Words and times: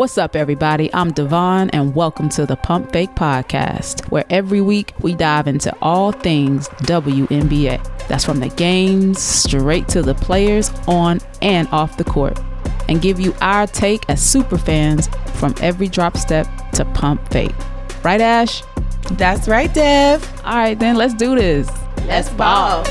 What's 0.00 0.16
up, 0.16 0.34
everybody? 0.34 0.88
I'm 0.94 1.12
Devon, 1.12 1.68
and 1.74 1.94
welcome 1.94 2.30
to 2.30 2.46
the 2.46 2.56
Pump 2.56 2.90
Fake 2.90 3.10
Podcast, 3.10 4.10
where 4.10 4.24
every 4.30 4.62
week 4.62 4.94
we 5.00 5.14
dive 5.14 5.46
into 5.46 5.76
all 5.82 6.10
things 6.10 6.68
WNBA. 6.84 8.08
That's 8.08 8.24
from 8.24 8.40
the 8.40 8.48
games 8.48 9.20
straight 9.20 9.88
to 9.88 10.00
the 10.00 10.14
players 10.14 10.70
on 10.88 11.20
and 11.42 11.68
off 11.68 11.98
the 11.98 12.04
court, 12.04 12.40
and 12.88 13.02
give 13.02 13.20
you 13.20 13.34
our 13.42 13.66
take 13.66 14.08
as 14.08 14.22
super 14.22 14.56
fans 14.56 15.08
from 15.34 15.54
every 15.60 15.86
drop 15.86 16.16
step 16.16 16.46
to 16.72 16.86
pump 16.86 17.30
fake. 17.30 17.54
Right, 18.02 18.22
Ash? 18.22 18.62
That's 19.10 19.48
right, 19.48 19.70
Dev. 19.74 20.26
All 20.46 20.56
right, 20.56 20.78
then 20.78 20.96
let's 20.96 21.12
do 21.12 21.34
this. 21.34 21.70
Let's 22.06 22.30
ball. 22.30 22.84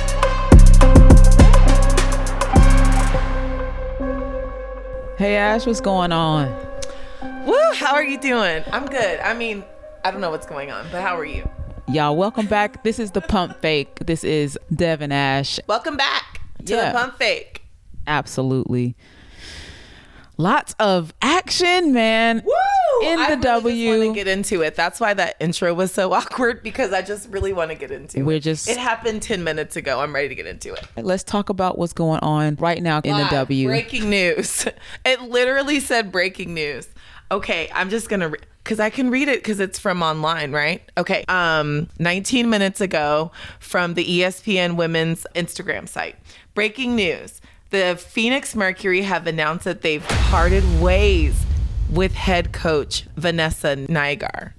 Hey, 5.17 5.37
Ash, 5.37 5.65
what's 5.65 5.81
going 5.81 6.11
on? 6.11 6.68
Woo, 7.49 7.73
how 7.73 7.95
are 7.95 8.03
you 8.03 8.19
doing? 8.19 8.63
I'm 8.71 8.85
good. 8.85 9.19
I 9.21 9.33
mean, 9.33 9.63
I 10.05 10.11
don't 10.11 10.21
know 10.21 10.29
what's 10.29 10.45
going 10.45 10.69
on, 10.71 10.85
but 10.91 11.01
how 11.01 11.17
are 11.17 11.25
you? 11.25 11.49
Y'all, 11.87 12.15
welcome 12.15 12.45
back. 12.45 12.83
This 12.83 12.99
is 12.99 13.11
the 13.11 13.21
Pump 13.21 13.59
Fake. 13.59 13.95
This 14.05 14.23
is 14.23 14.57
Devin 14.75 15.11
Ash. 15.11 15.59
Welcome 15.65 15.97
back 15.97 16.41
to 16.65 16.73
Yeah. 16.75 16.91
the 16.91 16.97
Pump 16.99 17.17
Fake. 17.17 17.63
Absolutely. 18.05 18.95
Lots 20.37 20.75
of 20.79 21.11
action, 21.23 21.91
man. 21.91 22.43
Woo! 22.45 22.53
In 23.07 23.19
I 23.19 23.29
the 23.35 23.37
really 23.37 23.41
W. 23.41 23.89
want 23.89 24.09
to 24.11 24.13
get 24.13 24.27
into 24.27 24.61
it. 24.61 24.75
That's 24.75 24.99
why 24.99 25.13
that 25.15 25.35
intro 25.39 25.73
was 25.73 25.91
so 25.91 26.13
awkward 26.13 26.61
because 26.61 26.93
I 26.93 27.01
just 27.01 27.29
really 27.29 27.51
want 27.51 27.71
to 27.71 27.75
get 27.75 27.89
into 27.91 28.23
We're 28.23 28.37
it. 28.37 28.41
just- 28.43 28.69
It 28.69 28.77
happened 28.77 29.21
10 29.23 29.43
minutes 29.43 29.75
ago. 29.75 29.99
I'm 30.01 30.13
ready 30.13 30.29
to 30.29 30.35
get 30.35 30.45
into 30.45 30.73
it. 30.73 30.85
Let's 30.97 31.23
talk 31.23 31.49
about 31.49 31.77
what's 31.79 31.93
going 31.93 32.19
on 32.21 32.55
right 32.57 32.81
now 32.83 33.01
in 33.03 33.17
the 33.17 33.27
W. 33.31 33.67
Breaking 33.67 34.09
news. 34.09 34.67
It 35.05 35.21
literally 35.23 35.79
said 35.79 36.11
breaking 36.11 36.53
news. 36.53 36.87
Okay, 37.31 37.69
I'm 37.73 37.89
just 37.89 38.09
gonna 38.09 38.31
because 38.63 38.79
I 38.79 38.89
can 38.89 39.09
read 39.09 39.27
it 39.27 39.39
because 39.39 39.59
it's 39.59 39.79
from 39.79 40.01
online, 40.01 40.51
right? 40.51 40.81
Okay. 40.97 41.23
Um, 41.27 41.87
19 41.99 42.49
minutes 42.49 42.81
ago 42.81 43.31
from 43.59 43.93
the 43.93 44.05
ESPN 44.05 44.75
Women's 44.75 45.25
Instagram 45.35 45.87
site. 45.87 46.15
Breaking 46.53 46.95
news: 46.95 47.41
The 47.69 47.95
Phoenix 47.97 48.55
Mercury 48.55 49.01
have 49.01 49.27
announced 49.27 49.65
that 49.65 49.81
they've 49.81 50.03
parted 50.03 50.63
ways 50.81 51.45
with 51.91 52.13
head 52.13 52.51
coach 52.51 53.05
Vanessa 53.15 53.75
Nygaard. 53.75 54.53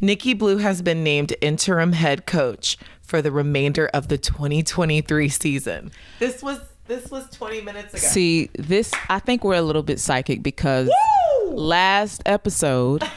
Nikki 0.00 0.34
Blue 0.34 0.56
has 0.56 0.82
been 0.82 1.04
named 1.04 1.34
interim 1.40 1.92
head 1.92 2.26
coach 2.26 2.76
for 3.02 3.22
the 3.22 3.30
remainder 3.30 3.88
of 3.88 4.08
the 4.08 4.18
2023 4.18 5.28
season. 5.28 5.92
This 6.18 6.42
was 6.42 6.58
this 6.86 7.10
was 7.10 7.28
20 7.30 7.60
minutes 7.62 7.94
ago. 7.94 8.02
See, 8.06 8.50
this, 8.58 8.92
I 9.08 9.18
think 9.18 9.44
we're 9.44 9.54
a 9.54 9.62
little 9.62 9.82
bit 9.82 10.00
psychic 10.00 10.42
because 10.42 10.88
Woo! 10.88 11.54
last 11.54 12.22
episode, 12.26 13.02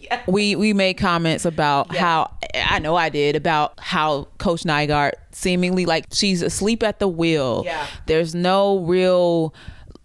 Yeah. 0.00 0.22
we 0.28 0.54
we 0.54 0.74
made 0.74 0.94
comments 0.94 1.44
about 1.46 1.92
Yeah. 1.92 2.00
how 2.00 2.36
I 2.54 2.78
know 2.78 2.94
I 2.94 3.08
did 3.08 3.36
about 3.36 3.80
how 3.80 4.28
Coach 4.38 4.62
Nygaard 4.64 5.12
seemingly 5.32 5.86
like 5.86 6.06
she's 6.12 6.42
asleep 6.42 6.82
at 6.82 6.98
the 6.98 7.08
wheel. 7.08 7.62
Yeah. 7.64 7.86
There's 8.06 8.34
no 8.34 8.80
real 8.80 9.54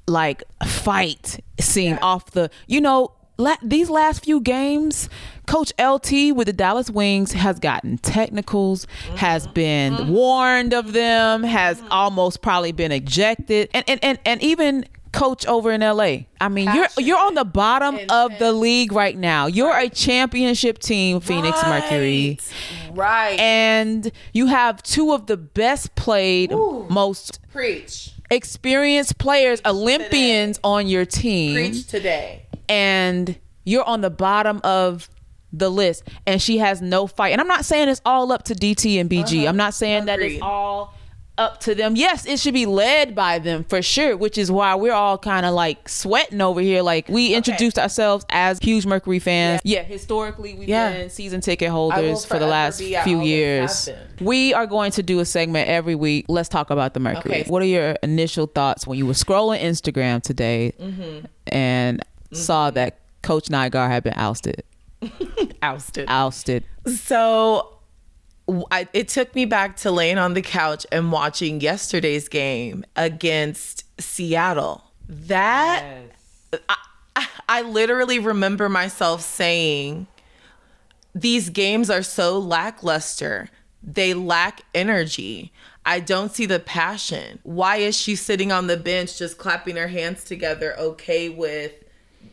like 0.07 0.41
fight 0.65 1.43
scene 1.59 1.91
Yeah. 1.95 1.99
off 2.01 2.31
the 2.31 2.49
you 2.67 2.79
know 2.79 3.11
la- 3.37 3.57
these 3.61 3.89
last 3.89 4.23
few 4.23 4.39
games 4.39 5.09
coach 5.49 5.71
lt 5.79 6.11
with 6.35 6.45
the 6.47 6.53
dallas 6.53 6.89
wings 6.89 7.31
has 7.33 7.59
gotten 7.59 7.97
technicals 7.97 8.85
has 9.15 9.43
Mm-hmm. 9.45 9.53
been 9.53 10.07
warned 10.09 10.73
of 10.73 10.93
them 10.93 11.43
has 11.43 11.81
almost 11.89 12.41
probably 12.41 12.71
been 12.71 12.91
ejected 12.91 13.69
and 13.73 13.83
and 13.87 13.99
and, 14.03 14.19
and 14.25 14.41
even 14.43 14.85
coach 15.11 15.43
over 15.47 15.71
in 15.71 15.81
la 15.81 16.03
i 16.39 16.47
mean 16.49 16.69
you're 16.75 16.87
you're 16.99 17.17
on 17.17 17.33
the 17.33 17.43
bottom 17.45 17.97
of 18.09 18.31
the 18.37 18.51
league 18.51 18.91
right 18.91 19.17
now 19.17 19.47
you're 19.47 19.75
a 19.75 19.89
championship 19.89 20.77
team 20.77 21.19
phoenix 21.19 21.57
mercury 21.63 22.37
Right. 22.91 22.95
Right. 23.31 23.39
and 23.39 24.11
you 24.33 24.45
have 24.47 24.83
two 24.83 25.13
of 25.13 25.25
the 25.25 25.37
best 25.37 25.95
played 25.95 26.51
Ooh. 26.51 26.85
most 26.89 27.39
Preach. 27.51 28.11
experienced 28.29 29.17
players, 29.17 29.61
Olympians 29.65 30.59
on 30.63 30.87
your 30.87 31.05
team, 31.05 31.55
Preach 31.55 31.87
today. 31.87 32.45
and 32.67 33.37
you're 33.63 33.83
on 33.83 34.01
the 34.01 34.09
bottom 34.11 34.59
of 34.63 35.09
the 35.51 35.69
list, 35.69 36.03
and 36.25 36.41
she 36.41 36.57
has 36.59 36.81
no 36.81 37.07
fight. 37.07 37.31
And 37.31 37.41
I'm 37.41 37.47
not 37.47 37.65
saying 37.65 37.89
it's 37.89 38.01
all 38.05 38.31
up 38.31 38.43
to 38.45 38.53
DT 38.55 38.99
and 38.99 39.09
BG. 39.09 39.47
I'm 39.47 39.57
not 39.57 39.73
saying 39.73 40.05
that 40.05 40.19
it's 40.19 40.41
all 40.41 40.93
up 41.39 41.57
to 41.61 41.73
them. 41.73 41.95
Yes, 41.95 42.25
it 42.25 42.37
should 42.37 42.53
be 42.53 42.65
led 42.65 43.15
by 43.15 43.39
them 43.39 43.63
for 43.63 43.81
sure, 43.81 44.17
which 44.17 44.37
is 44.37 44.51
why 44.51 44.75
we're 44.75 44.91
all 44.93 45.17
kind 45.17 45.45
of 45.45 45.53
like 45.53 45.87
sweating 45.87 46.41
over 46.41 46.59
here. 46.59 46.81
Like 46.81 47.07
we 47.07 47.33
introduced 47.33 47.79
ourselves 47.79 48.25
as 48.29 48.59
huge 48.59 48.85
Mercury 48.85 49.19
fans. 49.19 49.61
Yeah, 49.63 49.83
historically 49.83 50.53
we've 50.53 50.67
Yeah. 50.67 50.91
been 50.91 51.09
season 51.09 51.39
ticket 51.39 51.69
holders 51.69 52.25
for 52.25 52.39
the 52.39 52.45
last 52.45 52.79
few 52.81 53.21
years. 53.21 53.87
We 54.19 54.53
are 54.53 54.67
going 54.67 54.91
to 54.91 55.01
do 55.03 55.19
a 55.21 55.25
segment 55.25 55.69
every 55.69 55.95
week. 55.95 56.25
Let's 56.27 56.49
talk 56.49 56.71
about 56.71 56.93
the 56.93 56.99
Mercury. 56.99 57.39
Okay. 57.41 57.49
What 57.49 57.61
are 57.61 57.65
your 57.65 57.91
initial 58.03 58.45
thoughts 58.45 58.85
when 58.85 58.97
you 58.97 59.05
were 59.05 59.13
scrolling 59.13 59.61
Instagram 59.61 60.21
today 60.21 60.73
Mm-hmm. 60.77 61.25
and 61.47 62.01
saw 62.33 62.69
that 62.71 62.99
Coach 63.21 63.47
Nygaard 63.47 63.89
had 63.89 64.03
been 64.03 64.13
ousted? 64.17 64.63
Ousted. 65.61 66.07
Ousted. 66.09 66.63
So 66.85 67.79
I, 68.71 68.87
it 68.93 69.07
took 69.07 69.33
me 69.35 69.45
back 69.45 69.75
to 69.77 69.91
laying 69.91 70.17
on 70.17 70.33
the 70.33 70.41
couch 70.41 70.85
and 70.91 71.11
watching 71.11 71.61
yesterday's 71.61 72.27
game 72.27 72.83
against 72.95 73.83
Seattle. 74.01 74.83
That 75.07 75.83
I, 76.67 76.75
I, 77.15 77.27
I 77.47 77.61
literally 77.63 78.19
remember 78.19 78.69
myself 78.69 79.21
saying, 79.21 80.07
these 81.15 81.49
games 81.49 81.89
are 81.89 82.03
so 82.03 82.37
lackluster. 82.37 83.49
They 83.81 84.13
lack 84.13 84.61
energy. 84.75 85.51
I 85.85 85.99
don't 85.99 86.31
see 86.31 86.45
the 86.45 86.59
passion. 86.59 87.39
Why 87.43 87.77
is 87.77 87.97
she 87.97 88.15
sitting 88.15 88.51
on 88.51 88.67
the 88.67 88.77
bench 88.77 89.17
just 89.17 89.37
clapping 89.37 89.75
her 89.75 89.87
hands 89.87 90.23
together, 90.23 90.75
okay 90.77 91.29
with 91.29 91.73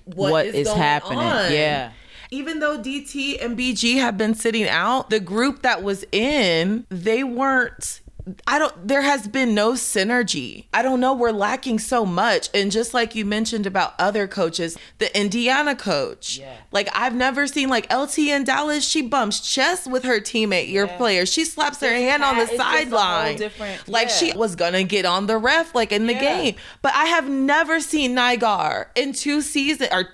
What 0.04 0.46
is 0.46 0.66
going 0.66 0.78
happening? 0.78 1.18
on? 1.18 1.52
Yeah. 1.52 1.92
Even 2.30 2.60
though 2.60 2.78
DT 2.78 3.44
and 3.44 3.58
BG 3.58 3.96
have 3.96 4.16
been 4.18 4.34
sitting 4.34 4.68
out, 4.68 5.10
the 5.10 5.20
group 5.20 5.62
that 5.62 5.82
was 5.82 6.04
in, 6.12 6.86
they 6.88 7.22
weren't. 7.22 8.00
I 8.46 8.58
don't, 8.58 8.88
there 8.88 9.02
has 9.02 9.28
been 9.28 9.54
no 9.54 9.72
synergy. 9.72 10.64
I 10.74 10.82
don't 10.82 10.98
know. 11.00 11.14
We're 11.14 11.30
lacking 11.30 11.78
so 11.78 12.04
much. 12.04 12.48
And 12.52 12.72
just 12.72 12.92
like 12.92 13.14
you 13.14 13.24
mentioned 13.24 13.66
about 13.66 13.94
other 14.00 14.26
coaches, 14.26 14.76
the 14.98 15.16
Indiana 15.16 15.76
coach, 15.76 16.38
Yeah. 16.38 16.56
like 16.72 16.88
I've 16.92 17.14
never 17.14 17.46
seen 17.46 17.68
like 17.68 17.92
LT 17.92 18.18
in 18.18 18.42
Dallas, 18.44 18.84
she 18.84 19.00
bumps 19.02 19.40
chest 19.40 19.88
with 19.88 20.02
her 20.04 20.20
teammate, 20.20 20.70
your 20.70 20.88
player. 20.88 21.24
She 21.24 21.44
slaps 21.44 21.80
her 21.80 21.88
hand 21.88 22.24
on 22.24 22.36
the 22.36 22.42
it's 22.42 22.50
just 22.52 22.62
whole 22.62 22.72
sideline. 22.72 23.38
Like 23.86 24.08
yeah. 24.08 24.14
she 24.14 24.32
was 24.32 24.56
gonna 24.56 24.82
get 24.82 25.04
on 25.04 25.26
the 25.26 25.38
ref 25.38 25.74
like 25.74 25.92
in 25.92 26.06
the 26.06 26.14
Yeah. 26.14 26.20
game. 26.42 26.54
But 26.82 26.94
I 26.96 27.04
have 27.06 27.28
never 27.28 27.80
seen 27.80 28.16
Nygaard 28.16 28.86
in 28.96 29.12
two 29.12 29.40
seasons 29.40 29.90
or 29.92 30.08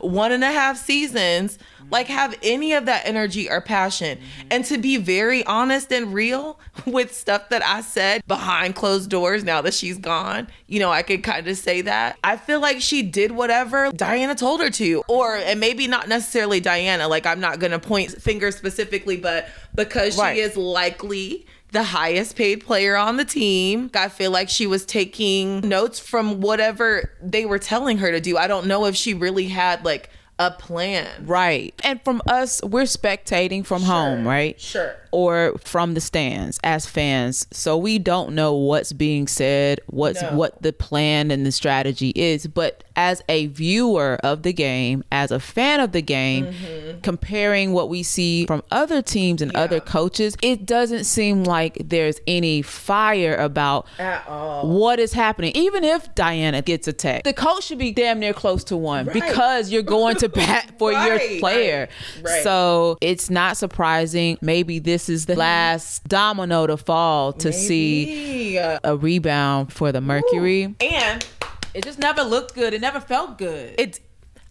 one 0.00 0.32
and 0.32 0.44
a 0.44 0.52
half 0.52 0.76
seasons 0.76 1.58
like 1.90 2.06
have 2.08 2.36
any 2.42 2.72
of 2.72 2.86
that 2.86 3.02
energy 3.04 3.48
or 3.48 3.60
passion. 3.60 4.18
Mm-hmm. 4.18 4.48
And 4.50 4.64
to 4.66 4.78
be 4.78 4.96
very 4.96 5.44
honest 5.46 5.92
and 5.92 6.12
real 6.12 6.58
with 6.86 7.14
stuff 7.14 7.48
that 7.50 7.64
I 7.64 7.80
said 7.80 8.26
behind 8.26 8.74
closed 8.74 9.10
doors 9.10 9.44
now 9.44 9.60
that 9.62 9.74
she's 9.74 9.98
gone, 9.98 10.48
you 10.66 10.80
know, 10.80 10.90
I 10.90 11.02
could 11.02 11.22
kind 11.22 11.46
of 11.46 11.56
say 11.56 11.82
that. 11.82 12.18
I 12.24 12.36
feel 12.36 12.60
like 12.60 12.80
she 12.80 13.02
did 13.02 13.32
whatever 13.32 13.90
Diana 13.92 14.34
told 14.34 14.60
her 14.60 14.70
to. 14.70 15.02
Or 15.08 15.36
and 15.36 15.60
maybe 15.60 15.86
not 15.86 16.08
necessarily 16.08 16.60
Diana, 16.60 17.08
like 17.08 17.26
I'm 17.26 17.40
not 17.40 17.58
gonna 17.58 17.78
point 17.78 18.10
fingers 18.10 18.56
specifically, 18.56 19.16
but 19.16 19.48
because 19.74 20.18
Right. 20.18 20.36
she 20.36 20.40
is 20.42 20.56
likely 20.56 21.46
the 21.74 21.82
highest 21.82 22.36
paid 22.36 22.64
player 22.64 22.96
on 22.96 23.16
the 23.16 23.24
team. 23.24 23.90
I 23.94 24.08
feel 24.08 24.30
like 24.30 24.48
she 24.48 24.66
was 24.66 24.86
taking 24.86 25.60
notes 25.68 25.98
from 25.98 26.40
whatever 26.40 27.10
they 27.20 27.44
were 27.44 27.58
telling 27.58 27.98
her 27.98 28.12
to 28.12 28.20
do. 28.20 28.38
I 28.38 28.46
don't 28.46 28.66
know 28.66 28.84
if 28.86 28.94
she 28.94 29.12
really 29.12 29.48
had 29.48 29.84
like 29.84 30.08
a 30.38 30.50
plan. 30.50 31.26
Right. 31.26 31.74
And 31.84 32.02
from 32.02 32.22
us, 32.26 32.62
we're 32.62 32.84
spectating 32.84 33.64
from 33.64 33.82
home, 33.82 34.26
right? 34.26 34.60
Sure. 34.60 34.96
Or 35.14 35.54
from 35.62 35.94
the 35.94 36.00
stands 36.00 36.58
as 36.64 36.86
fans. 36.86 37.46
So 37.52 37.76
we 37.76 38.00
don't 38.00 38.34
know 38.34 38.52
what's 38.54 38.92
being 38.92 39.28
said, 39.28 39.80
what's 39.86 40.20
No. 40.20 40.32
what 40.32 40.60
the 40.60 40.72
plan 40.72 41.30
and 41.30 41.46
the 41.46 41.52
strategy 41.52 42.10
is. 42.16 42.48
But 42.48 42.82
as 42.96 43.22
a 43.28 43.46
viewer 43.46 44.18
of 44.24 44.42
the 44.42 44.52
game, 44.52 45.04
as 45.12 45.30
a 45.30 45.38
fan 45.38 45.78
of 45.78 45.92
the 45.92 46.02
game, 46.02 46.46
mm-hmm. 46.46 47.00
comparing 47.02 47.72
what 47.72 47.88
we 47.88 48.02
see 48.02 48.44
from 48.46 48.62
other 48.72 49.02
teams 49.02 49.40
and 49.40 49.54
other 49.54 49.78
coaches, 49.80 50.36
it 50.42 50.66
doesn't 50.66 51.04
seem 51.04 51.44
like 51.44 51.76
there's 51.84 52.18
any 52.26 52.60
fire 52.62 53.36
about 53.36 53.86
At 54.00 54.26
all. 54.28 54.68
what 54.80 54.98
is 54.98 55.12
happening. 55.12 55.52
Even 55.54 55.84
if 55.84 56.12
Diana 56.16 56.60
gets 56.62 56.88
attacked, 56.88 57.24
the 57.24 57.32
coach 57.32 57.64
should 57.64 57.78
be 57.78 57.92
damn 57.92 58.18
near 58.18 58.32
close 58.34 58.64
to 58.64 58.76
one 58.76 59.06
Right. 59.06 59.14
because 59.14 59.70
you're 59.70 59.82
going 59.82 60.16
to 60.16 60.28
bat 60.40 60.72
for 60.78 60.92
your 60.92 61.18
player. 61.38 61.88
right, 62.16 62.24
right. 62.24 62.42
So 62.42 62.98
it's 63.00 63.30
not 63.30 63.56
surprising. 63.56 64.38
Maybe 64.40 64.78
this 64.78 65.03
is 65.08 65.26
the 65.26 65.36
last 65.36 66.04
domino 66.08 66.66
to 66.66 66.76
fall 66.76 67.32
to 67.34 67.52
see 67.52 68.06
Maybe. 68.06 68.58
Uh, 68.58 68.78
a 68.84 68.96
rebound 68.96 69.72
for 69.72 69.92
the 69.92 70.00
Mercury. 70.00 70.74
and 70.80 71.26
It 71.74 71.84
just 71.84 71.98
never 71.98 72.22
looked 72.22 72.54
good. 72.54 72.72
It 72.74 72.80
never 72.80 73.00
felt 73.00 73.38
good. 73.38 73.74
it's 73.78 74.00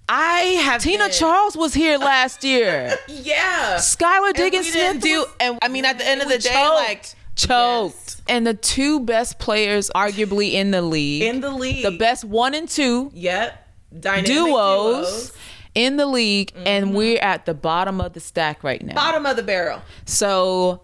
I 0.10 0.40
have 0.66 0.82
Tina 0.82 1.06
been- 1.06 1.12
Charles 1.14 1.56
was 1.56 1.74
here 1.74 1.98
last 1.98 2.44
year. 2.44 2.98
Yeah. 3.08 3.78
Skylar 3.78 4.34
Diggins 4.34 4.70
Smith 4.72 5.02
do 5.02 5.20
was- 5.20 5.28
and 5.40 5.60
I 5.62 5.68
mean 5.70 5.86
at 5.86 5.98
the 5.98 6.06
end 6.08 6.22
of 6.22 6.28
the 6.28 6.38
day 6.38 6.50
choked. 6.52 6.76
like 6.76 7.06
choked. 7.36 7.96
Yes. 7.96 8.22
And 8.28 8.46
the 8.46 8.54
two 8.54 9.00
best 9.00 9.40
players, 9.40 9.90
arguably 9.96 10.54
in 10.54 10.72
the 10.72 10.82
league, 10.82 11.24
in 11.24 11.40
the 11.42 11.50
league. 11.52 11.84
the 11.84 11.92
best 11.92 12.24
one 12.26 12.54
and 12.54 12.68
two 12.68 13.12
Yep. 13.14 13.60
Dynamic 14.00 14.26
duos, 14.26 15.32
in 15.76 15.98
the 15.98 16.06
league, 16.06 16.52
and 16.56 16.94
we're 16.94 17.20
at 17.20 17.46
the 17.46 17.54
bottom 17.54 18.00
of 18.02 18.14
the 18.14 18.20
stack 18.20 18.64
right 18.64 18.82
now. 18.84 18.94
Bottom 18.94 19.26
of 19.26 19.36
the 19.36 19.44
barrel. 19.44 19.82
So 20.06 20.82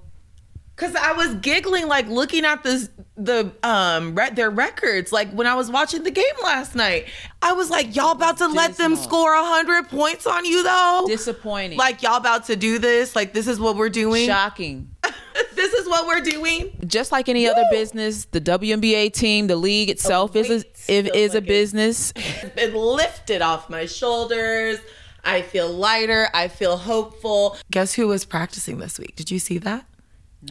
Cause 0.79 0.95
I 0.95 1.11
was 1.11 1.35
giggling 1.35 1.89
like 1.89 2.07
looking 2.07 2.45
at 2.45 2.63
this 2.63 2.89
the 3.17 3.51
um 3.63 4.15
re- 4.15 4.29
their 4.29 4.49
records 4.49 5.11
like 5.11 5.29
when 5.31 5.45
I 5.45 5.53
was 5.55 5.69
watching 5.69 6.03
the 6.03 6.11
game 6.11 6.23
last 6.41 6.73
night. 6.73 7.07
I 7.41 7.51
was 7.51 7.69
like, 7.69 7.97
y'all 7.97 8.13
about 8.13 8.37
to 8.37 8.47
let 8.47 8.77
them 8.77 8.95
score 8.95 9.33
a 9.33 9.43
hundred 9.43 9.89
points 9.89 10.25
on 10.25 10.45
you 10.45 10.63
though. 10.63 11.03
disappointing. 11.05 11.77
like 11.77 12.01
y'all 12.01 12.15
about 12.15 12.45
to 12.45 12.55
do 12.55 12.79
this? 12.79 13.13
Like 13.13 13.33
this 13.33 13.45
is 13.45 13.59
what 13.59 13.75
we're 13.75 13.89
doing. 13.89 14.25
shocking. 14.25 14.89
this 15.55 15.73
is 15.73 15.87
what 15.87 16.07
we're 16.07 16.21
doing. 16.21 16.71
Just 16.85 17.11
like 17.11 17.29
any 17.29 17.47
other 17.47 17.63
business, 17.71 18.25
the 18.25 18.41
WNBA 18.41 19.13
team, 19.13 19.47
the 19.47 19.55
league 19.55 19.89
itself 19.89 20.35
is 20.35 20.49
a, 20.49 20.53
weight 20.53 20.65
is, 20.87 21.09
is 21.13 21.35
a 21.35 21.41
business. 21.41 22.13
It's 22.41 22.55
been 22.55 22.73
lifted 22.73 23.41
off 23.41 23.69
my 23.69 23.85
shoulders. 23.85 24.79
I 25.23 25.41
feel 25.41 25.71
lighter. 25.71 26.29
I 26.33 26.47
feel 26.47 26.77
hopeful. 26.77 27.57
Guess 27.71 27.93
who 27.93 28.07
was 28.07 28.25
practicing 28.25 28.77
this 28.77 28.97
week? 28.97 29.15
Did 29.15 29.29
you 29.29 29.39
see 29.39 29.57
that? 29.59 29.85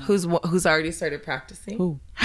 Who's 0.02 0.26
who's 0.46 0.66
already 0.66 0.92
started 0.92 1.22
practicing? 1.22 1.78
Who? 1.78 1.98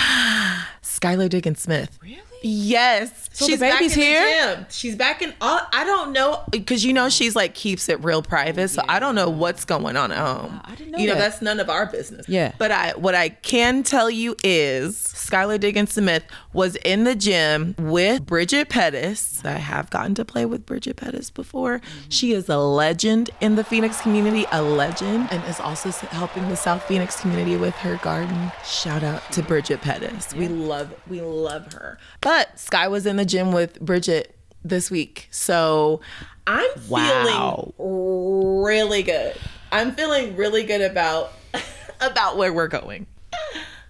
Skylar 0.81 1.29
Diggins 1.29 1.61
Smith. 1.61 1.97
Really? 2.01 2.19
Yes, 2.43 3.29
So 3.31 3.45
the 3.45 3.51
she's 3.51 3.59
back 3.59 3.79
baby's 3.79 3.93
in 3.93 3.99
the 3.99 4.05
here? 4.05 4.55
gym. 4.55 4.65
She's 4.69 4.95
back 4.95 5.21
in. 5.21 5.33
All, 5.41 5.61
I 5.71 5.83
don't 5.85 6.11
know 6.11 6.43
because 6.51 6.83
you 6.83 6.91
know 6.93 7.07
she's 7.09 7.35
like 7.35 7.53
keeps 7.53 7.87
it 7.89 8.03
real 8.03 8.21
private, 8.21 8.67
so 8.67 8.83
I 8.87 8.99
don't 8.99 9.15
know 9.15 9.29
what's 9.29 9.63
going 9.65 9.95
on 9.95 10.11
at 10.11 10.17
home. 10.17 10.59
I 10.65 10.75
didn't 10.75 10.91
know 10.91 10.97
You 10.99 11.07
know 11.07 11.15
that's 11.15 11.41
none 11.41 11.59
of 11.59 11.69
our 11.69 11.85
business. 11.85 12.27
Yeah. 12.27 12.51
But 12.57 12.71
I 12.71 12.91
what 12.91 13.15
I 13.15 13.29
can 13.29 13.81
tell 13.83 14.09
you 14.09 14.35
is 14.43 14.95
Skylar 14.97 15.59
Diggins 15.59 15.93
Smith 15.93 16.23
was 16.51 16.75
in 16.77 17.05
the 17.05 17.15
gym 17.15 17.75
with 17.79 18.25
Bridget 18.25 18.69
Pettis. 18.69 19.41
I 19.45 19.51
have 19.53 19.89
gotten 19.89 20.13
to 20.15 20.25
play 20.25 20.45
with 20.45 20.65
Bridget 20.65 20.97
Pettis 20.97 21.29
before. 21.29 21.79
Mm-hmm. 21.79 22.09
She 22.09 22.33
is 22.33 22.49
a 22.49 22.57
legend 22.57 23.29
in 23.39 23.55
the 23.55 23.63
Phoenix 23.63 24.01
community, 24.01 24.45
a 24.51 24.61
legend, 24.61 25.29
and 25.31 25.41
is 25.45 25.59
also 25.61 25.89
helping 26.07 26.49
the 26.49 26.55
South 26.57 26.83
Phoenix 26.83 27.19
community 27.21 27.55
with 27.55 27.75
her 27.75 27.95
garden. 28.03 28.51
Shout 28.65 29.01
out 29.03 29.21
to 29.31 29.41
Bridget 29.41 29.81
Pettis. 29.81 30.33
We 30.35 30.49
love 30.49 30.93
we 31.07 31.21
love 31.21 31.71
her. 31.73 31.97
But 32.21 32.32
Sky 32.55 32.87
was 32.87 33.05
in 33.05 33.17
the 33.17 33.25
gym 33.25 33.51
with 33.51 33.79
Bridget 33.79 34.35
this 34.63 34.89
week. 34.91 35.27
So 35.31 36.01
I'm 36.47 36.69
Wow. 36.89 37.73
feeling 37.77 38.63
really 38.63 39.03
good. 39.03 39.35
I'm 39.71 39.91
feeling 39.93 40.35
really 40.35 40.63
good 40.63 40.81
about 40.81 41.31
about 42.01 42.37
where 42.37 42.53
we're 42.53 42.67
going. 42.67 43.07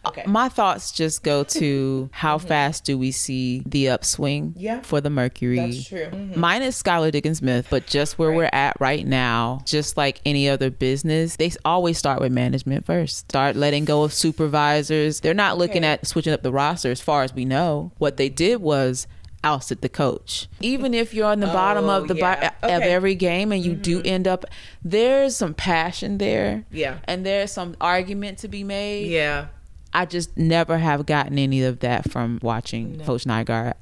Okay. 0.05 0.23
My 0.27 0.49
thoughts 0.49 0.91
just 0.91 1.23
go 1.23 1.43
to 1.45 2.09
how 2.13 2.37
fast 2.37 2.83
do 2.83 2.97
we 2.97 3.11
see 3.11 3.63
the 3.65 3.89
upswing 3.89 4.49
Mm-hmm. 4.51 4.59
Yeah. 4.59 4.81
for 4.81 4.99
the 5.01 5.09
Mercury? 5.09 5.57
That's 5.57 5.87
true. 5.87 6.07
Mhm. 6.11 6.35
Mine 6.35 6.61
is 6.61 6.81
Skylar 6.81 7.11
Diggins 7.11 7.37
Smith, 7.39 7.67
but 7.69 7.87
just 7.87 8.19
where 8.19 8.31
we're 8.31 8.49
at 8.51 8.75
right 8.79 9.05
now, 9.07 9.61
just 9.65 9.95
like 9.97 10.19
any 10.25 10.49
other 10.49 10.69
business, 10.69 11.35
they 11.37 11.51
always 11.63 11.97
start 11.97 12.19
with 12.19 12.31
management 12.31 12.85
first. 12.85 13.17
Start 13.29 13.55
letting 13.55 13.85
go 13.85 14.03
of 14.03 14.13
supervisors. 14.13 15.21
They're 15.21 15.33
not 15.33 15.57
looking 15.57 15.83
Okay. 15.83 15.93
at 15.93 16.07
switching 16.07 16.33
up 16.33 16.43
the 16.43 16.51
roster 16.51 16.91
as 16.91 17.01
far 17.01 17.23
as 17.23 17.33
we 17.33 17.45
know. 17.45 17.91
What 17.97 18.17
they 18.17 18.29
did 18.29 18.61
was 18.61 19.07
ousted 19.45 19.81
the 19.81 19.89
coach. 19.89 20.47
Even 20.61 20.93
if 20.93 21.13
you're 21.13 21.27
on 21.27 21.41
the 21.41 21.47
bottom 21.47 21.85
Oh, 21.85 21.97
of 21.97 22.07
the 22.07 22.15
yeah. 22.15 22.51
bo- 22.61 22.67
of 22.69 22.81
every 22.81 23.13
game 23.15 23.51
and 23.51 23.63
you 23.63 23.73
do 23.73 24.01
end 24.05 24.25
up 24.27 24.45
there's 24.85 25.35
some 25.35 25.53
passion 25.53 26.17
there. 26.17 26.63
Yeah. 26.71 26.99
And 27.05 27.25
there's 27.25 27.51
some 27.51 27.75
argument 27.81 28.37
to 28.39 28.47
be 28.47 28.63
made. 28.63 29.07
Yeah. 29.11 29.47
I 29.93 30.05
just 30.05 30.35
never 30.37 30.77
have 30.77 31.05
gotten 31.05 31.37
any 31.37 31.63
of 31.63 31.79
that 31.79 32.09
from 32.11 32.39
watching 32.41 32.99
Coach 33.01 33.25
Nygaard 33.25 33.73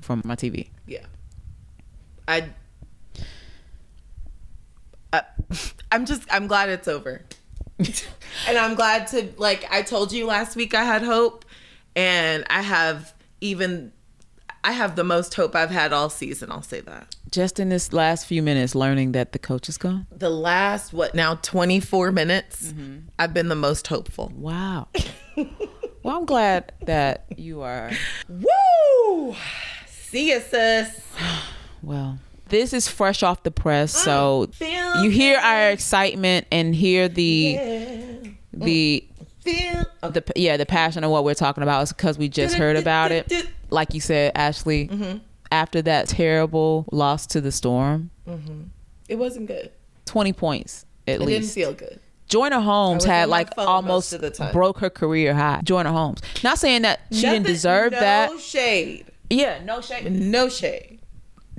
from 0.00 0.22
my 0.24 0.34
TV. 0.34 0.68
Yeah. 0.86 1.04
I 2.26 2.50
I- 5.12 5.22
I'm 5.92 6.06
just 6.06 6.22
I'm 6.30 6.46
glad 6.46 6.68
it's 6.68 6.88
over. 6.88 7.22
and 7.78 8.58
I'm 8.58 8.74
glad 8.74 9.06
to 9.08 9.28
like 9.36 9.66
I 9.70 9.82
told 9.82 10.12
you 10.12 10.26
last 10.26 10.56
week 10.56 10.74
I 10.74 10.84
had 10.84 11.02
hope 11.02 11.44
and 11.94 12.44
I 12.50 12.62
have 12.62 13.14
even 13.40 13.92
I 14.64 14.72
have 14.72 14.96
the 14.96 15.04
most 15.04 15.34
hope 15.34 15.54
I've 15.54 15.70
had 15.70 15.92
all 15.92 16.10
season, 16.10 16.50
I'll 16.50 16.62
say 16.62 16.80
that. 16.80 17.14
Just 17.30 17.60
in 17.60 17.68
this 17.68 17.92
last 17.92 18.26
few 18.26 18.42
minutes, 18.42 18.74
learning 18.74 19.12
that 19.12 19.32
the 19.32 19.38
coach 19.38 19.68
is 19.68 19.78
gone. 19.78 20.06
The 20.10 20.30
last 20.30 20.92
what 20.92 21.14
now 21.14 21.36
24 21.36 22.12
minutes 22.12 22.72
mm-hmm. 22.72 23.08
I've 23.18 23.34
been 23.34 23.48
the 23.48 23.54
most 23.54 23.86
hopeful. 23.86 24.32
Wow. 24.34 24.88
well, 25.36 26.16
I'm 26.18 26.24
glad 26.24 26.72
that 26.86 27.26
you 27.36 27.62
are. 27.62 27.90
Woo! 28.28 29.36
See 29.86 30.32
ya, 30.32 30.40
sis. 30.40 31.00
Well, 31.80 32.18
this 32.48 32.72
is 32.72 32.88
fresh 32.88 33.22
off 33.22 33.44
the 33.44 33.52
press, 33.52 33.92
so 33.92 34.50
you 35.00 35.10
hear 35.10 35.38
our 35.38 35.70
excitement 35.70 36.48
and 36.50 36.74
hear 36.74 37.08
the 37.08 37.56
yeah. 37.56 38.30
the 38.52 39.08
Feel 39.52 40.10
the 40.10 40.24
yeah 40.36 40.56
the 40.56 40.66
passion 40.66 41.04
of 41.04 41.10
what 41.10 41.24
we're 41.24 41.34
talking 41.34 41.62
about 41.62 41.82
is 41.82 41.92
because 41.92 42.18
we 42.18 42.28
just 42.28 42.54
heard 42.54 42.76
about 42.76 43.12
it. 43.12 43.32
Like 43.70 43.94
you 43.94 44.00
said, 44.00 44.32
Ashley, 44.34 44.88
Mm-hmm. 44.88 45.18
after 45.52 45.82
that 45.82 46.08
terrible 46.08 46.86
loss 46.92 47.26
to 47.28 47.40
the 47.40 47.52
Storm, 47.52 48.10
It 49.08 49.16
wasn't 49.16 49.46
good. 49.46 49.70
20 50.06 50.32
points 50.32 50.84
at 51.06 51.16
It 51.16 51.18
didn't 51.18 51.26
least. 51.42 51.54
feel 51.54 51.72
good. 51.74 52.00
Joyner 52.28 52.60
Holmes 52.60 53.04
had 53.04 53.28
like 53.30 53.48
almost 53.56 54.12
of 54.12 54.20
the 54.20 54.30
time. 54.30 54.52
broke 54.52 54.78
her 54.80 54.90
career 54.90 55.32
high. 55.34 55.60
Joyner 55.64 55.90
Holmes. 55.92 56.20
Not 56.44 56.58
saying 56.58 56.82
that 56.82 57.00
she 57.10 57.22
didn't 57.22 57.46
deserve 57.46 57.92
no 57.92 58.00
that. 58.00 58.30
No 58.30 58.38
shade. 58.38 59.06
Yeah, 59.30 59.60
no 59.64 59.80
shade. 59.80 60.10
No 60.12 60.48
shade. 60.50 60.97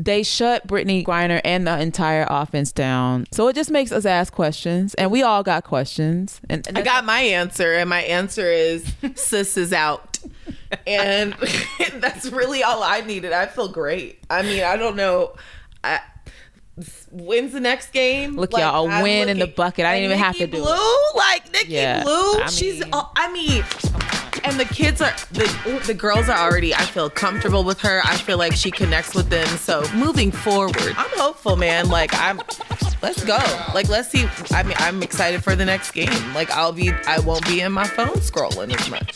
They 0.01 0.23
shut 0.23 0.65
Brittney 0.65 1.03
Griner 1.05 1.41
and 1.43 1.67
the 1.67 1.77
entire 1.77 2.25
offense 2.29 2.71
down. 2.71 3.25
So 3.33 3.49
it 3.49 3.53
just 3.53 3.69
makes 3.69 3.91
us 3.91 4.05
ask 4.05 4.31
questions, 4.31 4.93
and 4.93 5.11
we 5.11 5.23
all 5.23 5.43
got 5.43 5.65
questions. 5.65 6.39
And, 6.49 6.65
and 6.69 6.77
I 6.77 6.83
got 6.83 7.03
my 7.03 7.19
answer, 7.19 7.73
and 7.73 7.89
my 7.89 8.01
answer 8.03 8.49
is 8.49 8.93
sis 9.15 9.57
is 9.57 9.73
out. 9.73 10.19
And 10.87 11.33
that's 11.95 12.29
really 12.31 12.63
all 12.63 12.81
I 12.81 13.01
needed. 13.01 13.33
I 13.33 13.47
feel 13.47 13.67
great. 13.67 14.19
I 14.29 14.41
mean, 14.41 14.63
I 14.63 14.77
don't 14.77 14.95
know. 14.95 15.35
I, 15.83 15.99
when's 17.11 17.51
the 17.51 17.59
next 17.59 17.91
game? 17.91 18.35
Look, 18.37 18.53
y'all, 18.53 18.89
a 18.89 19.03
win 19.03 19.27
in 19.27 19.37
the 19.39 19.47
bucket. 19.47 19.85
I 19.85 19.95
didn't 19.95 20.11
even 20.11 20.19
have 20.23 20.37
to 20.37 20.47
do 20.47 20.61
Blue, 20.61 20.73
it. 20.73 21.15
like 21.17 21.51
Nikki 21.51 21.73
Yeah, 21.73 22.03
Blue. 22.03 22.39
I 22.41 22.47
she's. 22.49 22.79
mean- 22.79 22.89
oh, 22.93 23.11
I 23.17 23.31
mean, 23.33 23.63
and 24.43 24.59
the 24.59 24.65
kids 24.65 25.01
are 25.01 25.13
the 25.31 25.81
the 25.85 25.93
girls 25.93 26.29
are 26.29 26.37
already. 26.37 26.73
I 26.73 26.81
feel 26.81 27.09
comfortable 27.09 27.63
with 27.63 27.79
her. 27.81 28.01
I 28.03 28.17
feel 28.17 28.37
like 28.37 28.53
she 28.53 28.71
connects 28.71 29.15
with 29.15 29.29
them. 29.29 29.47
So 29.57 29.83
moving 29.93 30.31
forward, 30.31 30.93
I'm 30.97 31.17
hopeful, 31.17 31.55
man. 31.55 31.89
Like 31.89 32.11
I'm. 32.13 32.41
Let's 33.01 33.23
go. 33.23 33.37
Like 33.73 33.89
let's 33.89 34.09
see. 34.09 34.27
I 34.51 34.63
mean, 34.63 34.75
I'm 34.79 35.01
excited 35.03 35.43
for 35.43 35.55
the 35.55 35.65
next 35.65 35.91
game. 35.91 36.33
Like 36.33 36.51
I'll 36.51 36.73
be. 36.73 36.91
I 37.07 37.19
won't 37.19 37.45
be 37.47 37.61
in 37.61 37.71
my 37.71 37.85
phone 37.85 38.17
scrolling 38.17 38.77
as 38.77 38.89
much. 38.89 39.13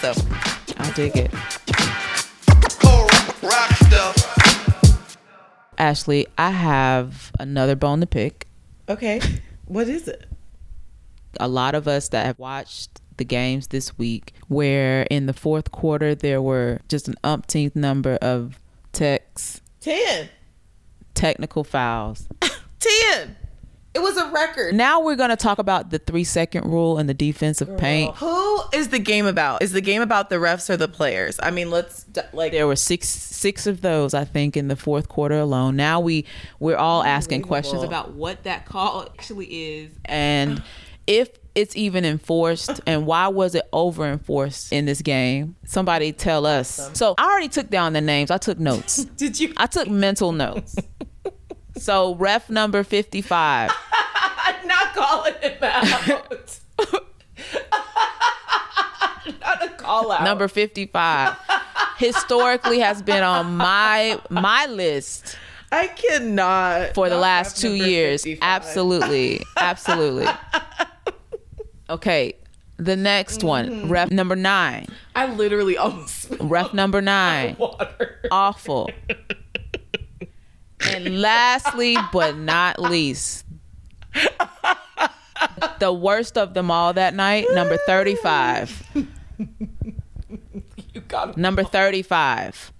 So 0.00 0.12
I 0.78 0.90
dig 0.92 1.16
it. 1.16 1.30
Cold 2.80 3.10
rock 3.42 3.70
stuff. 3.86 5.18
Ashley, 5.78 6.26
I 6.38 6.50
have 6.50 7.32
another 7.40 7.74
bone 7.76 8.00
to 8.00 8.06
pick. 8.06 8.46
okay, 8.88 9.20
what 9.66 9.88
is 9.88 10.08
it? 10.08 10.26
a 11.40 11.48
lot 11.48 11.74
of 11.74 11.88
us 11.88 12.08
that 12.08 12.26
have 12.26 12.38
watched 12.38 13.00
the 13.16 13.24
games 13.24 13.68
this 13.68 13.96
week 13.98 14.32
where 14.48 15.02
in 15.10 15.26
the 15.26 15.32
fourth 15.32 15.70
quarter 15.70 16.14
there 16.14 16.40
were 16.42 16.80
just 16.88 17.08
an 17.08 17.14
umpteenth 17.24 17.76
number 17.76 18.14
of 18.22 18.58
techs 18.92 19.60
Ten. 19.80 20.28
technical 21.14 21.64
fouls 21.64 22.26
Ten. 22.80 23.36
It 23.94 24.00
was 24.00 24.16
a 24.16 24.26
record. 24.30 24.74
now 24.74 25.02
we're 25.02 25.16
going 25.16 25.28
to 25.30 25.36
talk 25.36 25.58
about 25.58 25.90
the 25.90 25.98
three 25.98 26.24
second 26.24 26.64
rule 26.64 26.96
and 26.96 27.06
the 27.08 27.14
defensive 27.14 27.76
paint 27.76 28.14
Who 28.16 28.60
is 28.72 28.88
the 28.88 28.98
game 28.98 29.26
about? 29.26 29.62
Is 29.62 29.72
the 29.72 29.82
game 29.82 30.00
about 30.00 30.30
the 30.30 30.36
refs 30.36 30.70
or 30.70 30.78
the 30.78 30.88
players? 30.88 31.38
I 31.42 31.50
mean, 31.50 31.70
let's 31.70 32.06
like. 32.32 32.52
there 32.52 32.66
were 32.66 32.74
six 32.76 33.06
six 33.08 33.66
of 33.66 33.80
those 33.82 34.14
i 34.14 34.24
think 34.24 34.56
in 34.56 34.68
the 34.68 34.76
fourth 34.76 35.08
quarter 35.08 35.38
alone 35.38 35.74
now 35.76 35.98
we 36.00 36.24
we're 36.60 36.76
all 36.76 37.02
asking 37.02 37.42
questions 37.42 37.82
about 37.82 38.12
what 38.14 38.44
that 38.44 38.64
call 38.66 39.02
actually 39.02 39.46
is 39.46 39.90
and 40.04 40.62
if 41.08 41.28
it's 41.54 41.76
even 41.76 42.04
enforced 42.04 42.80
and 42.86 43.06
why 43.06 43.28
was 43.28 43.54
it 43.54 43.62
over 43.72 44.06
enforced 44.06 44.72
in 44.72 44.86
this 44.86 45.02
game 45.02 45.54
somebody 45.64 46.12
tell 46.12 46.46
us 46.46 46.90
so 46.94 47.14
i 47.18 47.24
already 47.24 47.48
took 47.48 47.68
down 47.68 47.92
the 47.92 48.00
names 48.00 48.30
i 48.30 48.38
took 48.38 48.58
notes 48.58 49.04
Did 49.16 49.38
you? 49.38 49.52
i 49.56 49.66
took 49.66 49.88
mental 49.88 50.32
notes 50.32 50.76
so 51.76 52.14
ref 52.14 52.48
number 52.50 52.82
55 52.82 53.70
I'm 54.44 54.66
not 54.66 54.94
calling 54.94 55.34
him 55.40 55.56
out. 55.62 56.58
not 59.40 59.64
a 59.64 59.68
call 59.76 60.10
out. 60.12 60.24
number 60.24 60.48
55 60.48 61.36
historically 61.98 62.78
has 62.80 63.02
been 63.02 63.22
on 63.22 63.56
my 63.56 64.18
my 64.30 64.66
list 64.66 65.36
I 65.70 65.86
cannot. 65.86 66.92
for 66.94 67.08
the 67.08 67.16
last 67.16 67.56
two 67.58 67.72
years. 67.72 68.24
55. 68.24 68.46
Absolutely. 68.46 69.40
Absolutely. 69.56 70.26
Okay. 71.92 72.34
The 72.78 72.96
next 72.96 73.38
Mm-hmm. 73.40 73.46
one, 73.82 73.88
ref 73.88 74.10
number 74.10 74.34
nine. 74.34 74.86
I 75.14 75.32
literally 75.32 75.76
almost 75.76 76.32
Ref 76.40 76.72
number 76.74 77.00
nine. 77.00 77.54
water. 77.58 78.20
Awful. 78.30 78.90
And 80.90 81.20
lastly, 81.20 81.96
but 82.12 82.36
not 82.36 82.80
least, 82.80 83.44
the 85.78 85.92
worst 85.92 86.36
of 86.36 86.54
them 86.54 86.70
all 86.72 86.92
that 86.94 87.14
night, 87.14 87.46
number 87.52 87.76
35. 87.86 88.82
You 90.92 91.00
got 91.06 91.36
Number 91.36 91.62
35. 91.62 92.72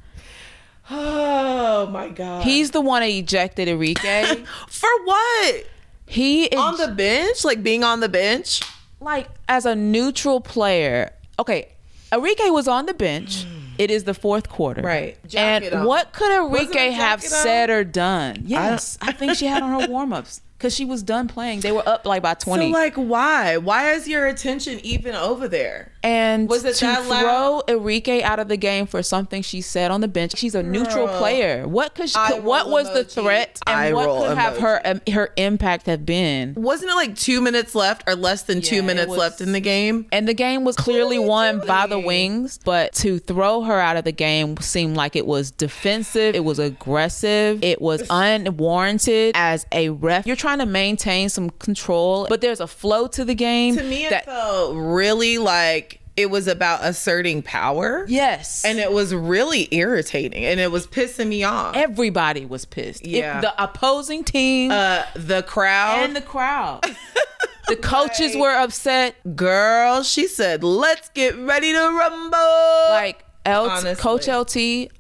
Oh 0.91 1.87
my 1.87 2.09
god. 2.09 2.43
He's 2.43 2.73
the 2.73 2.81
one 2.81 3.03
that 3.03 3.09
ejected 3.11 3.69
Arike. 3.69 4.47
for 4.69 4.89
what? 5.05 5.65
He 6.07 6.45
is 6.47 6.59
On 6.59 6.77
the 6.77 6.89
bench, 6.89 7.45
like 7.45 7.63
being 7.63 7.85
on 7.85 8.01
the 8.01 8.09
bench. 8.09 8.63
Like 9.03 9.29
as 9.49 9.67
a 9.67 9.75
neutral 9.75 10.41
player. 10.41 11.13
Okay, 11.39 11.69
Arike 12.13 12.53
was 12.53 12.69
on 12.69 12.87
the 12.87 12.95
bench. 12.95 13.47
It 13.79 13.91
is 13.91 14.05
the 14.05 14.15
fourth 14.15 14.49
quarter. 14.49 14.83
Right. 14.83 15.17
Jacket 15.27 15.73
and 15.73 15.87
what 15.87 16.13
could 16.13 16.31
Arike 16.31 16.93
have 16.93 17.23
said 17.23 17.71
or 17.71 17.85
done? 17.85 18.43
Yes, 18.45 18.99
I, 19.01 19.13
think 19.13 19.35
she 19.35 19.47
had 19.47 19.63
on 19.63 19.81
her 19.81 19.89
warm 19.91 20.13
ups 20.13 20.43
because 20.59 20.75
she 20.75 20.85
was 20.85 21.03
done 21.03 21.27
playing. 21.27 21.61
They 21.61 21.73
were 21.73 21.89
up 21.89 22.07
like 22.07 22.23
by 22.23 22.35
20. 22.35 22.67
So 22.67 22.73
like, 22.73 22.95
why? 22.95 23.57
Why 23.57 23.93
is 23.93 24.07
your 24.07 24.27
attention 24.27 24.79
even 24.85 25.15
over 25.15 25.49
there? 25.49 25.92
And 26.03 26.49
Was 26.49 26.65
it 26.65 26.75
to 26.77 26.85
that 26.87 27.03
throw 27.05 27.11
loud? 27.11 27.67
Arike 27.69 28.23
out 28.23 28.39
of 28.39 28.49
the 28.49 28.57
game 28.57 28.87
for 28.87 29.03
something 29.03 29.43
she 29.43 29.61
said 29.61 29.91
on 29.91 30.01
the 30.01 30.09
bench, 30.09 30.37
she's 30.37 30.55
a 30.55 30.63
neutral 30.63 31.07
Girl. 31.07 31.19
player. 31.19 31.69
What 31.69 31.95
could 31.95 32.09
she, 32.11 32.17
Eye 32.17 32.39
what 32.41 32.65
roll 32.65 32.73
was 32.73 32.93
the 32.93 33.05
threat 33.05 33.61
Eye 33.67 33.87
and 33.87 33.95
what 33.97 34.07
roll 34.07 34.27
could 34.27 34.37
have 34.39 34.59
her 34.59 34.81
um, 34.85 35.01
her 35.13 35.31
impact 35.37 35.87
have 35.87 36.05
been? 36.05 36.55
Wasn't 36.55 36.91
it 36.91 36.95
like 36.95 37.17
two 37.17 37.41
minutes 37.41 37.75
left 37.75 38.03
or 38.09 38.15
less 38.17 38.43
than 38.43 38.59
Yeah, 38.59 38.65
two 38.65 38.83
minutes 38.83 39.09
was- 39.09 39.19
left 39.19 39.41
in 39.41 39.53
the 39.53 39.61
game? 39.61 40.07
And 40.13 40.27
the 40.27 40.35
game 40.35 40.65
was 40.65 40.77
clearly 40.77 41.19
won 41.19 41.61
by 41.67 41.87
the 41.87 41.99
Wings, 41.99 42.59
but 42.65 42.93
to 42.95 43.19
throw 43.19 43.63
her 43.63 43.79
out 43.79 43.97
of 43.97 44.05
the 44.05 44.13
game 44.13 44.57
seemed 44.59 44.97
like 44.97 45.15
it 45.17 45.27
was 45.27 45.51
defensive, 45.51 46.35
it 46.35 46.45
was 46.45 46.59
aggressive, 46.59 47.63
it 47.63 47.81
was 47.81 48.03
unwarranted. 48.11 49.33
As 49.35 49.67
a 49.73 49.91
ref, 49.91 50.27
you're 50.27 50.37
trying 50.37 50.59
to 50.59 50.67
maintain 50.67 51.29
some 51.29 51.51
control, 51.51 52.27
but 52.29 52.41
there's 52.41 52.61
a 52.61 52.67
flow 52.67 53.07
to 53.09 53.25
the 53.25 53.35
game. 53.35 53.77
To 53.77 53.83
me, 53.83 54.07
it 54.07 54.11
that 54.11 54.25
felt 54.25 54.75
really 54.77 55.39
like 55.39 55.92
it 56.17 56.31
was 56.31 56.47
about 56.47 56.81
asserting 56.85 57.43
power. 57.43 58.05
yes, 58.09 58.65
And 58.65 58.79
it 58.79 58.93
was 58.93 59.15
really 59.15 59.67
irritating 59.71 60.45
and 60.45 60.61
it 60.61 60.71
was 60.71 60.87
pissing 60.87 61.29
me 61.29 61.43
off. 61.45 61.75
everybody 61.77 62.45
was 62.45 62.65
pissed. 62.67 63.07
Yeah. 63.07 63.41
the 63.41 63.63
opposing 63.63 64.23
team 64.25 64.71
Uh, 64.71 65.05
the 65.15 65.43
crowd. 65.43 66.01
and 66.05 66.15
the 66.17 66.21
crowd. 66.21 66.85
The 67.69 67.77
coaches 67.77 68.37
were 68.37 68.51
upset. 68.51 69.15
girl, 69.37 70.03
she 70.03 70.27
said, 70.27 70.63
let's 70.65 71.09
get 71.11 71.37
ready 71.39 71.73
to 71.73 71.79
rumble. 71.79 72.91
Like 72.91 73.25
L- 73.47 73.71
Honestly. 73.71 73.95
Coach 73.95 74.27
LT, 74.29 74.91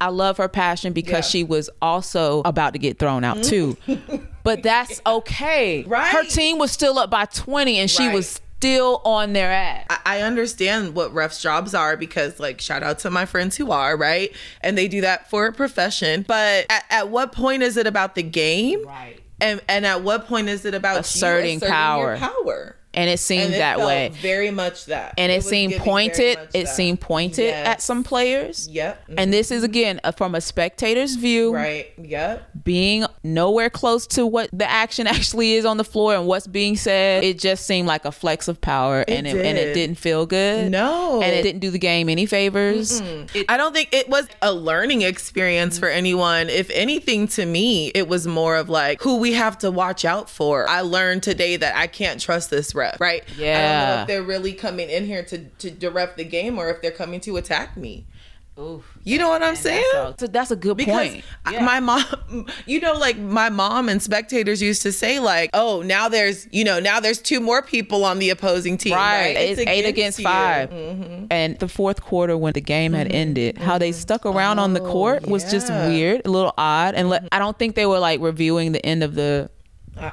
I 0.00 0.08
love 0.08 0.36
her 0.38 0.48
passion 0.48 0.92
because 0.92 1.26
Yeah. 1.26 1.30
she 1.30 1.44
was 1.44 1.68
also 1.82 2.40
about 2.44 2.72
to 2.74 2.78
get 2.78 2.98
thrown 2.98 3.24
out 3.24 3.42
too. 3.42 3.76
but 4.44 4.62
that's 4.62 5.02
okay. 5.04 5.82
Right. 5.86 6.08
Her 6.10 6.24
team 6.24 6.58
was 6.58 6.70
still 6.70 6.98
up 6.98 7.10
by 7.10 7.24
20 7.26 7.78
and 7.78 7.90
she 7.90 8.06
Right. 8.06 8.14
was 8.14 8.40
still 8.62 9.02
on 9.04 9.32
their 9.32 9.50
ass. 9.50 9.86
I- 9.90 9.98
I 10.04 10.20
understand 10.20 10.94
what 10.94 11.12
refs' 11.12 11.40
jobs 11.40 11.74
are 11.74 11.96
because, 11.96 12.38
like, 12.38 12.60
shout 12.60 12.82
out 12.82 12.98
to 13.00 13.10
my 13.10 13.24
friends 13.26 13.56
who 13.56 13.70
are, 13.72 13.96
right? 13.96 14.32
And 14.60 14.76
they 14.78 14.86
do 14.88 15.00
that 15.00 15.28
for 15.30 15.46
a 15.46 15.52
profession. 15.52 16.24
But 16.28 16.66
at, 16.70 16.84
at 16.90 17.08
what 17.08 17.32
point 17.32 17.62
is 17.62 17.76
it 17.76 17.86
about 17.86 18.14
the 18.14 18.22
game? 18.22 18.86
Right. 18.86 19.18
And, 19.40 19.60
and 19.68 19.84
at 19.84 20.02
what 20.02 20.26
point 20.28 20.48
is 20.48 20.64
it 20.64 20.74
about 20.74 21.00
Asserting 21.00 21.56
asserting 21.56 21.68
power. 21.68 22.16
Power. 22.18 22.76
And 22.94 23.08
it 23.08 23.18
seemed 23.20 23.46
And 23.46 23.54
it 23.54 23.58
that 23.58 23.78
way. 23.78 24.10
Very 24.20 24.50
much 24.50 24.84
that. 24.84 25.14
And 25.16 25.32
it, 25.32 25.36
was 25.36 25.48
seemed 25.48 25.74
pointed. 25.78 26.38
It 26.52 26.64
that. 26.66 26.68
seemed 26.68 27.00
pointed 27.00 27.46
Yes. 27.46 27.66
at 27.66 27.80
some 27.82 28.04
players. 28.04 28.68
Yep. 28.68 29.04
And 29.16 29.32
this 29.32 29.50
is 29.50 29.64
again 29.64 29.98
uh, 30.04 30.12
from 30.12 30.34
a 30.34 30.42
spectator's 30.42 31.14
view. 31.16 31.54
Right. 31.54 31.90
Yep. 31.96 32.50
Being 32.64 33.04
nowhere 33.22 33.70
close 33.70 34.06
to 34.08 34.26
what 34.26 34.48
the 34.52 34.68
action 34.70 35.06
actually 35.08 35.54
is 35.54 35.64
on 35.64 35.76
the 35.76 35.84
floor 35.84 36.14
and 36.14 36.26
what's 36.26 36.46
being 36.46 36.76
said, 36.76 37.24
it 37.24 37.38
just 37.38 37.66
seemed 37.66 37.88
like 37.88 38.04
a 38.04 38.12
flex 38.12 38.48
of 38.48 38.60
power, 38.60 39.04
and 39.08 39.26
it, 39.26 39.36
and 39.36 39.58
it 39.58 39.66
did. 39.66 39.74
didn't 39.74 39.98
feel 39.98 40.26
good. 40.26 40.70
No. 40.70 41.22
and 41.22 41.32
it 41.34 41.42
didn't 41.42 41.60
do 41.60 41.70
the 41.70 41.78
game 41.78 42.08
any 42.08 42.26
favors. 42.26 43.00
It- 43.00 43.46
I 43.48 43.56
don't 43.56 43.72
think 43.72 43.88
it 43.92 44.08
was 44.08 44.26
a 44.40 44.52
learning 44.52 45.02
experience 45.02 45.78
for 45.78 45.88
anyone. 45.88 46.48
If 46.48 46.70
anything, 46.70 47.28
to 47.28 47.44
me, 47.46 47.88
it 47.94 48.08
was 48.08 48.26
more 48.26 48.56
of 48.56 48.68
like 48.68 49.02
who 49.02 49.16
we 49.18 49.32
have 49.32 49.58
to 49.58 49.70
watch 49.70 50.04
out 50.04 50.30
for. 50.30 50.68
I 50.68 50.80
learned 50.82 51.22
today 51.22 51.56
that 51.56 51.76
I 51.76 51.86
can't 51.86 52.20
trust 52.20 52.50
this 52.50 52.74
ref, 52.74 53.00
right? 53.00 53.22
Yeah. 53.36 53.58
I 53.58 53.86
don't 53.86 53.96
know 53.96 54.02
if 54.02 54.08
they're 54.08 54.22
really 54.22 54.52
coming 54.52 54.88
in 54.90 55.06
here 55.06 55.22
to, 55.24 55.38
to 55.38 55.70
direct 55.70 56.16
the 56.16 56.24
game 56.24 56.58
or 56.58 56.70
if 56.70 56.80
they're 56.82 56.90
coming 56.90 57.20
to 57.20 57.36
attack 57.36 57.76
me. 57.76 58.06
You 59.04 59.18
know 59.18 59.30
what 59.30 59.42
I'm 59.42 59.56
saying? 59.56 59.82
so 59.92 60.26
that's 60.26 60.50
a 60.50 60.56
good 60.56 60.76
because 60.76 61.10
point. 61.10 61.24
I- 61.46 61.60
my 61.62 61.80
mom 61.80 62.46
you 62.66 62.80
know 62.80 62.92
like 62.92 63.16
my 63.18 63.48
mom 63.48 63.88
and 63.88 64.02
spectators 64.02 64.60
used 64.60 64.82
to 64.82 64.92
say 64.92 65.18
like 65.18 65.50
oh 65.54 65.82
now 65.82 66.08
there's 66.08 66.46
you 66.52 66.62
know 66.62 66.78
now 66.78 67.00
there's 67.00 67.20
two 67.20 67.40
more 67.40 67.62
people 67.62 68.04
on 68.04 68.18
the 68.18 68.30
opposing 68.30 68.76
team 68.76 68.92
Right, 68.92 69.34
right, 69.34 69.36
it's, 69.36 69.60
eight 69.60 69.86
against 69.86 70.18
you. 70.18 70.26
Mm-hmm. 70.26 71.02
5 71.22 71.26
and 71.30 71.58
the 71.58 71.68
fourth 71.68 72.02
quarter 72.02 72.36
when 72.36 72.52
the 72.52 72.60
game 72.60 72.92
had 72.92 73.08
mm-hmm. 73.08 73.16
ended, 73.16 73.58
how 73.58 73.78
they 73.78 73.90
mm-hmm. 73.90 73.98
stuck 73.98 74.26
around 74.26 74.58
on 74.58 74.74
the 74.74 74.82
oh, 74.82 74.90
court 74.90 75.26
was 75.26 75.50
just 75.50 75.70
Oh, 75.70 75.88
weird, 75.88 76.22
a 76.24 76.30
little 76.30 76.52
odd, 76.58 76.94
and 76.94 77.08
le- 77.08 77.18
mm-hmm. 77.18 77.28
I 77.32 77.38
don't 77.38 77.58
think 77.58 77.74
they 77.74 77.86
were 77.86 77.98
like 77.98 78.20
reviewing 78.20 78.72
the 78.72 78.84
end 78.84 79.02
of 79.02 79.14
the 79.14 79.50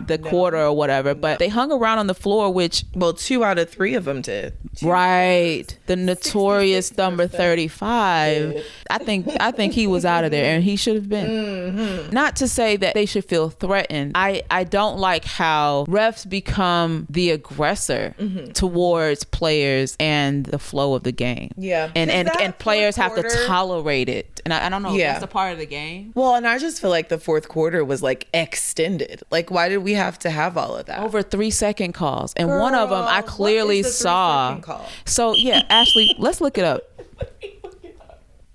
the 0.06 0.18
no. 0.18 0.30
quarter 0.30 0.58
or 0.58 0.74
whatever, 0.76 1.14
but 1.16 1.40
they 1.40 1.48
hung 1.50 1.72
around 1.72 2.00
on 2.00 2.08
the 2.08 2.14
floor, 2.16 2.52
which 2.54 2.86
well 2.96 3.14
two 3.14 3.44
out 3.44 3.58
of 3.60 3.70
three 3.70 3.96
of 3.96 4.06
them 4.06 4.22
did 4.22 4.54
Right. 4.82 5.66
The 5.88 5.96
notorious 5.96 6.96
number 6.98 7.28
35. 7.28 8.64
I 8.90 8.98
think 9.00 9.28
I 9.40 9.52
think 9.52 9.74
he 9.74 9.88
was 9.88 10.06
out 10.06 10.24
of 10.24 10.32
there 10.32 10.54
and 10.56 10.64
he 10.64 10.76
should 10.76 10.96
have 10.96 11.10
been. 11.10 11.30
Mm-hmm. 11.30 12.12
Not 12.14 12.36
to 12.38 12.48
say 12.48 12.78
that 12.78 12.94
they 12.94 13.06
should 13.06 13.26
feel 13.26 13.50
threatened. 13.50 14.14
I 14.16 14.44
I 14.50 14.64
don't 14.64 14.98
like 15.00 15.26
how 15.26 15.86
refs 15.88 16.28
become 16.28 17.08
the 17.10 17.32
aggressor 17.32 18.16
Mm-hmm. 18.20 18.52
towards 18.52 19.24
players 19.24 19.96
and 20.00 20.46
the 20.46 20.60
flow 20.60 20.94
of 20.94 21.04
the 21.04 21.12
game. 21.12 21.52
Yeah. 21.58 21.92
and 21.96 22.10
and, 22.12 22.30
and 22.40 22.58
players 22.58 22.96
have 22.96 23.16
to 23.16 23.24
tolerate 23.48 24.10
it. 24.10 24.42
And 24.46 24.54
I, 24.54 24.66
I 24.68 24.70
don't 24.70 24.84
know 24.84 24.94
Yeah. 24.94 25.14
that's 25.14 25.24
a 25.24 25.28
part 25.28 25.54
of 25.54 25.60
the 25.60 25.66
game. 25.66 26.12
Well, 26.16 26.36
and 26.36 26.48
I 26.48 26.58
just 26.60 26.82
feel 26.82 26.90
like 26.90 27.10
the 27.10 27.18
fourth 27.18 27.48
quarter 27.50 27.84
was 27.84 28.02
like 28.02 28.28
extended. 28.34 29.22
Like, 29.32 29.52
why 29.52 29.70
did 29.70 29.79
we 29.80 29.94
have 29.94 30.20
to 30.20 30.30
have 30.30 30.58
all 30.58 30.76
of 30.76 30.86
that? 30.86 31.00
Over 31.00 31.22
three 31.22 31.52
second 31.52 31.94
calls. 31.94 32.34
And 32.36 32.50
one 32.50 32.76
of 32.76 32.90
them 32.90 33.06
I 33.08 33.22
clearly 33.22 33.82
the 33.82 33.90
saw. 33.90 34.84
So 35.06 35.34
yeah, 35.34 35.64
Ashley, 35.70 36.16
let's 36.20 36.42
look 36.42 36.58
it 36.58 36.66
up. 36.66 36.84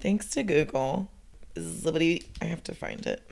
Thanks 0.01 0.29
to 0.31 0.43
Google. 0.43 1.11
Somebody, 1.57 2.25
I 2.43 2.47
have 2.47 2.63
to 2.65 2.75
find 2.75 3.07
it. 3.07 3.23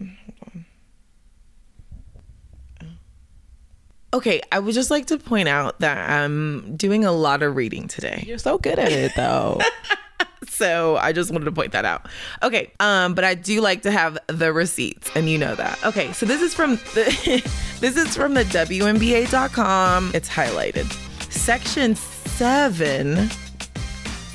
Okay, 4.14 4.42
I 4.52 4.58
would 4.58 4.74
just 4.74 4.90
like 4.90 5.06
to 5.06 5.18
point 5.18 5.48
out 5.48 5.80
that 5.80 6.10
I'm 6.10 6.76
doing 6.76 7.04
a 7.04 7.12
lot 7.12 7.42
of 7.42 7.56
reading 7.56 7.88
today. 7.88 8.24
You're 8.26 8.38
so 8.38 8.58
good 8.58 8.78
at 8.78 8.92
it 8.92 9.12
though. 9.16 9.58
So 10.48 10.96
I 10.96 11.12
just 11.12 11.30
wanted 11.30 11.46
to 11.46 11.52
point 11.52 11.72
that 11.72 11.84
out. 11.84 12.06
Okay, 12.42 12.70
um, 12.80 13.14
but 13.14 13.24
I 13.24 13.34
do 13.34 13.60
like 13.60 13.82
to 13.82 13.90
have 13.90 14.18
the 14.26 14.52
receipts, 14.52 15.10
and 15.14 15.28
you 15.28 15.38
know 15.38 15.54
that. 15.54 15.78
Okay, 15.84 16.12
so 16.12 16.26
this 16.26 16.42
is 16.42 16.54
from 16.54 16.76
the 16.94 17.42
this 17.80 17.96
is 17.96 18.16
from 18.16 18.34
the 18.34 18.44
WNBA.com. 18.44 20.10
It's 20.14 20.28
highlighted. 20.28 20.90
Section 21.32 21.94
seven, 21.96 23.28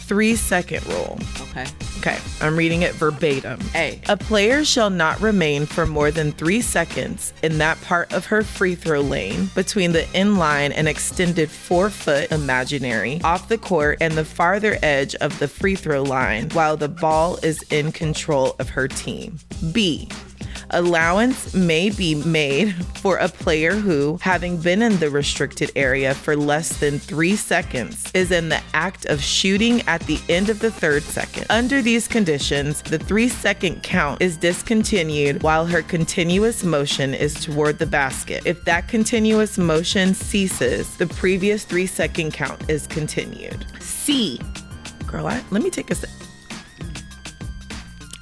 three 0.07 0.35
second 0.35 0.85
rule. 0.87 1.19
okay. 1.41 1.65
Okay, 1.99 2.17
I'm 2.41 2.55
reading 2.55 2.83
it 2.83 2.93
verbatim. 2.93 3.59
A. 3.75 3.99
A 4.07 4.15
player 4.15 4.63
shall 4.63 4.89
not 4.89 5.19
remain 5.19 5.65
for 5.65 5.85
more 5.85 6.11
than 6.11 6.31
three 6.31 6.61
seconds 6.61 7.33
in 7.43 7.57
that 7.57 7.81
part 7.81 8.13
of 8.13 8.25
her 8.27 8.43
free 8.43 8.75
throw 8.75 9.01
lane 9.01 9.49
between 9.55 9.91
the 9.91 10.03
inline 10.13 10.71
and 10.75 10.87
extended 10.87 11.49
four 11.49 11.89
foot 11.89 12.31
imaginary 12.31 13.19
off 13.23 13.49
the 13.49 13.57
court 13.57 13.97
and 13.99 14.13
the 14.13 14.23
farther 14.23 14.77
edge 14.83 15.15
of 15.15 15.37
the 15.39 15.47
free 15.47 15.75
throw 15.75 16.03
line 16.03 16.49
while 16.49 16.77
the 16.77 16.87
ball 16.87 17.37
is 17.43 17.63
in 17.63 17.91
control 17.91 18.55
of 18.59 18.69
her 18.69 18.87
team. 18.87 19.39
B. 19.71 20.07
Allowance 20.71 21.53
may 21.53 21.89
be 21.89 22.13
made 22.13 22.73
for 22.97 23.17
a 23.17 23.29
player 23.29 23.73
who, 23.73 24.19
having 24.21 24.57
been 24.57 24.81
in 24.81 24.97
the 24.97 25.09
restricted 25.09 25.71
area 25.77 26.13
for 26.13 26.35
less 26.35 26.77
than 26.79 26.99
three 26.99 27.37
seconds, 27.37 28.11
is 28.13 28.31
in 28.31 28.49
the 28.49 28.61
act 28.73 29.05
of 29.05 29.21
shooting 29.21 29.81
at 29.83 30.01
the 30.01 30.19
end 30.27 30.49
of 30.49 30.59
the 30.59 30.69
third 30.69 31.03
second. 31.03 31.45
Under 31.49 31.81
these 31.81 32.07
conditions, 32.07 32.81
the 32.81 32.99
three 32.99 33.29
second 33.29 33.81
count 33.81 34.21
is 34.21 34.35
discontinued 34.35 35.41
while 35.41 35.65
her 35.65 35.81
continuous 35.81 36.65
motion 36.65 37.13
is 37.13 37.33
toward 37.33 37.79
the 37.79 37.85
basket. 37.85 38.43
If 38.45 38.65
that 38.65 38.89
continuous 38.89 39.57
motion 39.57 40.13
ceases, 40.13 40.97
the 40.97 41.07
previous 41.07 41.63
three 41.63 41.87
second 41.87 42.33
count 42.33 42.69
is 42.69 42.87
continued. 42.87 43.65
C. 43.79 44.41
Girl, 45.05 45.27
I, 45.27 45.41
let 45.51 45.63
me 45.63 45.69
take 45.69 45.91
a 45.91 45.95
sec. 45.95 46.09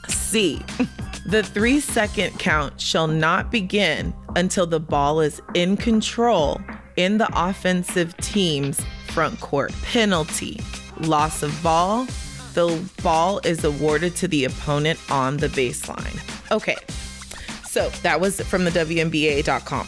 C. 0.08 0.64
The 1.26 1.42
three 1.42 1.80
second 1.80 2.38
count 2.38 2.80
shall 2.80 3.08
not 3.08 3.52
begin 3.52 4.14
until 4.36 4.68
the 4.68 4.80
ball 4.80 5.22
is 5.22 5.42
in 5.56 5.76
control 5.76 6.62
in 6.98 7.18
the 7.18 7.28
offensive 7.34 8.16
team's 8.18 8.80
front 9.08 9.40
court. 9.40 9.74
Penalty 9.82 10.62
loss 11.00 11.42
of 11.42 11.64
ball. 11.64 12.06
The 12.54 12.88
ball 13.02 13.40
is 13.44 13.64
awarded 13.64 14.16
to 14.18 14.28
the 14.28 14.46
opponent 14.46 15.00
on 15.10 15.38
the 15.38 15.48
baseline. 15.48 16.22
Okay, 16.52 16.78
so 17.68 17.90
that 18.04 18.22
was 18.22 18.40
from 18.42 18.64
the 18.64 18.72
WNBA.com. 18.72 19.88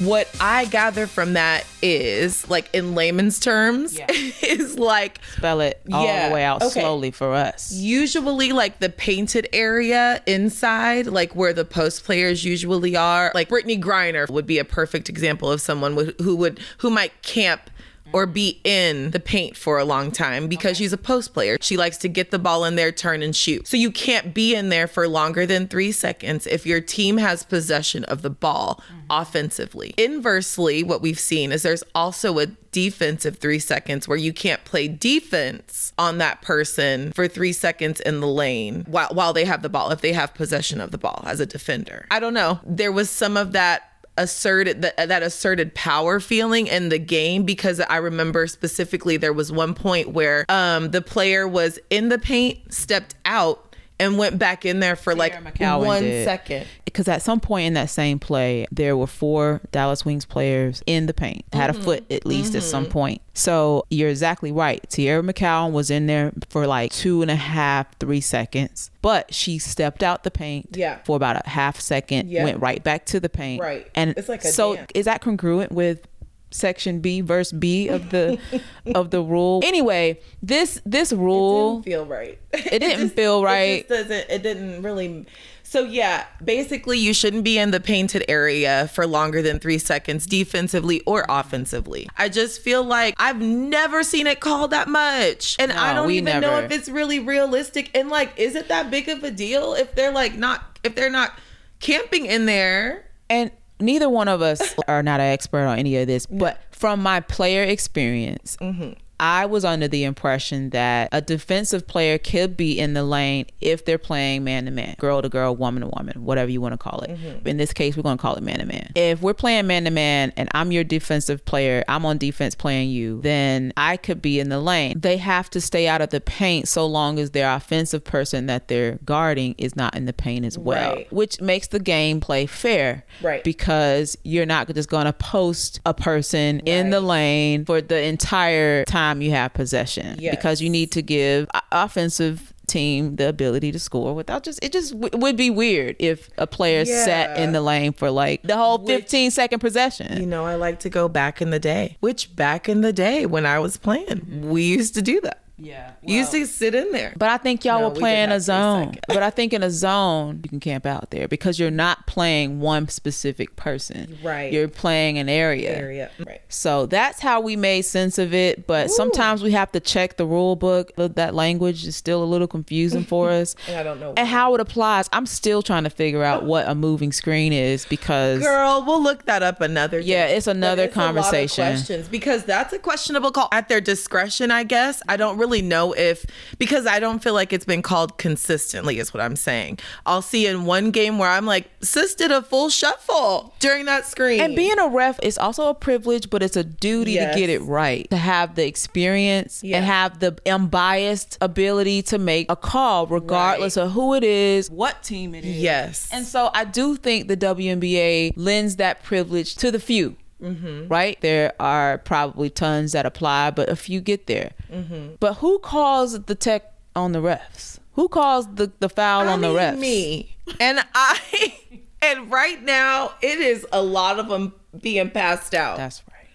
What 0.00 0.28
I 0.40 0.64
gather 0.64 1.06
from 1.06 1.34
that 1.34 1.64
is, 1.82 2.48
like 2.50 2.68
in 2.74 2.94
layman's 2.94 3.38
terms, 3.38 3.96
Yeah. 3.96 4.06
is 4.10 4.78
like 4.78 5.20
Spell 5.36 5.60
it 5.60 5.80
all 5.92 6.04
Yeah, 6.04 6.28
the 6.28 6.34
way 6.34 6.42
out 6.44 6.62
okay. 6.62 6.80
slowly 6.80 7.10
for 7.10 7.34
us. 7.34 7.72
usually 7.72 8.52
like 8.52 8.80
the 8.80 8.88
painted 8.88 9.48
area 9.52 10.22
inside, 10.26 11.06
like 11.06 11.36
where 11.36 11.52
the 11.52 11.64
post 11.64 12.04
players 12.04 12.44
usually 12.44 12.96
are. 12.96 13.30
Like 13.34 13.48
Brittney 13.48 13.80
Griner 13.80 14.28
would 14.28 14.46
be 14.46 14.58
a 14.58 14.64
perfect 14.64 15.08
example 15.08 15.50
of 15.50 15.60
someone 15.60 15.94
who 15.94 16.12
who 16.22 16.36
would 16.36 16.60
who 16.78 16.90
might 16.90 17.22
camp 17.22 17.69
or 18.12 18.26
be 18.26 18.60
in 18.64 19.10
the 19.10 19.20
paint 19.20 19.56
for 19.56 19.78
a 19.78 19.84
long 19.84 20.10
time 20.10 20.48
because 20.48 20.76
she's 20.76 20.92
a 20.92 20.98
post 20.98 21.32
player. 21.34 21.56
She 21.60 21.76
likes 21.76 21.96
to 21.98 22.08
get 22.08 22.30
the 22.30 22.38
ball 22.38 22.64
in 22.64 22.76
there, 22.76 22.92
turn 22.92 23.22
and 23.22 23.34
shoot. 23.34 23.66
So 23.66 23.76
you 23.76 23.90
can't 23.90 24.34
be 24.34 24.54
in 24.54 24.68
there 24.68 24.86
for 24.86 25.06
longer 25.08 25.46
than 25.46 25.68
three 25.68 25.92
seconds 25.92 26.46
if 26.46 26.66
your 26.66 26.80
team 26.80 27.18
has 27.18 27.44
possession 27.44 28.04
of 28.04 28.22
the 28.22 28.30
ball 28.30 28.82
mm-hmm. 28.86 29.00
offensively. 29.10 29.94
Inversely, 29.96 30.82
what 30.82 31.02
we've 31.02 31.18
seen 31.18 31.52
is 31.52 31.62
there's 31.62 31.84
also 31.94 32.38
a 32.38 32.46
defensive 32.72 33.38
three 33.38 33.58
seconds 33.58 34.06
where 34.06 34.18
you 34.18 34.32
can't 34.32 34.64
play 34.64 34.86
defense 34.88 35.92
on 35.98 36.18
that 36.18 36.40
person 36.40 37.12
for 37.12 37.26
three 37.26 37.52
seconds 37.52 38.00
in 38.00 38.20
the 38.20 38.26
lane 38.26 38.84
while, 38.88 39.08
while 39.08 39.32
they 39.32 39.44
have 39.44 39.62
the 39.62 39.68
ball, 39.68 39.90
if 39.90 40.00
they 40.00 40.12
have 40.12 40.34
possession 40.34 40.80
of 40.80 40.90
the 40.90 40.98
ball 40.98 41.22
as 41.26 41.40
a 41.40 41.46
defender. 41.46 42.06
I 42.10 42.20
don't 42.20 42.34
know. 42.34 42.60
There 42.64 42.92
was 42.92 43.10
some 43.10 43.36
of 43.36 43.52
that 43.52 43.89
asserted 44.16 44.82
that, 44.82 45.08
that 45.08 45.22
asserted 45.22 45.74
power 45.74 46.20
feeling 46.20 46.66
in 46.66 46.88
the 46.88 46.98
game 46.98 47.44
because 47.44 47.80
I 47.80 47.96
remember 47.96 48.46
specifically 48.46 49.16
there 49.16 49.32
was 49.32 49.50
one 49.50 49.74
point 49.74 50.10
where 50.10 50.44
um 50.48 50.90
the 50.90 51.00
player 51.00 51.46
was 51.48 51.78
in 51.90 52.08
the 52.08 52.18
paint, 52.18 52.72
stepped 52.72 53.14
out 53.24 53.69
and 54.00 54.18
went 54.18 54.38
back 54.38 54.64
in 54.64 54.80
there 54.80 54.96
for 54.96 55.14
like 55.14 55.34
McCowan 55.44 55.86
one 55.86 56.02
did. 56.02 56.24
second. 56.24 56.66
Because 56.84 57.06
at 57.06 57.22
some 57.22 57.38
point 57.38 57.66
in 57.66 57.74
that 57.74 57.90
same 57.90 58.18
play, 58.18 58.66
there 58.72 58.96
were 58.96 59.06
four 59.06 59.60
Dallas 59.70 60.04
Wings 60.04 60.24
players 60.24 60.82
in 60.86 61.06
the 61.06 61.14
paint, 61.14 61.44
had 61.52 61.70
a 61.70 61.72
mm-hmm. 61.72 61.82
foot 61.82 62.10
at 62.10 62.26
least 62.26 62.54
at 62.56 62.64
some 62.64 62.84
mm-hmm. 62.84 62.92
point. 62.92 63.22
So 63.32 63.86
you're 63.90 64.08
exactly 64.08 64.50
right. 64.50 64.84
Teaira 64.88 65.28
McCowan 65.28 65.70
was 65.70 65.90
in 65.90 66.06
there 66.06 66.32
for 66.48 66.66
like 66.66 66.92
two 66.92 67.22
and 67.22 67.30
a 67.30 67.36
half, 67.36 67.96
three 67.98 68.20
seconds, 68.20 68.90
but 69.02 69.32
she 69.32 69.58
stepped 69.58 70.02
out 70.02 70.24
the 70.24 70.30
paint 70.30 70.70
Yeah. 70.72 70.98
for 71.04 71.16
about 71.16 71.46
a 71.46 71.48
half 71.48 71.78
second, 71.78 72.28
Yeah. 72.28 72.44
went 72.44 72.60
right 72.60 72.82
back 72.82 73.06
to 73.06 73.20
the 73.20 73.28
paint. 73.28 73.62
Right. 73.62 73.88
And 73.94 74.14
It's 74.16 74.28
like 74.28 74.44
a 74.44 74.48
so 74.48 74.74
dance. 74.74 74.90
is 74.94 75.04
that 75.04 75.20
congruent 75.20 75.70
with 75.72 76.06
section 76.50 77.00
B 77.00 77.20
verse 77.20 77.52
B 77.52 77.88
of 77.88 78.10
the 78.10 78.38
of 78.94 79.10
the 79.10 79.22
rule? 79.22 79.60
Anyway, 79.64 80.20
this 80.42 80.80
this 80.84 81.12
rule 81.12 81.80
didn't 81.80 81.84
feel 81.84 82.06
right. 82.06 82.38
It 82.52 82.80
didn't 82.80 83.10
feel 83.10 83.42
right. 83.42 83.60
It 83.80 83.88
just 83.88 84.08
doesn't. 84.08 84.30
It 84.30 84.42
didn't 84.42 84.82
really. 84.82 85.26
So 85.62 85.84
yeah, 85.84 86.26
basically, 86.44 86.98
you 86.98 87.14
shouldn't 87.14 87.44
be 87.44 87.56
in 87.56 87.70
the 87.70 87.78
painted 87.78 88.24
area 88.28 88.88
for 88.88 89.06
longer 89.06 89.40
than 89.40 89.60
three 89.60 89.78
seconds, 89.78 90.26
defensively 90.26 91.00
or 91.06 91.24
offensively. 91.28 92.08
I 92.16 92.28
just 92.28 92.60
feel 92.60 92.82
like 92.82 93.14
I've 93.18 93.40
never 93.40 94.02
seen 94.02 94.26
it 94.26 94.40
called 94.40 94.72
that 94.72 94.88
much, 94.88 95.56
and 95.60 95.72
I 95.72 95.94
don't 95.94 96.10
even 96.10 96.40
know 96.40 96.58
if 96.58 96.72
it's 96.72 96.88
really 96.88 97.20
realistic. 97.20 97.90
And 97.94 98.08
like, 98.08 98.36
is 98.36 98.56
it 98.56 98.68
that 98.68 98.90
big 98.90 99.08
of 99.08 99.22
a 99.22 99.30
deal 99.30 99.74
if 99.74 99.94
they're 99.94 100.12
like 100.12 100.34
not 100.34 100.80
if 100.82 100.96
they're 100.96 101.10
not 101.10 101.38
camping 101.78 102.26
in 102.26 102.46
there? 102.46 103.06
and 103.30 103.52
neither 103.80 104.08
one 104.08 104.28
of 104.28 104.42
us 104.42 104.74
are 104.88 105.02
not 105.02 105.20
an 105.20 105.26
expert 105.26 105.66
on 105.66 105.78
any 105.78 105.96
of 105.96 106.06
this, 106.06 106.26
but 106.26 106.60
from 106.70 107.02
my 107.02 107.20
player 107.20 107.62
experience, 107.62 108.56
mm-hmm. 108.60 108.92
I 109.20 109.44
was 109.46 109.64
under 109.64 109.86
the 109.86 110.04
impression 110.04 110.70
that 110.70 111.10
a 111.12 111.20
defensive 111.20 111.86
player 111.86 112.16
could 112.16 112.56
be 112.56 112.78
in 112.78 112.94
the 112.94 113.04
lane 113.04 113.46
if 113.60 113.84
they're 113.84 113.98
playing 113.98 114.44
man 114.44 114.64
to 114.64 114.70
man, 114.70 114.96
girl 114.98 115.20
to 115.20 115.28
girl, 115.28 115.54
woman 115.54 115.82
to 115.82 115.88
woman, 115.94 116.24
whatever 116.24 116.50
you 116.50 116.60
want 116.60 116.72
to 116.72 116.78
call 116.78 117.00
it. 117.00 117.10
Mm-hmm. 117.10 117.46
In 117.46 117.58
this 117.58 117.72
case, 117.74 117.96
we're 117.96 118.02
going 118.02 118.16
to 118.16 118.22
call 118.22 118.36
it 118.36 118.42
man 118.42 118.60
to 118.60 118.66
man. 118.66 118.92
If 118.94 119.20
we're 119.20 119.34
playing 119.34 119.66
man 119.66 119.84
to 119.84 119.90
man 119.90 120.32
and 120.36 120.48
I'm 120.54 120.72
your 120.72 120.84
defensive 120.84 121.44
player, 121.44 121.84
I'm 121.86 122.06
on 122.06 122.16
defense 122.16 122.54
playing 122.54 122.90
you, 122.90 123.20
then 123.20 123.72
I 123.76 123.98
could 123.98 124.22
be 124.22 124.40
in 124.40 124.48
the 124.48 124.58
lane. 124.60 124.98
They 124.98 125.18
have 125.18 125.50
to 125.50 125.60
stay 125.60 125.86
out 125.86 126.00
of 126.00 126.08
the 126.08 126.20
paint 126.20 126.66
so 126.68 126.86
long 126.86 127.18
as 127.18 127.32
their 127.32 127.54
offensive 127.54 128.04
person 128.04 128.46
that 128.46 128.68
they're 128.68 128.98
guarding 129.04 129.54
is 129.58 129.76
not 129.76 129.94
in 129.96 130.06
the 130.06 130.12
paint 130.14 130.46
as 130.46 130.56
well, 130.56 130.94
Right. 130.94 131.12
which 131.12 131.40
makes 131.42 131.66
the 131.66 131.78
game 131.78 132.20
play 132.20 132.46
fair. 132.46 133.04
Right. 133.20 133.44
Because 133.44 134.16
you're 134.24 134.46
not 134.46 134.72
just 134.74 134.88
going 134.88 135.04
to 135.04 135.12
post 135.12 135.80
a 135.84 135.92
person 135.92 136.60
in 136.60 136.88
the 136.90 137.00
lane 137.00 137.66
for 137.66 137.82
the 137.82 138.00
entire 138.00 138.84
time 138.84 139.09
you 139.18 139.30
have 139.32 139.52
possession. 139.54 140.16
Yes. 140.18 140.34
Because 140.36 140.60
you 140.62 140.70
need 140.70 140.92
to 140.92 141.02
give 141.02 141.48
offensive 141.72 142.52
team 142.66 143.16
the 143.16 143.28
ability 143.28 143.72
to 143.72 143.78
score 143.80 144.14
without 144.14 144.44
just 144.44 144.60
it 144.62 144.70
just 144.72 144.92
w- 144.92 145.10
would 145.18 145.36
be 145.36 145.50
weird 145.50 145.96
if 145.98 146.30
a 146.38 146.46
player 146.46 146.84
sat 146.84 147.36
in 147.36 147.50
the 147.50 147.60
lane 147.60 147.92
for 147.92 148.12
like 148.12 148.40
the 148.44 148.56
whole 148.56 148.78
15 148.86 149.32
second 149.32 149.58
possession 149.58 150.20
You 150.20 150.26
know, 150.26 150.44
I 150.46 150.54
like 150.54 150.78
to 150.80 150.88
go 150.88 151.08
back 151.08 151.42
in 151.42 151.50
the 151.50 151.58
day, 151.58 151.96
which 151.98 152.34
back 152.36 152.68
in 152.68 152.82
the 152.82 152.92
day 152.92 153.26
when 153.26 153.44
I 153.44 153.58
was 153.58 153.76
playing, 153.76 154.48
we 154.48 154.62
used 154.62 154.94
to 154.94 155.02
do 155.02 155.20
that. 155.22 155.42
Yeah 155.60 155.92
You 156.02 156.16
used 156.18 156.32
to 156.32 156.46
sit 156.46 156.74
in 156.74 156.90
there. 156.92 157.12
But 157.16 157.28
I 157.28 157.36
think 157.36 157.64
y'all 157.64 157.80
No, 157.80 157.88
were 157.90 157.94
playing 157.94 158.30
did 158.30 158.36
a 158.36 158.40
zone. 158.40 158.84
seconds. 158.86 159.00
But 159.08 159.22
I 159.22 159.30
think 159.30 159.52
in 159.52 159.62
a 159.62 159.70
zone, 159.70 160.40
you 160.42 160.48
can 160.48 160.60
camp 160.60 160.86
out 160.86 161.10
there 161.10 161.28
because 161.28 161.58
you're 161.58 161.70
not 161.70 162.06
playing 162.06 162.60
one 162.60 162.88
specific 162.88 163.56
person. 163.56 164.18
Right. 164.22 164.52
You're 164.52 164.68
playing 164.68 165.18
an 165.18 165.28
area. 165.28 165.76
area. 165.76 166.10
Right. 166.26 166.40
So 166.48 166.86
that's 166.86 167.20
how 167.20 167.40
we 167.40 167.56
made 167.56 167.82
sense 167.82 168.18
of 168.18 168.32
it. 168.32 168.66
But 168.66 168.90
sometimes 168.90 169.42
we 169.42 169.52
have 169.52 169.70
to 169.72 169.80
check 169.80 170.16
the 170.16 170.26
rule 170.26 170.56
book. 170.56 170.92
That 170.96 171.34
language 171.34 171.86
is 171.86 171.96
still 171.96 172.22
a 172.22 172.26
little 172.26 172.46
confusing 172.48 173.04
for 173.04 173.30
us. 173.40 173.54
And 173.66 173.76
I 173.76 173.82
don't 173.82 174.00
know. 174.00 174.14
And 174.16 174.26
how 174.28 174.54
it 174.54 174.60
applies, 174.60 175.08
I'm 175.12 175.26
still 175.26 175.62
trying 175.62 175.84
to 175.84 175.90
figure 175.90 176.22
out 176.24 176.44
what 176.44 176.68
a 176.68 176.74
moving 176.74 177.12
screen 177.12 177.52
is 177.52 177.84
because 177.86 178.40
Girl, 178.40 178.84
we'll 178.86 179.02
look 179.02 179.24
that 179.26 179.42
up 179.42 179.60
another 179.60 180.00
day. 180.00 180.06
Yeah, 180.06 180.26
it's 180.26 180.46
another 180.46 180.84
it's 180.84 180.96
a 180.96 180.98
lot 180.98 181.08
of 181.08 181.14
conversation. 181.16 181.64
questions 181.64 182.08
because 182.08 182.44
that's 182.44 182.72
a 182.72 182.78
questionable 182.78 183.30
call 183.32 183.48
at 183.52 183.68
their 183.68 183.80
discretion, 183.80 184.50
I 184.50 184.62
guess. 184.64 185.02
I 185.08 185.16
don't 185.16 185.36
really 185.36 185.49
know 185.60 185.92
if 185.92 186.24
because 186.58 186.86
I 186.86 187.00
don't 187.00 187.20
feel 187.20 187.34
like 187.34 187.52
it's 187.52 187.64
been 187.64 187.82
called 187.82 188.16
consistently, 188.18 189.00
is 189.00 189.12
what 189.12 189.20
I'm 189.20 189.34
saying. 189.34 189.80
I'll 190.06 190.22
see 190.22 190.46
in 190.46 190.64
one 190.66 190.92
game 190.92 191.18
where 191.18 191.28
I'm 191.28 191.46
like, 191.46 191.68
sis 191.82 192.14
did 192.14 192.30
a 192.30 192.42
full 192.42 192.70
shuffle 192.70 193.52
during 193.58 193.86
that 193.86 194.06
screen. 194.06 194.40
And 194.40 194.54
being 194.54 194.78
a 194.78 194.86
ref 194.88 195.18
is 195.24 195.36
also 195.36 195.68
a 195.68 195.74
privilege, 195.74 196.30
but 196.30 196.42
it's 196.44 196.56
a 196.56 196.62
duty 196.64 197.12
Yes. 197.12 197.34
to 197.34 197.40
get 197.40 197.50
it 197.50 197.62
right. 197.62 198.08
To 198.10 198.16
have 198.16 198.54
the 198.54 198.64
experience 198.66 199.60
Yeah. 199.64 199.78
and 199.78 199.86
have 199.86 200.20
the 200.20 200.38
unbiased 200.46 201.36
ability 201.40 202.02
to 202.02 202.18
make 202.18 202.46
a 202.48 202.54
call, 202.56 203.08
regardless 203.08 203.76
of 203.76 203.90
who 203.92 204.14
it 204.14 204.22
is, 204.22 204.70
what 204.70 205.02
team 205.02 205.34
it 205.34 205.44
is. 205.44 205.56
Yes. 205.56 206.08
And 206.12 206.24
so 206.24 206.50
I 206.54 206.64
do 206.64 206.94
think 206.94 207.26
the 207.26 207.36
WNBA 207.36 208.32
lends 208.36 208.76
that 208.76 209.02
privilege 209.02 209.54
to 209.56 209.70
the 209.72 209.80
few. 209.80 210.16
Mm-hmm. 210.42 210.88
Right? 210.88 211.20
There 211.20 211.52
are 211.60 211.98
probably 211.98 212.50
tons 212.50 212.92
that 212.92 213.06
apply, 213.06 213.50
but 213.50 213.68
a 213.68 213.76
few 213.76 214.00
get 214.00 214.26
there. 214.26 214.52
Mm-hmm. 214.72 215.14
But 215.20 215.34
who 215.34 215.58
calls 215.58 216.18
the 216.24 216.34
tech 216.34 216.72
on 216.96 217.12
the 217.12 217.20
refs? 217.20 217.78
Who 217.94 218.08
calls 218.08 218.46
the, 218.54 218.72
the 218.80 218.88
foul 218.88 219.28
I 219.28 219.32
on 219.32 219.40
the 219.40 219.48
refs? 219.48 219.78
Me. 219.78 220.36
And 220.58 220.80
I 220.94 221.54
and 222.02 222.30
right 222.30 222.62
now 222.62 223.12
it 223.20 223.38
is 223.38 223.66
a 223.72 223.82
lot 223.82 224.18
of 224.18 224.28
them 224.28 224.54
being 224.80 225.10
passed 225.10 225.54
out. 225.54 225.76
That's 225.76 226.02
right. 226.10 226.26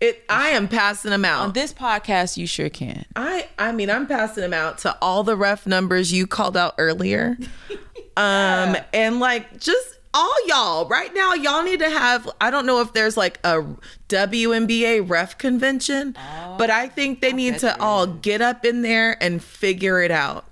it 0.00 0.24
I 0.28 0.48
am 0.50 0.68
passing 0.68 1.10
them 1.10 1.24
out. 1.24 1.42
On 1.42 1.52
this 1.52 1.72
podcast, 1.72 2.36
you 2.36 2.46
sure 2.46 2.68
can. 2.68 3.04
I 3.14 3.48
I 3.58 3.72
mean 3.72 3.90
I'm 3.90 4.06
passing 4.06 4.42
them 4.42 4.52
out 4.54 4.78
to 4.78 4.96
all 5.00 5.22
the 5.22 5.36
ref 5.36 5.66
numbers 5.66 6.12
you 6.12 6.26
called 6.26 6.56
out 6.56 6.74
earlier. 6.78 7.36
Um 8.14 8.76
and 8.92 9.20
like 9.20 9.58
just 9.58 9.98
all 10.14 10.46
y'all 10.46 10.86
right 10.88 11.14
now 11.14 11.32
y'all 11.34 11.62
need 11.62 11.80
to 11.80 11.88
have 11.88 12.28
I 12.40 12.50
don't 12.50 12.66
know 12.66 12.80
if 12.80 12.92
there's 12.92 13.16
like 13.16 13.38
a 13.44 13.64
WNBA 14.08 15.08
ref 15.08 15.38
convention, 15.38 16.16
but 16.58 16.70
I 16.70 16.88
think 16.88 17.20
they 17.20 17.32
need 17.32 17.58
to 17.60 17.80
all 17.80 18.06
get 18.06 18.40
up 18.42 18.64
in 18.64 18.82
there 18.82 19.22
and 19.22 19.42
figure 19.42 20.00
it 20.00 20.10
out. 20.10 20.44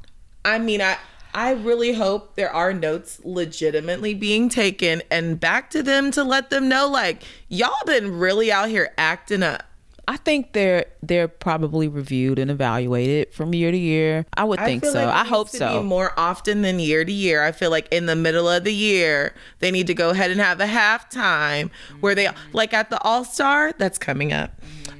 I 0.44 0.58
mean 0.58 0.80
I 0.80 0.96
I 1.32 1.52
really 1.52 1.92
hope 1.92 2.34
there 2.34 2.52
are 2.52 2.72
notes 2.72 3.20
legitimately 3.24 4.14
being 4.14 4.48
taken 4.48 5.02
and 5.10 5.38
back 5.38 5.70
to 5.70 5.82
them 5.82 6.10
to 6.12 6.24
let 6.24 6.50
them 6.50 6.68
know 6.68 6.88
like 6.88 7.22
y'all 7.48 7.70
been 7.86 8.18
really 8.18 8.50
out 8.50 8.68
here 8.68 8.92
acting 8.98 9.42
up. 9.42 9.64
I 10.10 10.16
think 10.16 10.54
they're 10.54 10.86
they're 11.04 11.28
probably 11.28 11.86
reviewed 11.86 12.40
and 12.40 12.50
evaluated 12.50 13.32
from 13.32 13.54
year 13.54 13.70
to 13.70 13.78
year. 13.78 14.26
I 14.36 14.42
would 14.42 14.58
think 14.58 14.82
feel 14.82 14.92
so. 14.92 15.04
like 15.04 15.14
I 15.14 15.24
hope 15.24 15.50
to 15.50 15.56
so. 15.56 15.80
Be 15.82 15.86
more 15.86 16.12
often 16.18 16.62
than 16.62 16.80
year 16.80 17.04
to 17.04 17.12
year. 17.12 17.44
I 17.44 17.52
feel 17.52 17.70
like 17.70 17.86
in 17.92 18.06
the 18.06 18.16
middle 18.16 18.48
of 18.48 18.64
the 18.64 18.74
year, 18.74 19.36
they 19.60 19.70
need 19.70 19.86
to 19.86 19.94
go 19.94 20.10
ahead 20.10 20.32
and 20.32 20.40
have 20.40 20.60
a 20.60 20.66
halftime 20.66 21.70
where 22.00 22.16
they, 22.16 22.28
like 22.52 22.74
at 22.74 22.90
the 22.90 23.00
All 23.02 23.22
Star, 23.22 23.72
that's 23.78 23.98
coming 23.98 24.32
up. 24.32 24.50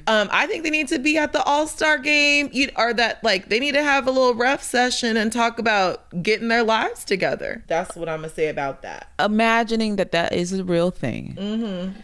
Um, 0.07 0.29
I 0.31 0.47
think 0.47 0.63
they 0.63 0.69
need 0.69 0.87
to 0.87 0.97
be 0.97 1.17
at 1.17 1.33
the 1.33 1.43
All 1.43 1.67
Star 1.67 1.97
game, 1.97 2.49
you, 2.53 2.69
or 2.77 2.93
that 2.93 3.21
like 3.21 3.49
they 3.49 3.59
need 3.59 3.73
to 3.73 3.83
have 3.83 4.07
a 4.07 4.11
little 4.11 4.33
ref 4.33 4.63
session 4.63 5.17
and 5.17 5.29
talk 5.29 5.59
about 5.59 6.23
getting 6.23 6.47
their 6.47 6.63
lives 6.63 7.03
together. 7.03 7.65
That's 7.67 7.97
what 7.97 8.07
I'm 8.07 8.21
gonna 8.21 8.29
say 8.29 8.47
about 8.47 8.81
that. 8.83 9.09
Imagining 9.19 9.97
that 9.97 10.13
that 10.13 10.31
is 10.31 10.53
a 10.53 10.63
real 10.63 10.89
thing. 10.89 11.35
Mm-hmm. 11.37 11.99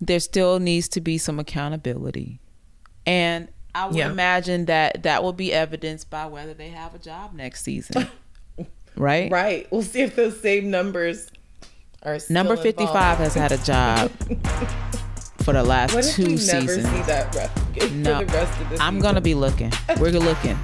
There 0.00 0.20
still 0.20 0.58
needs 0.58 0.88
to 0.90 1.02
be 1.02 1.18
some 1.18 1.38
accountability, 1.38 2.40
and 3.06 3.48
I 3.74 3.86
would 3.86 3.96
Yeah. 3.96 4.10
imagine 4.10 4.64
that 4.66 5.02
that 5.04 5.22
will 5.22 5.32
be 5.32 5.52
evidenced 5.52 6.10
by 6.10 6.26
whether 6.26 6.54
they 6.54 6.70
have 6.70 6.94
a 6.94 6.98
job 6.98 7.34
next 7.34 7.62
season. 7.62 8.08
right? 8.96 9.30
Right. 9.30 9.66
We'll 9.70 9.82
see 9.82 10.00
if 10.02 10.16
those 10.16 10.40
same 10.40 10.70
numbers 10.70 11.28
are 12.02 12.18
still 12.18 12.34
Number 12.34 12.52
involved. 12.54 12.78
55 12.78 13.18
has 13.18 13.34
had 13.34 13.52
a 13.52 13.58
job 13.58 14.10
for 15.42 15.52
the 15.52 15.62
last 15.62 15.94
What 15.94 16.06
if 16.06 16.14
two 16.14 16.22
we 16.22 16.28
never 16.30 16.38
seasons. 16.38 16.88
see 16.88 17.02
that 17.02 17.34
ref 17.34 17.92
No, 17.92 18.18
for 18.20 18.24
the 18.24 18.32
rest 18.32 18.60
of 18.60 18.70
the 18.70 18.82
I'm 18.82 18.98
gonna 18.98 19.20
be 19.20 19.34
looking. 19.34 19.72
We're 20.00 20.10
looking. 20.12 20.58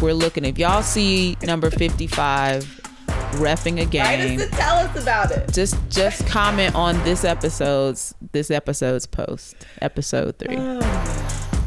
We're 0.00 0.14
looking. 0.14 0.44
If 0.44 0.58
y'all 0.58 0.82
see 0.82 1.36
number 1.42 1.70
55 1.70 2.80
refing 3.34 3.74
a 3.78 3.82
Write 3.82 3.90
game, 3.90 4.40
us 4.40 4.50
to 4.50 4.56
tell 4.56 4.76
us 4.76 5.02
about 5.02 5.30
it. 5.30 5.52
just 5.52 5.76
just 5.90 6.26
comment 6.26 6.74
on 6.74 7.02
this 7.04 7.24
episode's 7.24 8.14
this 8.32 8.50
episode's 8.50 9.06
post, 9.06 9.54
episode 9.82 10.38
three. 10.38 10.56
Oh, 10.58 10.80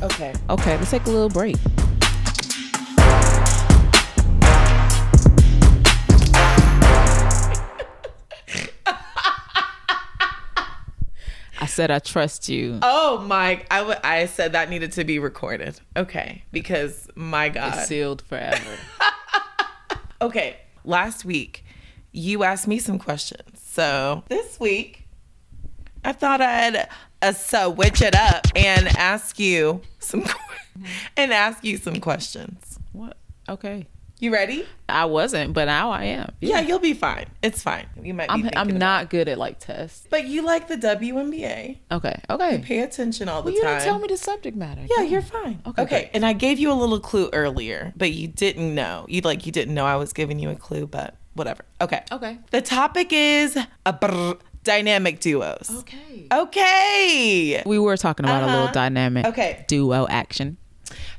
Okay. 0.01 0.33
Okay, 0.49 0.77
let's 0.77 0.91
take 0.91 1.05
a 1.05 1.09
little 1.09 1.29
break. 1.29 1.55
I 11.57 11.67
said 11.67 11.89
I 11.89 11.99
trust 11.99 12.49
you. 12.49 12.79
Oh 12.81 13.19
my! 13.19 13.63
I 13.71 13.77
w- 13.79 13.99
I 14.03 14.25
said 14.25 14.51
that 14.51 14.69
needed 14.69 14.91
to 14.93 15.05
be 15.05 15.19
recorded. 15.19 15.79
Okay, 15.95 16.43
because 16.51 17.07
my 17.15 17.47
God. 17.49 17.77
It's 17.77 17.87
sealed 17.87 18.21
forever. 18.21 18.59
Okay, 20.21 20.55
last 20.85 21.25
week 21.25 21.65
you 22.13 22.45
asked 22.45 22.67
me 22.69 22.79
some 22.79 22.97
questions. 22.97 23.61
So 23.61 24.23
this 24.29 24.59
week 24.61 25.04
I 26.05 26.11
thought 26.13 26.41
I'd 26.41 26.87
uh, 27.21 27.31
switch 27.33 28.01
it 28.01 28.15
up 28.15 28.45
and 28.55 28.87
ask 28.97 29.39
you 29.39 29.81
some 29.99 30.25
and 31.17 31.33
ask 31.33 31.63
you 31.63 31.77
some 31.77 31.99
questions. 31.99 32.79
what? 32.91 33.17
Okay. 33.49 33.87
You 34.17 34.31
ready? 34.31 34.65
I 34.87 35.05
wasn't, 35.05 35.53
but 35.53 35.65
now 35.65 35.91
I 35.91 36.05
am. 36.05 36.31
Yeah, 36.39 36.61
you'll 36.61 36.79
be 36.79 36.93
fine. 36.93 37.25
It's 37.43 37.61
fine. 37.61 37.85
You 38.01 38.13
might. 38.13 38.29
Be 38.29 38.33
I'm 38.55 38.69
I'm 38.69 38.77
not 38.77 39.09
good 39.09 39.27
at 39.27 39.37
like 39.37 39.59
tests. 39.59 40.07
But 40.09 40.25
you 40.25 40.41
like 40.41 40.69
the 40.69 40.77
WNBA. 40.77 41.79
Okay. 41.91 42.21
Okay. 42.29 42.61
Pay 42.63 42.79
attention 42.79 43.27
all 43.27 43.41
the 43.41 43.47
Well, 43.47 43.55
you 43.55 43.61
time. 43.61 43.73
didn't 43.73 43.83
tell 43.83 43.99
me 43.99 44.07
the 44.07 44.15
subject 44.17 44.55
matter. 44.55 44.85
Yeah, 44.97 45.03
you're 45.03 45.21
fine. 45.21 45.61
Okay, 45.67 45.81
Okay. 45.81 45.89
great. 45.89 46.09
And 46.13 46.25
I 46.25 46.31
gave 46.31 46.59
you 46.59 46.71
a 46.71 46.73
little 46.73 46.99
clue 47.01 47.29
earlier, 47.33 47.91
but 47.97 48.13
you 48.13 48.27
didn't 48.29 48.73
know. 48.73 49.05
You 49.09 49.19
like 49.21 49.45
you 49.45 49.51
didn't 49.51 49.73
know 49.73 49.85
I 49.85 49.97
was 49.97 50.13
giving 50.13 50.39
you 50.39 50.49
a 50.49 50.55
clue, 50.55 50.87
but 50.87 51.15
whatever. 51.33 51.65
Okay. 51.81 52.03
Okay. 52.09 52.39
The 52.51 52.61
topic 52.61 53.09
is 53.11 53.57
a 53.85 53.91
brr, 53.93 54.35
dynamic 54.65 55.21
duos. 55.21 55.71
Okay. 55.79 56.27
Okay. 56.31 57.63
We 57.65 57.79
were 57.79 57.95
talking 57.97 58.25
about 58.25 58.43
a 58.43 58.47
little 58.47 58.63
Uh-huh. 58.63 58.73
dynamic 58.73 59.25
Okay. 59.27 59.63
duo 59.67 60.05
action. 60.09 60.57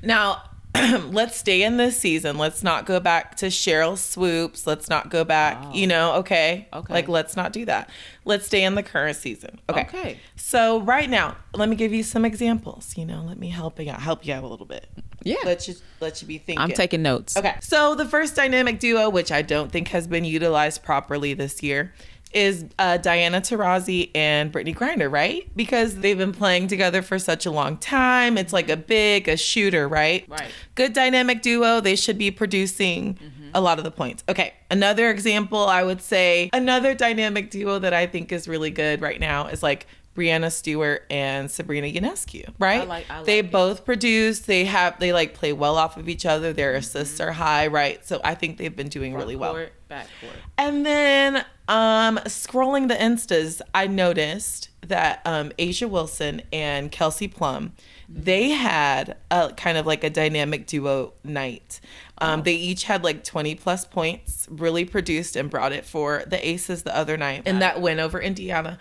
Now, 0.03 0.43
let's 1.11 1.37
stay 1.39 1.63
in 1.63 1.79
this 1.79 1.99
season. 1.99 2.37
Let's 2.37 2.63
not 2.63 2.85
go 2.85 3.01
back 3.01 3.37
to 3.37 3.47
Sheryl 3.47 3.97
Swoopes. 3.97 4.67
Let's 4.67 4.91
not 4.91 5.09
go 5.09 5.25
back, 5.25 5.75
you 5.75 5.87
know, 5.87 6.15
okay? 6.17 6.69
Okay. 6.73 6.93
Like, 6.93 7.09
let's 7.09 7.35
not 7.35 7.53
do 7.55 7.65
that. 7.65 7.89
Let's 8.27 8.45
stay 8.47 8.63
in 8.63 8.75
the 8.75 8.83
current 8.83 9.17
season. 9.17 9.59
Okay. 9.71 9.81
Okay. 9.83 10.21
So, 10.37 10.81
right 10.83 11.09
now, 11.09 11.37
let 11.55 11.71
me 11.71 11.77
give 11.77 11.95
you 11.95 12.03
some 12.03 12.27
examples. 12.27 12.95
You 12.99 13.07
know, 13.07 13.23
let 13.27 13.39
me 13.39 13.49
help 13.49 13.81
you 13.81 13.91
out, 13.91 14.01
help 14.03 14.27
you 14.27 14.35
out 14.35 14.45
a 14.45 14.49
little 14.49 14.67
bit. 14.67 14.87
Yeah. 15.23 15.37
Let 15.45 15.67
you, 15.67 15.75
let 16.01 16.21
you 16.21 16.29
be 16.29 16.39
thinking. 16.39 16.61
I'm 16.63 16.71
taking 16.73 17.03
notes. 17.03 17.37
Okay. 17.39 17.55
So 17.63 17.95
the 17.95 18.05
first 18.05 18.37
dynamic 18.37 18.79
duo, 18.79 19.09
which 19.09 19.33
I 19.33 19.41
don't 19.43 19.73
think 19.73 19.89
has 19.89 20.07
been 20.07 20.25
utilized 20.25 20.83
properly 20.85 21.33
this 21.35 21.63
year, 21.63 21.95
is 22.37 22.67
uh, 22.79 22.99
Diana 22.99 23.41
Taurasi 23.41 24.11
and 24.15 24.53
Brittney 24.53 24.77
Griner, 24.77 25.11
right? 25.11 25.49
Because 25.57 25.97
they've 25.97 26.19
been 26.19 26.33
playing 26.33 26.69
together 26.69 27.01
for 27.01 27.19
such 27.19 27.47
a 27.47 27.51
long 27.51 27.79
time. 27.79 28.37
It's 28.37 28.53
like 28.53 28.69
a 28.69 28.77
big, 28.77 29.27
a 29.27 29.39
shooter, 29.39 29.89
right? 29.89 30.27
Right. 30.29 30.51
Good 30.75 30.93
dynamic 30.93 31.41
duo. 31.41 31.81
They 31.81 31.97
should 31.97 32.19
be 32.19 32.31
producing 32.31 33.19
a 33.55 33.61
lot 33.63 33.79
of 33.79 33.85
the 33.85 33.91
points. 33.91 34.23
Okay. 34.29 34.53
Another 34.71 35.09
example, 35.11 35.65
I 35.67 35.83
would 35.83 36.03
say, 36.03 36.51
another 36.53 36.95
dynamic 36.95 37.51
duo 37.51 37.79
that 37.79 37.95
I 37.95 38.07
think 38.07 38.31
is 38.33 38.47
really 38.47 38.71
good 38.71 39.01
right 39.01 39.19
now 39.19 39.47
is 39.47 39.63
like 39.63 39.87
Breanna 40.15 40.51
Stewart 40.53 41.05
and 41.11 41.51
Sabrina 41.51 41.87
Ionescu, 41.87 42.49
right? 42.59 42.87
like- 42.87 43.11
I 43.11 43.17
like 43.19 43.27
they 43.27 43.39
it. 43.41 43.51
both 43.51 43.85
produce. 43.85 44.41
They 44.41 44.65
have 44.65 44.99
they 44.99 45.13
like 45.13 45.35
play 45.35 45.53
well 45.53 45.77
off 45.77 45.97
of 45.97 46.09
each 46.09 46.27
other. 46.27 46.53
Their 46.53 46.75
assists 46.75 47.21
are 47.21 47.33
high, 47.33 47.67
right? 47.67 48.05
So 48.07 48.21
I 48.25 48.35
think 48.35 48.59
they've 48.59 48.75
been 48.75 48.89
doing 48.89 49.15
really 49.15 49.37
well. 49.37 49.67
Forward, 49.89 49.89
back 49.89 50.09
forward. 50.21 50.39
And 50.59 50.85
then 50.87 51.45
um 51.69 52.19
scrolling 52.27 52.89
the 52.89 52.95
instas, 52.95 53.61
I 53.75 53.87
noticed 53.87 54.71
that 54.87 55.21
um 55.25 55.51
A'ja 55.59 55.89
Wilson 55.89 56.43
and 56.53 56.93
Kelsey 56.93 57.29
Plum, 57.29 57.73
they 58.09 58.51
had 58.51 59.17
a 59.31 59.53
kind 59.57 59.77
of 59.77 59.87
like 59.87 60.05
a 60.05 60.11
dynamic 60.11 60.67
duo 60.67 61.13
night. 61.25 61.81
Um, 62.19 62.43
They 62.45 62.55
each 62.55 62.85
had 62.85 63.03
like 63.05 63.25
20 63.25 63.57
plus 63.57 63.85
points, 63.85 64.47
really 64.51 64.85
produced 64.85 65.37
and 65.37 65.51
brought 65.51 65.73
it 65.73 65.85
for 65.85 66.23
the 66.27 66.47
Aces 66.49 66.83
the 66.85 66.97
other 66.97 67.17
night 67.17 67.47
in 67.47 67.59
that 67.59 67.81
win 67.81 67.99
over 68.01 68.21
Indiana. 68.21 68.79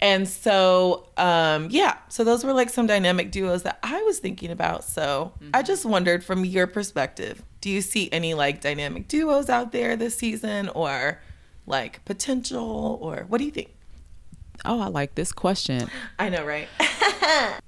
And 0.00 0.28
so, 0.28 1.08
um, 1.16 1.68
yeah, 1.70 1.96
so 2.08 2.22
those 2.22 2.44
were 2.44 2.52
like 2.52 2.70
some 2.70 2.86
dynamic 2.86 3.32
duos 3.32 3.64
that 3.64 3.80
I 3.82 4.00
was 4.02 4.20
thinking 4.20 4.52
about. 4.52 4.84
So 4.84 5.32
I 5.52 5.62
just 5.64 5.84
wondered 5.84 6.22
from 6.22 6.44
your 6.44 6.68
perspective, 6.68 7.42
do 7.60 7.70
you 7.70 7.80
see 7.80 8.08
any 8.12 8.34
like 8.34 8.60
dynamic 8.60 9.08
duos 9.08 9.48
out 9.48 9.72
there 9.72 9.96
this 9.96 10.16
season 10.16 10.68
or 10.70 11.20
like 11.66 12.04
potential 12.04 12.98
or 13.00 13.24
what 13.28 13.38
do 13.38 13.44
you 13.44 13.50
think? 13.50 13.74
Oh, 14.64 14.80
I 14.80 14.88
like 14.88 15.14
this 15.14 15.32
question. 15.32 15.88
I 16.18 16.28
know, 16.30 16.44
right? 16.44 16.68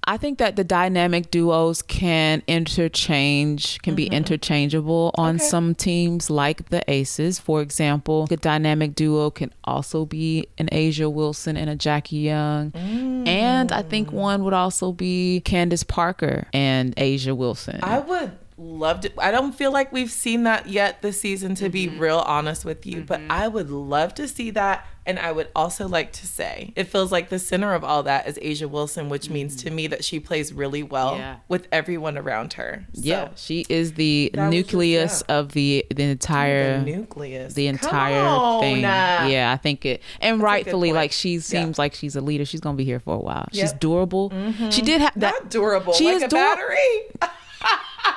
I 0.05 0.17
think 0.17 0.39
that 0.39 0.57
the 0.57 0.65
dynamic 0.65 1.31
duos 1.31 1.83
can 1.83 2.43
interchange, 2.49 3.81
can 3.83 3.95
be 3.95 4.07
mm-hmm. 4.07 4.15
interchangeable 4.15 5.13
on 5.15 5.37
Okay. 5.37 5.45
some 5.45 5.75
teams 5.75 6.31
like 6.31 6.71
the 6.71 6.83
Aces. 6.91 7.39
For 7.39 7.63
example, 7.63 8.27
a 8.31 8.37
dynamic 8.37 8.95
duo 8.95 9.31
can 9.31 9.53
also 9.65 10.05
be 10.05 10.49
an 10.59 10.69
A'ja 10.73 11.13
Wilson 11.13 11.57
and 11.57 11.71
a 11.71 11.77
Jackie 11.77 12.17
Young. 12.17 12.73
And 12.75 13.71
I 13.71 13.83
think 13.83 14.09
mm. 14.09 14.15
one 14.15 14.45
would 14.45 14.55
also 14.55 14.93
be 14.93 15.43
Candace 15.45 15.85
Parker 15.85 16.49
and 16.53 16.97
A'ja 16.97 17.37
Wilson. 17.37 17.79
I 17.83 18.01
would 18.01 18.33
love 18.61 19.01
to. 19.01 19.13
I 19.19 19.31
don't 19.31 19.53
feel 19.53 19.73
like 19.73 19.93
we've 19.93 20.11
seen 20.11 20.45
that 20.45 20.67
yet 20.69 21.03
this 21.03 21.21
season, 21.21 21.55
to 21.57 21.69
be 21.69 21.87
mm-hmm. 21.87 21.99
real 21.99 22.19
honest 22.19 22.65
with 22.65 22.85
you, 22.87 23.03
but 23.03 23.21
mm-hmm. 23.21 23.33
I 23.33 23.49
would 23.49 23.71
love 23.71 24.15
to 24.15 24.29
see 24.29 24.51
that. 24.51 24.87
And 25.07 25.19
I 25.19 25.33
would 25.33 25.49
also 25.57 25.89
like 25.89 26.13
to 26.13 26.27
say 26.27 26.73
it 26.77 26.85
feels 26.85 27.11
like 27.11 27.31
the 27.31 27.39
center 27.39 27.73
of 27.73 27.83
all 27.83 28.03
that 28.05 28.29
is 28.29 28.39
A'ja 28.39 28.69
Wilson, 28.69 29.09
which 29.09 29.31
means 29.31 29.57
to 29.57 29.67
mm-hmm. 29.67 29.75
me 29.75 29.87
that 29.89 30.05
she 30.05 30.21
plays 30.21 30.53
really 30.53 30.83
well 30.83 31.17
Yeah. 31.17 31.37
with 31.49 31.67
everyone 31.73 32.19
around 32.19 32.53
her. 32.53 32.85
So, 32.93 33.01
yeah, 33.03 33.29
she 33.35 33.65
is 33.69 33.95
the 33.95 34.31
That 34.35 34.49
was 34.49 34.55
just- 34.55 34.73
nucleus 34.73 35.23
yeah. 35.29 35.39
of 35.39 35.53
the 35.53 35.87
the 35.93 36.03
entire 36.05 36.85
the 36.85 36.97
nucleus. 36.97 37.55
the 37.55 37.67
entire 37.67 38.61
thing. 38.61 38.83
Yeah, 38.83 39.51
I 39.53 39.57
think 39.57 39.87
it, 39.87 40.03
and 40.21 40.41
rightfully, 40.43 40.93
like 40.93 41.13
she 41.13 41.41
seems 41.41 41.79
like 41.79 41.95
she's 41.95 42.15
a 42.15 42.21
leader. 42.21 42.45
She's 42.45 42.61
gonna 42.61 42.77
be 42.77 42.85
here 42.85 43.01
for 43.01 43.15
a 43.15 43.21
while. 43.21 43.49
She's 43.53 43.61
Yep. 43.63 43.71
Mm-hmm. 43.71 43.79
durable. 43.79 44.33
She 44.71 44.83
did 44.83 45.01
have 45.01 45.15
that 45.17 45.33
Not 45.43 45.51
durable. 45.51 45.93
She 45.95 46.05
like 46.07 46.17
is 46.17 46.23
a 46.25 46.29
dur- 46.29 46.37
battery. 46.37 46.77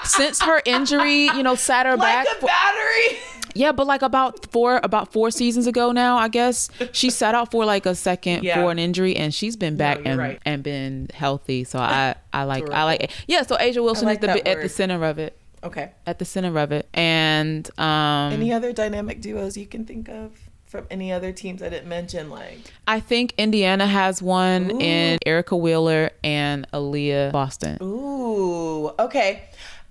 since 0.03 0.41
her 0.41 0.61
injury. 0.65 1.25
You 1.25 1.43
know, 1.43 1.55
sat 1.55 1.85
her 1.85 1.95
like 1.95 2.25
back. 2.25 2.27
a 2.35 2.39
for- 2.39 2.47
battery. 2.47 3.17
yeah, 3.55 3.71
but 3.71 3.85
like 3.87 4.01
about 4.01 4.51
four 4.51 4.79
about 4.83 5.11
four 5.13 5.29
seasons 5.31 5.67
ago 5.67 5.91
now, 5.91 6.17
I 6.17 6.27
guess 6.27 6.69
she 6.91 7.09
sat 7.21 7.35
out 7.35 7.51
for 7.51 7.65
like 7.65 7.85
a 7.85 7.95
second 7.95 8.43
Yeah. 8.43 8.55
for 8.61 8.71
an 8.71 8.79
injury, 8.79 9.15
and 9.15 9.33
she's 9.33 9.55
been 9.55 9.77
back 9.77 9.99
you're 9.99 10.07
and 10.07 10.17
right. 10.19 10.41
and 10.45 10.63
been 10.63 11.09
healthy. 11.13 11.63
So 11.63 11.79
I 11.79 12.15
I 12.33 12.43
like 12.53 12.69
I 12.69 12.83
like 12.83 13.11
yeah. 13.27 13.43
So 13.43 13.55
A'ja 13.57 13.83
Wilson 13.83 14.05
like 14.05 14.23
is 14.23 14.33
the 14.33 14.47
at 14.47 14.61
the 14.61 14.69
center 14.69 15.03
of 15.05 15.19
it. 15.19 15.37
Okay. 15.63 15.91
At 16.05 16.19
the 16.19 16.25
center 16.25 16.59
of 16.59 16.73
it, 16.73 16.89
and 16.93 17.69
um, 17.79 18.33
Any 18.33 18.51
other 18.51 18.73
dynamic 18.73 19.21
duos 19.21 19.55
you 19.55 19.65
can 19.65 19.85
think 19.85 20.09
of 20.09 20.31
from 20.65 20.85
any 20.91 21.09
other 21.13 21.31
teams 21.31 21.63
I 21.63 21.69
didn't 21.69 21.87
mention? 21.87 22.29
Like, 22.29 22.57
I 22.85 22.99
think 22.99 23.33
Indiana 23.37 23.87
has 23.87 24.21
one 24.21 24.71
in 24.81 25.19
Erica 25.25 25.55
Wheeler 25.55 26.11
and 26.21 26.67
Aaliyah 26.73 27.31
Boston. 27.31 27.77
ooh, 27.81 28.89
okay. 28.99 29.43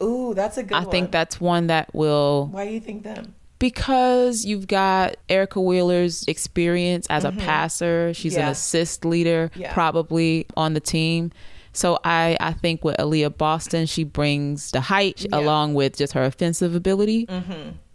Ooh, 0.02 0.34
that's 0.34 0.56
a 0.58 0.62
good 0.62 0.72
one. 0.72 0.82
I 0.82 0.84
one. 0.86 0.90
think 0.90 1.10
that's 1.12 1.40
one 1.40 1.66
that 1.68 1.94
will 1.94 2.48
Why 2.50 2.66
do 2.66 2.72
you 2.72 2.80
think 2.80 3.02
them? 3.04 3.34
because 3.58 4.44
you've 4.44 4.66
got 4.66 5.16
Erica 5.28 5.60
Wheeler's 5.60 6.24
experience 6.26 7.06
as 7.08 7.24
a 7.24 7.30
passer. 7.32 8.12
She's 8.12 8.34
an 8.36 8.42
Mm-hmm. 8.42 8.50
Assist 8.50 9.04
leader 9.04 9.50
Yeah. 9.54 9.72
probably 9.72 10.46
on 10.56 10.74
the 10.74 10.80
team. 10.80 11.30
So 11.72 11.98
I, 12.04 12.36
I 12.40 12.52
think 12.54 12.84
with 12.84 12.96
Aaliyah 12.98 13.38
Boston, 13.38 13.86
she 13.86 14.02
brings 14.04 14.72
the 14.72 14.80
height 14.80 15.24
along 15.32 15.74
with 15.74 15.96
just 15.96 16.12
her 16.14 16.24
offensive 16.24 16.74
ability. 16.74 17.28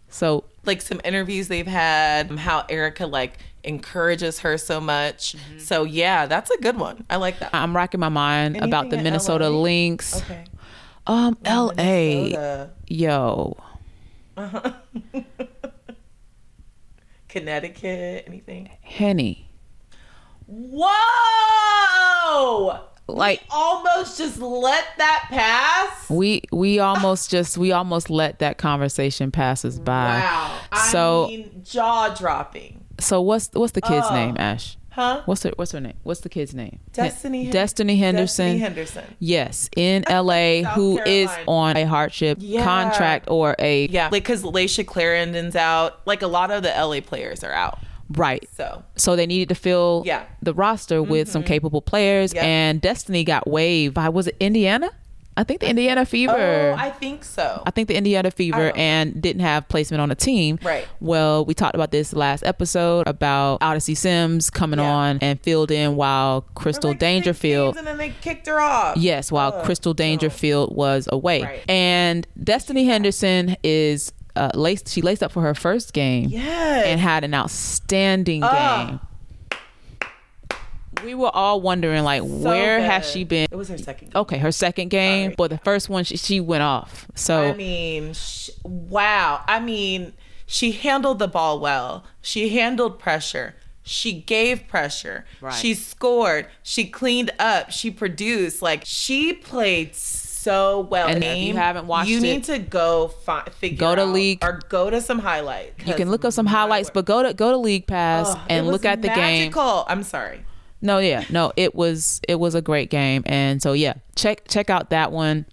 So 0.08 0.44
like 0.64 0.80
some 0.80 1.00
interviews 1.04 1.48
they've 1.48 1.66
had, 1.66 2.30
how 2.38 2.64
Erica 2.70 3.06
like 3.06 3.38
encourages 3.62 4.38
her 4.40 4.56
so 4.56 4.80
much. 4.80 5.36
Mm-hmm. 5.36 5.58
So 5.58 5.84
yeah, 5.84 6.24
that's 6.26 6.50
a 6.50 6.58
good 6.58 6.78
one. 6.78 7.04
I 7.10 7.16
like 7.16 7.38
that. 7.40 7.50
I'm 7.54 7.76
racking 7.76 8.00
my 8.00 8.08
mind 8.08 8.56
about 8.56 8.88
the 8.90 8.96
Minnesota 8.96 9.50
LA? 9.50 9.60
Lynx. 9.60 10.16
Okay. 10.22 10.44
Um, 11.08 11.36
L.A. 11.44 12.14
Minnesota. 12.30 12.70
Yo, 12.86 13.56
Connecticut, 17.28 18.24
anything? 18.26 18.70
Henny. 18.82 19.48
Whoa! 20.46 20.88
Like- 23.06 23.40
we 23.40 23.46
almost 23.50 24.18
just 24.18 24.38
let 24.40 24.84
that 24.98 25.26
pass. 25.30 26.08
We 26.10 26.42
we 26.52 26.78
almost 26.78 27.30
just 27.34 27.56
we 27.58 27.72
almost 27.72 28.08
let 28.10 28.38
that 28.40 28.56
conversation 28.58 29.30
pass 29.30 29.64
us 29.64 29.78
by. 29.78 30.18
Wow. 30.18 30.58
I 30.72 30.88
So 30.90 31.26
mean, 31.28 31.62
jaw 31.64 32.14
dropping. 32.14 32.84
so 33.00 33.20
what's 33.20 33.50
what's 33.52 33.72
the 33.72 33.80
kid's 33.82 34.06
Oh. 34.08 34.14
name, 34.14 34.36
Ash? 34.38 34.77
Huh? 34.98 35.22
What's 35.26 35.44
her 35.44 35.52
what's 35.54 35.70
her 35.70 35.80
name? 35.80 35.94
What's 36.02 36.20
the 36.22 36.28
kid's 36.28 36.54
name? 36.54 36.80
Destiny 36.92 37.44
Hen- 37.44 37.52
Destiny 37.52 37.96
Henderson. 37.98 38.46
Destiny 38.46 38.58
Henderson. 38.58 39.04
Yes, 39.20 39.70
in 39.76 40.02
LA, 40.10 40.62
who 40.74 40.98
is 41.06 41.30
on 41.46 41.76
a 41.76 41.84
hardship 41.84 42.38
Yeah. 42.40 42.64
contract 42.64 43.26
or 43.30 43.54
a 43.60 43.86
Yeah, 43.86 44.08
like 44.10 44.24
because 44.24 44.42
Layshia 44.42 44.84
Clarendon's 44.84 45.54
out. 45.54 46.00
Like 46.04 46.22
a 46.22 46.26
lot 46.26 46.50
of 46.50 46.64
the 46.64 46.70
LA 46.70 47.00
players 47.00 47.44
are 47.44 47.52
out. 47.52 47.78
right. 48.10 48.44
So 48.56 48.82
So 48.96 49.14
they 49.14 49.26
needed 49.26 49.48
to 49.50 49.54
fill 49.54 50.02
Yeah. 50.04 50.24
the 50.42 50.52
roster 50.52 51.00
with 51.00 51.30
some 51.30 51.42
mm-hmm. 51.42 51.46
capable 51.48 51.80
players, 51.80 52.34
Yep. 52.34 52.42
and 52.42 52.80
Destiny 52.80 53.22
got 53.22 53.46
waived 53.48 53.94
by 53.94 54.08
was 54.08 54.26
it 54.26 54.36
Indiana? 54.40 54.90
I 55.38 55.44
think 55.44 55.60
the 55.60 55.68
Indiana 55.70 56.04
Fever. 56.04 56.74
oh, 56.76 56.76
I 56.76 56.90
think 56.90 57.22
so. 57.24 57.62
I 57.64 57.70
think 57.70 57.86
the 57.88 57.94
Indiana 57.94 58.30
Fever 58.30 58.72
and 58.76 59.22
didn't 59.22 59.42
have 59.42 59.68
placement 59.68 60.00
on 60.00 60.10
a 60.10 60.14
team. 60.14 60.58
Right. 60.62 60.86
Well, 61.00 61.44
we 61.44 61.54
talked 61.54 61.76
about 61.76 61.92
this 61.92 62.12
last 62.12 62.42
episode 62.44 63.06
about 63.06 63.58
Odyssey 63.62 63.94
Sims 63.94 64.50
coming 64.50 64.80
Yeah. 64.80 64.90
on 64.90 65.18
and 65.22 65.40
filled 65.40 65.70
in 65.70 65.94
while 65.96 66.42
Crystal 66.56 66.90
Like 66.90 66.98
Dangerfield. 66.98 67.76
and 67.76 67.86
then 67.86 67.96
they 67.98 68.10
kicked 68.20 68.46
her 68.48 68.60
off. 68.60 68.96
Yes, 68.96 69.30
while 69.32 69.52
Crystal 69.62 69.94
Dangerfield 69.94 70.74
was 70.76 71.08
away. 71.12 71.42
Right. 71.42 71.64
And 71.70 72.26
Destiny 72.42 72.84
Henderson 72.84 73.56
is 73.62 74.12
uh, 74.36 74.50
laced. 74.54 74.88
She 74.88 75.02
laced 75.02 75.22
up 75.22 75.32
for 75.32 75.42
her 75.42 75.54
first 75.54 75.92
game 75.92 76.28
Yes. 76.30 76.84
and 76.86 77.00
had 77.00 77.24
an 77.24 77.32
outstanding 77.34 78.40
game. 78.42 79.00
We 81.04 81.14
were 81.14 81.30
all 81.34 81.60
wondering, 81.60 82.02
like, 82.04 82.22
So 82.22 82.26
where 82.28 82.80
has 82.80 83.08
she 83.10 83.24
been? 83.24 83.46
It 83.50 83.56
was 83.56 83.68
her 83.68 83.78
second. 83.78 84.12
Game. 84.12 84.20
Okay, 84.20 84.38
her 84.38 84.52
second 84.52 84.88
game, 84.90 85.26
Sorry. 85.28 85.34
but 85.36 85.50
the 85.50 85.58
first 85.58 85.88
one 85.88 86.04
she, 86.04 86.16
she 86.16 86.40
went 86.40 86.62
off. 86.62 87.06
So 87.14 87.50
I 87.50 87.54
mean, 87.54 88.12
sh- 88.14 88.50
wow. 88.64 89.42
I 89.46 89.60
mean, 89.60 90.12
she 90.46 90.72
handled 90.72 91.18
the 91.18 91.28
ball 91.28 91.60
well. 91.60 92.04
She 92.22 92.50
handled 92.50 92.98
pressure. 92.98 93.54
She 93.82 94.20
gave 94.20 94.68
pressure. 94.68 95.24
Right. 95.40 95.54
She 95.54 95.72
scored. 95.74 96.46
She 96.62 96.86
cleaned 96.86 97.30
up. 97.38 97.70
She 97.70 97.90
produced. 97.90 98.60
Like 98.60 98.82
she 98.84 99.32
played 99.32 99.94
so 99.94 100.80
well. 100.80 101.08
And 101.08 101.24
if 101.24 101.38
you 101.38 101.54
haven't 101.56 101.86
watched 101.86 102.10
you 102.10 102.18
it, 102.18 102.22
need 102.22 102.44
to 102.44 102.58
go 102.58 103.08
fi- 103.08 103.44
figure 103.58 103.78
go 103.78 103.94
to 103.94 104.02
out- 104.02 104.08
League. 104.08 104.44
or 104.44 104.60
go 104.68 104.90
to 104.90 105.00
some 105.00 105.18
highlights. 105.20 105.86
you 105.86 105.94
can 105.94 106.10
look 106.10 106.24
up 106.26 106.32
some 106.34 106.46
highlights, 106.46 106.90
but 106.92 107.06
go 107.06 107.22
to 107.22 107.32
go 107.32 107.50
to 107.50 107.56
League 107.56 107.86
Pass 107.86 108.36
and 108.50 108.66
look 108.66 108.84
at 108.84 109.00
the 109.00 109.08
game. 109.08 109.16
magical. 109.16 109.84
I'm 109.88 110.02
sorry. 110.02 110.44
No, 110.80 110.98
yeah, 110.98 111.24
no, 111.30 111.52
it 111.56 111.74
was 111.74 112.20
it 112.28 112.36
was 112.36 112.54
a 112.54 112.62
great 112.62 112.90
game, 112.90 113.22
and 113.26 113.60
so 113.60 113.72
yeah, 113.72 113.94
check 114.14 114.46
check 114.48 114.70
out 114.70 114.90
that 114.90 115.10
one. 115.10 115.46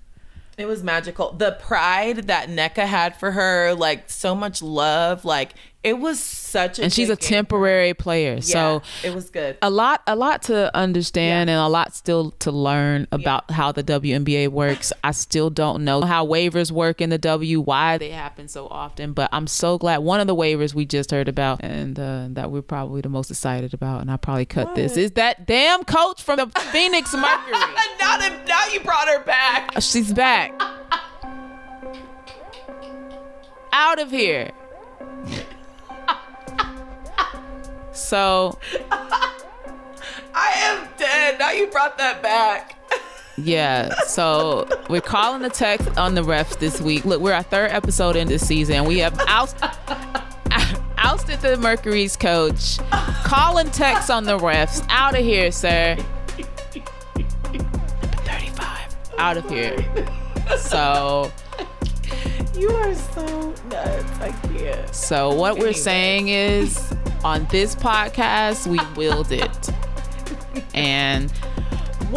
It 0.58 0.68
was 0.68 0.84
magical. 0.84 1.34
The 1.34 1.58
pride 1.60 2.28
that 2.28 2.48
Nneka 2.48 2.86
had 2.86 3.18
for 3.18 3.32
her, 3.32 3.74
like 3.74 4.10
so 4.10 4.36
much 4.36 4.62
love, 4.62 5.26
like 5.26 5.54
it 5.86 6.00
was 6.00 6.20
such 6.20 6.80
a 6.80 6.84
And 6.84 6.92
she's 6.92 7.10
a 7.10 7.14
good 7.16 7.20
game. 7.22 7.30
temporary 7.30 7.94
player, 7.94 8.34
Yeah, 8.36 8.42
so 8.42 8.82
it 9.04 9.14
was 9.14 9.30
good. 9.30 9.58
a 9.62 9.70
lot 9.70 10.02
a 10.08 10.16
lot 10.16 10.42
to 10.44 10.76
understand 10.76 11.50
and 11.50 11.60
a 11.60 11.68
lot 11.68 11.94
still 11.96 12.32
to 12.40 12.52
learn 12.52 13.08
about 13.12 13.52
how 13.52 13.72
the 13.72 13.84
WNBA 13.84 14.48
works. 14.50 14.92
I 15.04 15.12
still 15.12 15.50
don't 15.50 15.86
know 15.86 16.02
how 16.02 16.26
waivers 16.26 16.72
work 16.72 17.02
in 17.02 17.12
the 17.12 17.18
W, 17.20 17.62
why 17.62 17.98
they 18.00 18.10
happen 18.10 18.48
so 18.48 18.68
often, 18.68 19.14
but 19.14 19.30
I'm 19.32 19.46
so 19.48 19.78
glad 19.78 20.00
one 20.00 20.20
of 20.20 20.26
the 20.28 20.36
waivers 20.36 20.74
we 20.74 20.86
just 20.86 21.12
heard 21.12 21.28
about 21.28 21.64
and 21.64 22.00
uh, 22.00 22.28
that 22.32 22.50
we're 22.52 22.64
probably 22.64 23.02
the 23.02 23.10
most 23.10 23.30
excited 23.30 23.74
about 23.74 24.02
and 24.02 24.10
I 24.10 24.18
probably 24.18 24.46
cut 24.46 24.74
this 24.76 24.98
is 24.98 25.12
that 25.12 25.46
damn 25.46 25.84
coach 25.84 26.24
from 26.24 26.38
the 26.38 26.48
Phoenix 26.72 27.14
Mercury. 27.14 27.52
now 28.00 28.18
that 28.18 28.44
now 28.48 28.66
you 28.74 28.80
brought 28.80 29.08
her 29.08 29.24
back. 29.24 29.72
She's 29.82 30.12
back. 30.12 30.52
Out 33.72 34.00
of 34.00 34.10
here. 34.10 34.52
So 37.96 38.58
I 40.34 40.52
am 40.56 40.88
dead. 40.98 41.40
Now 41.40 41.52
you 41.52 41.68
brought 41.68 41.98
that 41.98 42.22
back. 42.22 42.74
Yeah, 43.38 43.94
so 44.08 44.66
we're 44.90 45.02
calling 45.02 45.42
the 45.42 45.50
text 45.50 45.98
on 45.98 46.16
the 46.16 46.22
refs 46.22 46.58
this 46.58 46.80
week. 46.80 47.04
Look, 47.04 47.20
we're 47.22 47.34
our 47.34 47.44
third 47.44 47.72
episode 47.72 48.16
in 48.16 48.30
this 48.30 48.48
season. 48.48 48.86
We 48.86 49.00
have 49.00 49.20
oust- 49.28 49.58
ousted 50.98 51.42
the 51.42 51.58
Mercury's 51.58 52.16
coach, 52.16 52.80
calling 53.26 53.70
text 53.72 54.10
on 54.10 54.24
the 54.24 54.38
refs. 54.38 54.86
Out 54.90 55.16
of 55.20 55.26
here, 55.26 55.52
sir. 55.52 55.98
Number 57.14 57.68
35. 58.24 58.96
Out 59.18 59.36
of 59.38 59.50
here. 59.50 59.78
So, 60.58 61.30
You 62.58 62.70
are 62.72 62.96
so 62.96 63.54
nuts. 63.70 64.12
I 64.22 64.32
can't. 64.54 64.96
so 64.96 65.34
what 65.34 65.58
we're 65.58 65.74
saying 65.74 66.30
is, 66.30 66.94
on 67.24 67.46
this 67.52 67.76
podcast, 67.76 68.66
we 68.68 68.80
willed 68.96 69.32
it, 69.32 69.70
and 70.74 71.32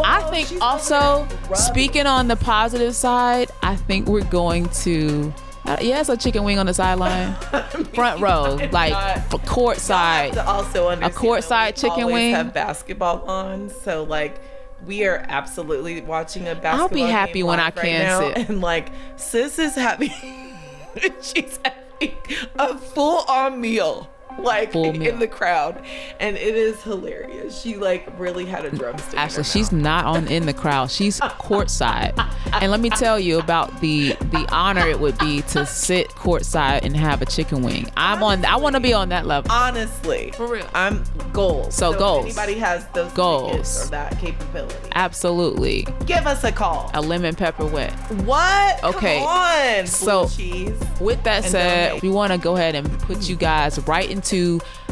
I 0.05 0.21
think 0.31 0.61
also 0.63 0.95
over 0.97 1.29
there 1.29 1.39
rubbing. 1.43 1.57
speaking 1.57 2.07
on 2.07 2.29
the 2.29 2.37
positive 2.37 2.95
side, 2.95 3.51
I 3.63 3.75
think 3.77 4.07
we're 4.09 4.25
going 4.25 4.69
to. 4.85 5.33
Uh, 5.65 5.77
yeah, 5.83 6.01
it's 6.01 6.09
a 6.09 6.17
chicken 6.17 6.45
wing 6.45 6.59
on 6.59 6.67
the 6.67 6.73
sideline, 6.73 7.35
front 7.95 8.21
row, 8.21 8.59
like 8.73 8.93
not- 8.93 9.31
for 9.31 9.39
court 9.41 9.77
side. 9.79 10.39
also 10.39 10.89
understand 10.89 11.15
courtside 11.15 11.75
that 11.75 11.83
we 11.83 11.89
chicken 11.91 12.07
wing. 12.07 12.35
have 12.35 12.55
basketball 12.55 13.23
on, 13.29 13.69
so 13.69 14.05
like 14.05 14.41
we 14.87 15.05
are 15.05 15.25
absolutely 15.29 16.01
watching 16.01 16.43
a 16.49 16.55
basketball. 16.55 16.81
I'll 16.81 16.89
be 16.89 17.01
happy 17.01 17.33
game 17.35 17.47
when 17.47 17.61
I 17.61 17.65
right 17.65 17.75
can 17.75 18.03
now, 18.03 18.21
sit. 18.21 18.49
And 18.49 18.61
like 18.61 18.91
sis 19.17 19.59
is 19.59 19.75
happy. 19.75 20.09
she's 21.21 21.59
having 21.65 22.17
a 22.59 22.77
full 22.79 23.25
on 23.29 23.61
meal. 23.61 24.11
Like 24.49 24.75
in 24.75 25.19
the 25.19 25.27
crowd, 25.29 25.83
and 26.21 26.37
it 26.37 26.55
is 26.55 26.83
hilarious. 26.83 27.61
She 27.61 27.77
like 27.77 28.07
really 28.19 28.47
had 28.47 28.65
a 28.65 28.71
drumstick. 28.71 29.13
in 29.13 29.19
Actually, 29.19 29.45
she's 29.45 29.71
mouth. 29.73 29.83
not 29.83 30.05
on 30.05 30.27
in 30.29 30.47
the 30.47 30.55
crowd. 30.55 30.91
She's 30.91 31.21
courtside. 31.21 32.15
And 32.53 32.71
let 32.71 32.81
me 32.81 32.89
tell 32.91 33.19
you 33.19 33.39
about 33.39 33.81
the 33.81 34.11
the 34.31 34.47
honor 34.51 34.87
it 34.87 35.01
would 35.01 35.19
be 35.19 35.43
to 35.43 35.67
sit 35.67 36.09
courtside 36.11 36.83
and 36.85 36.97
have 36.97 37.21
a 37.21 37.27
chicken 37.27 37.63
wing. 37.63 37.91
I'm 37.97 38.23
on. 38.23 38.45
I 38.45 38.57
want 38.57 38.75
to 38.77 38.81
be 38.81 38.93
on 38.95 39.09
that 39.11 39.27
level. 39.27 39.51
honestly 39.53 40.33
For 40.37 40.47
real. 40.47 40.67
I'm 40.75 41.05
goals. 41.33 41.75
So 41.75 41.93
if 41.93 41.99
goals. 41.99 42.25
anybody 42.27 42.55
has 42.59 42.87
those 42.95 43.13
Goals. 43.13 43.51
tickets 43.53 43.87
or 43.87 43.91
that 43.91 44.19
capability, 44.19 44.89
Absolutely, 44.95 45.87
give 46.07 46.27
us 46.27 46.45
a 46.45 46.53
call. 46.53 46.91
a 46.95 47.01
lemon 47.01 47.35
pepper 47.35 47.67
wet. 47.67 47.93
What? 48.25 48.83
Okay. 48.85 49.19
Come 49.19 49.27
on. 49.29 49.87
So- 49.87 50.29
cheese. 50.29 50.79
With 51.01 51.23
that 51.25 51.45
And 51.45 51.53
said, 51.53 51.89
donate. 51.89 52.03
we 52.03 52.09
want 52.09 52.33
to 52.33 52.39
go 52.39 52.57
ahead 52.57 52.75
and 52.75 52.89
put 53.01 53.29
you 53.29 53.37
guys 53.37 53.79
right 53.87 54.09
into 54.11 54.28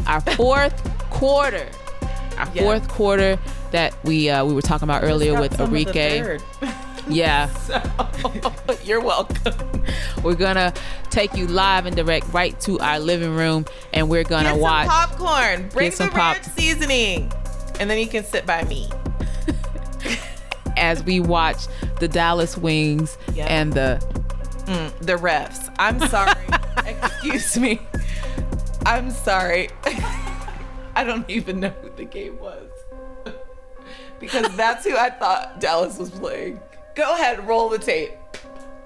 our 0.07 0.21
fourth 0.35 1.09
quarter. 1.09 1.67
Our 2.37 2.47
Yeah. 2.53 2.61
fourth 2.63 2.87
quarter 2.87 3.39
that 3.71 3.95
we 4.03 4.29
uh, 4.29 4.45
we 4.45 4.53
were 4.53 4.61
talking 4.61 4.83
about 4.87 5.03
earlier 5.03 5.39
with 5.39 5.55
some 5.57 5.65
of 5.65 5.71
the 5.71 5.85
Arike. 5.85 5.93
third. 6.23 6.43
Yeah, 7.09 7.49
You're 8.83 8.99
welcome. 8.99 9.53
we're 10.23 10.35
gonna 10.35 10.73
take 11.09 11.33
you 11.37 11.47
live 11.47 11.85
and 11.85 11.95
direct 11.95 12.33
right 12.33 12.59
to 12.61 12.77
our 12.79 12.99
living 12.99 13.33
room, 13.33 13.65
and 13.93 14.09
we're 14.09 14.25
gonna 14.25 14.51
Get 14.51 14.59
watch. 14.59 14.87
some 14.87 15.09
popcorn. 15.17 15.69
Bring 15.69 15.91
some 15.91 16.07
the 16.09 16.13
pop- 16.15 16.43
seasoning, 16.43 17.31
and 17.79 17.89
then 17.89 17.97
you 17.97 18.07
can 18.07 18.25
sit 18.25 18.45
by 18.45 18.63
me. 18.65 18.89
as 20.75 21.01
we 21.03 21.21
watch 21.21 21.67
the 22.01 22.09
Dallas 22.09 22.57
Wings 22.57 23.17
Yeah. 23.33 23.45
and 23.45 23.71
the 23.71 23.99
The 24.99 25.13
refs. 25.15 25.73
I'm 25.79 25.99
sorry. 26.09 26.33
Excuse 26.85 27.57
me. 27.57 27.79
I'm 28.87 29.11
sorry. 29.11 29.67
I 30.95 31.03
don't 31.05 31.29
even 31.29 31.59
know 31.59 31.71
who 31.81 31.89
the 31.97 32.05
game 32.05 32.39
was. 32.39 32.69
because 34.21 34.55
that's 34.55 34.85
who 34.85 34.95
I 34.95 35.09
thought 35.09 35.59
Dallas 35.59 35.97
was 35.97 36.09
playing. 36.09 36.61
Go 36.95 37.13
ahead, 37.13 37.45
roll 37.45 37.67
the 37.67 37.79
tape. 37.79 38.11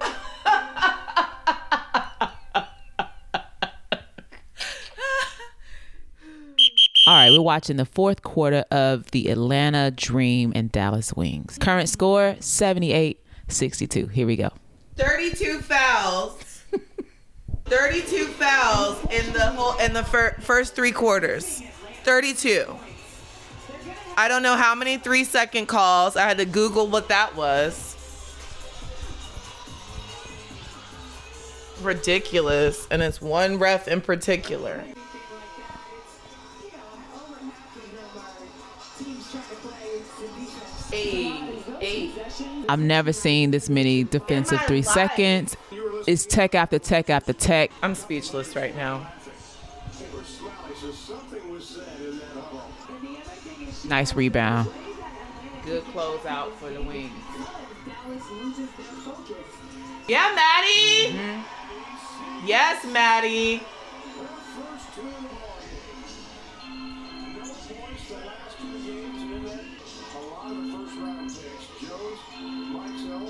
All 7.06 7.14
right, 7.14 7.30
we're 7.30 7.40
watching 7.40 7.76
the 7.76 7.86
fourth 7.86 8.22
quarter 8.22 8.64
of 8.72 9.08
the 9.12 9.28
Atlanta 9.28 9.92
Dream 9.92 10.52
and 10.56 10.72
Dallas 10.72 11.12
Wings. 11.12 11.58
Current 11.60 11.88
score 11.88 12.34
78 12.40 13.20
62. 13.46 14.08
Here 14.08 14.26
we 14.26 14.34
go. 14.34 14.50
32 14.96 15.60
fouls. 15.60 16.41
32 17.72 18.26
fouls 18.26 18.98
in 19.10 19.32
the 19.32 19.46
whole 19.46 19.78
in 19.78 19.94
the 19.94 20.04
fir- 20.04 20.36
first 20.40 20.74
three 20.74 20.92
quarters. 20.92 21.62
32. 22.04 22.66
I 24.14 24.28
don't 24.28 24.42
know 24.42 24.56
how 24.56 24.74
many 24.74 24.98
three 24.98 25.24
second 25.24 25.66
calls. 25.66 26.14
I 26.14 26.28
had 26.28 26.36
to 26.36 26.44
Google 26.44 26.86
what 26.88 27.08
that 27.08 27.34
was. 27.34 27.96
Ridiculous. 31.80 32.86
And 32.90 33.00
it's 33.00 33.22
one 33.22 33.58
ref 33.58 33.88
in 33.88 34.02
particular. 34.02 34.84
Eight. 41.80 42.12
I've 42.68 42.80
never 42.80 43.14
seen 43.14 43.50
this 43.50 43.70
many 43.70 44.04
defensive 44.04 44.60
three 44.66 44.82
seconds. 44.82 45.56
It's 46.06 46.26
tech 46.26 46.54
after 46.54 46.78
tech 46.78 47.10
after 47.10 47.32
tech. 47.32 47.70
I'm 47.82 47.94
speechless 47.94 48.56
right 48.56 48.76
now. 48.76 49.12
Nice 53.88 54.14
rebound. 54.14 54.68
Good 55.64 55.84
closeout 55.84 56.52
for 56.54 56.70
the 56.70 56.82
wings. 56.82 57.12
Yeah, 60.08 60.32
Maddie. 60.34 61.12
Mm-hmm. 61.12 62.46
Yes, 62.46 62.84
Maddie. 62.92 63.62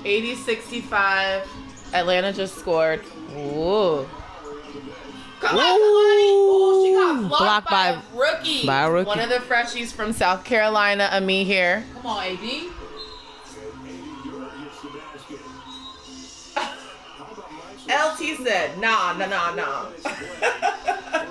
Eighty 0.05 0.35
sixty-five. 0.35 1.47
Atlanta 1.93 2.33
just 2.33 2.57
scored. 2.57 3.01
Ooh. 3.37 4.07
Come 5.39 5.57
on, 5.57 5.79
Kalani. 5.79 6.31
Ooh, 6.31 6.85
she 6.85 6.91
got 6.93 7.27
blocked, 7.27 7.43
Blocked 7.43 7.69
by, 7.69 7.91
by- 7.95 7.99
a 7.99 8.01
rookie. 8.17 8.65
by 8.65 8.81
a 8.83 8.89
rookie. 8.91 9.07
One 9.07 9.19
of 9.19 9.29
the 9.29 9.35
freshies 9.35 9.91
from 9.91 10.13
South 10.13 10.43
Carolina, 10.45 11.09
Ami 11.11 11.43
here. 11.43 11.83
Come 11.95 12.05
on, 12.05 12.23
AD. 12.23 12.39
LT 17.89 18.37
said, 18.43 18.77
nah, 18.79 19.13
nah, 19.13 19.25
nah, 19.27 19.53
nah. 19.55 19.85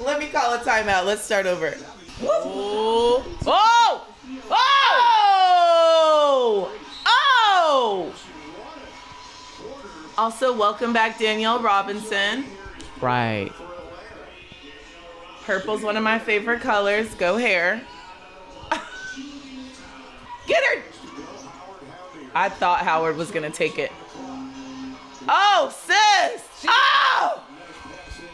Let 0.00 0.18
me 0.20 0.26
call 0.28 0.54
a 0.54 0.58
timeout. 0.58 1.04
Let's 1.06 1.22
start 1.22 1.46
over. 1.46 1.74
Oh! 2.22 3.24
Oh! 3.46 4.06
Oh! 4.50 6.72
Oh! 7.06 8.14
Also, 10.16 10.56
welcome 10.56 10.92
back, 10.92 11.18
Danielle 11.18 11.60
Robinson. 11.60 12.44
Right. 13.00 13.50
Purple's 15.44 15.82
one 15.82 15.96
of 15.96 16.04
my 16.04 16.18
favorite 16.18 16.60
colors. 16.60 17.12
Go 17.14 17.36
hair. 17.36 17.82
Get 20.46 20.62
her! 20.64 20.82
I 22.34 22.48
thought 22.48 22.80
Howard 22.80 23.16
was 23.16 23.30
gonna 23.30 23.50
take 23.50 23.78
it. 23.78 23.92
Oh, 25.28 25.74
sis! 25.76 26.66
Oh! 26.68 27.42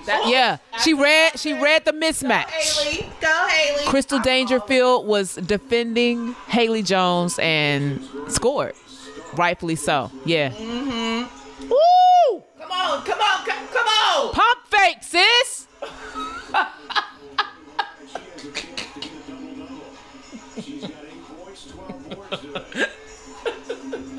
That, 0.06 0.22
oh. 0.24 0.30
Yeah, 0.30 0.58
she 0.82 0.94
read 0.94 1.38
she 1.38 1.54
read 1.54 1.84
the 1.84 1.92
mismatch. 1.92 2.46
Haley, 2.46 3.10
go 3.20 3.46
Haley. 3.48 3.86
Crystal 3.86 4.18
Dangerfield 4.18 5.06
was 5.06 5.34
defending 5.36 6.34
Haley 6.48 6.82
Jones 6.82 7.38
and 7.38 8.02
scored. 8.28 8.74
Rightfully 9.34 9.76
so. 9.76 10.10
Yeah. 10.24 10.50
Mm-hmm. 10.50 10.99
Woo! 11.68 12.42
Come 12.58 12.70
on, 12.70 13.02
come 13.04 13.20
on, 13.20 13.44
come, 13.46 13.68
come 13.68 13.86
on! 13.86 14.32
Pump 14.32 14.58
fake, 14.68 15.02
sis. 15.02 15.66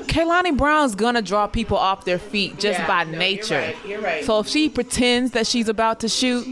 Kalani 0.06 0.56
Brown's 0.56 0.94
gonna 0.94 1.22
draw 1.22 1.46
people 1.46 1.76
off 1.78 2.04
their 2.04 2.18
feet 2.18 2.58
just 2.58 2.78
Yeah, 2.80 2.86
by 2.86 3.04
no, 3.04 3.10
you're 3.10 3.18
nature. 3.18 3.58
right, 3.58 3.76
you're 3.86 4.00
right. 4.00 4.24
So 4.24 4.40
if 4.40 4.48
she 4.48 4.68
pretends 4.68 5.30
that 5.32 5.46
she's 5.46 5.68
about 5.68 6.00
to 6.00 6.08
shoot, 6.08 6.46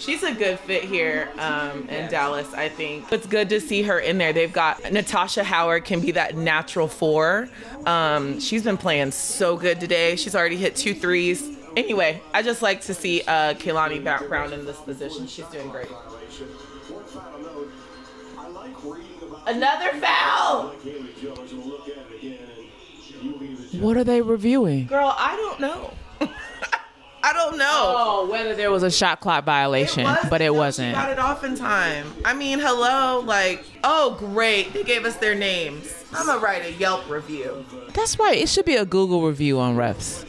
She's 0.00 0.22
a 0.22 0.32
good 0.32 0.58
fit 0.60 0.84
here 0.84 1.28
um, 1.38 1.86
in 1.90 2.10
Dallas, 2.10 2.52
I 2.54 2.70
think. 2.70 3.12
It's 3.12 3.26
good 3.26 3.50
to 3.50 3.60
see 3.60 3.82
her 3.82 3.98
in 3.98 4.16
there. 4.16 4.32
They've 4.32 4.52
got 4.52 4.90
Natasha 4.90 5.44
Howard 5.44 5.84
can 5.84 6.00
be 6.00 6.12
that 6.12 6.36
natural 6.38 6.88
four. 6.88 7.50
Um, 7.84 8.40
she's 8.40 8.62
been 8.62 8.78
playing 8.78 9.10
so 9.10 9.58
good 9.58 9.78
today. 9.78 10.16
She's 10.16 10.34
already 10.34 10.56
hit 10.56 10.74
two 10.74 10.94
threes. 10.94 11.46
Anyway, 11.76 12.22
I 12.32 12.42
just 12.42 12.62
like 12.62 12.80
to 12.82 12.94
see 12.94 13.20
uh, 13.22 13.52
Kalani 13.54 14.02
Ba- 14.02 14.24
Brown 14.26 14.54
in 14.54 14.64
this 14.64 14.78
position. 14.80 15.26
She's 15.26 15.46
doing 15.46 15.68
great. 15.68 15.88
Another 19.46 19.90
foul! 20.00 20.68
what 23.80 23.96
are 23.98 24.04
they 24.04 24.22
reviewing? 24.22 24.86
Girl, 24.86 25.14
I 25.16 25.36
don't 25.36 25.60
know. 25.60 25.92
I 27.22 27.32
don't 27.32 27.58
know. 27.58 27.66
Oh, 27.96 28.28
whether 28.30 28.54
there 28.54 28.70
was 28.70 28.82
a 28.82 28.90
shot 28.90 29.20
clock 29.20 29.44
violation, 29.44 30.04
was, 30.04 30.26
but 30.30 30.40
it 30.40 30.54
wasn't. 30.54 30.90
She 30.90 30.94
got 30.94 31.10
it 31.10 31.18
off 31.18 31.44
in 31.44 31.54
time. 31.56 32.06
I 32.24 32.32
mean, 32.34 32.58
hello, 32.58 33.20
like, 33.20 33.64
oh 33.84 34.16
great, 34.18 34.72
they 34.72 34.82
gave 34.84 35.04
us 35.04 35.16
their 35.16 35.34
names. 35.34 35.94
I'm 36.12 36.26
gonna 36.26 36.40
write 36.40 36.64
a 36.64 36.72
Yelp 36.72 37.08
review. 37.08 37.64
That's 37.92 38.18
right. 38.18 38.36
It 38.38 38.48
should 38.48 38.64
be 38.64 38.76
a 38.76 38.84
Google 38.84 39.26
review 39.26 39.60
on 39.60 39.76
refs. 39.76 40.26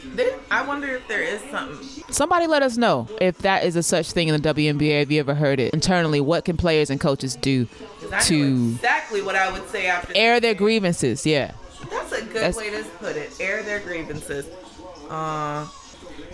I 0.50 0.66
wonder 0.66 0.88
if 0.94 1.08
there 1.08 1.22
is 1.22 1.40
something. 1.50 1.86
Somebody 2.10 2.46
let 2.46 2.62
us 2.62 2.76
know 2.76 3.08
if 3.20 3.38
that 3.38 3.64
is 3.64 3.74
a 3.76 3.82
such 3.82 4.12
thing 4.12 4.28
in 4.28 4.40
the 4.40 4.54
WNBA. 4.54 5.00
Have 5.00 5.10
you 5.10 5.18
ever 5.20 5.34
heard 5.34 5.58
it 5.58 5.72
internally? 5.72 6.20
What 6.20 6.44
can 6.44 6.56
players 6.56 6.90
and 6.90 7.00
coaches 7.00 7.34
do 7.36 7.66
to 8.24 8.70
exactly 8.74 9.22
what 9.22 9.34
I 9.34 9.50
would 9.50 9.66
say 9.70 9.86
after. 9.86 10.12
air 10.14 10.38
their 10.40 10.54
grievances? 10.54 11.24
Yeah. 11.24 11.52
That's 11.90 12.12
a 12.12 12.20
good 12.22 12.34
That's- 12.34 12.56
way 12.56 12.70
to 12.70 12.84
put 13.00 13.16
it. 13.16 13.32
Air 13.40 13.62
their 13.62 13.80
grievances. 13.80 14.46
Uh, 15.08 15.66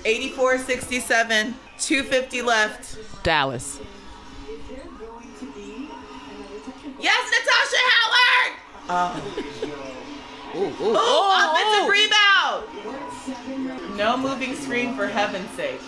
84 0.05 0.59
67, 0.59 1.55
250 1.79 2.43
left. 2.43 2.99
Dallas. 3.23 3.81
Yes, 7.01 7.31
Natasha 7.31 7.79
Howard! 7.91 8.53
Ooh, 10.57 10.61
ooh, 10.61 10.75
Oh, 10.97 11.55
offensive 11.55 11.89
rebound! 11.93 12.65
No 13.97 14.17
moving 14.17 14.57
screen 14.57 14.97
for 14.97 15.07
heaven's 15.07 15.49
sake. 15.51 15.81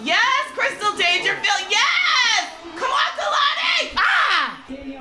Yes, 0.00 0.46
Crystal 0.54 0.92
Dangerfield, 0.96 1.66
yes! 1.70 2.50
Come 2.76 2.90
on, 2.90 3.12
Kalani! 3.16 3.92
Ah! 3.96 4.58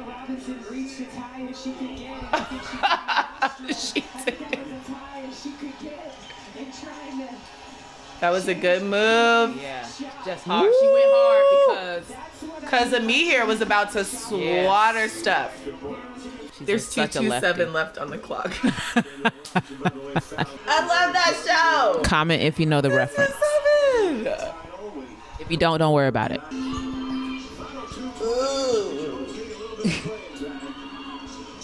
Robinson 0.07 0.63
reached 0.69 1.01
as 1.01 1.13
high 1.19 1.47
as 3.67 3.91
she 3.91 4.01
That 8.21 8.29
was 8.29 8.47
a 8.47 8.53
good 8.53 8.83
move. 8.83 9.59
Yeah. 9.61 9.85
Just 10.23 10.45
hard. 10.45 10.71
She 10.79 10.87
went 10.87 11.05
hard 11.07 12.05
because 12.05 12.69
Cause 12.69 12.93
of 12.93 13.03
me 13.03 13.23
here 13.23 13.45
was 13.45 13.61
about 13.61 13.91
to 13.93 14.03
slaughter 14.03 15.09
stuff. 15.09 15.51
she's 16.57 16.67
There's 16.67 16.93
two 16.93 17.07
two 17.07 17.29
seven 17.39 17.73
left 17.73 17.97
on 17.97 18.11
the 18.11 18.19
clock. 18.19 18.53
I 18.63 18.73
love 20.85 21.13
that 21.13 21.33
show. 21.45 22.01
Comment 22.03 22.41
if 22.43 22.59
you 22.59 22.67
know 22.67 22.79
the 22.81 22.91
reference. 22.91 23.33
Seven. 24.03 24.27
If 25.39 25.49
you 25.49 25.57
don't, 25.57 25.79
don't 25.79 25.93
worry 25.93 26.07
about 26.07 26.31
it. 26.31 26.41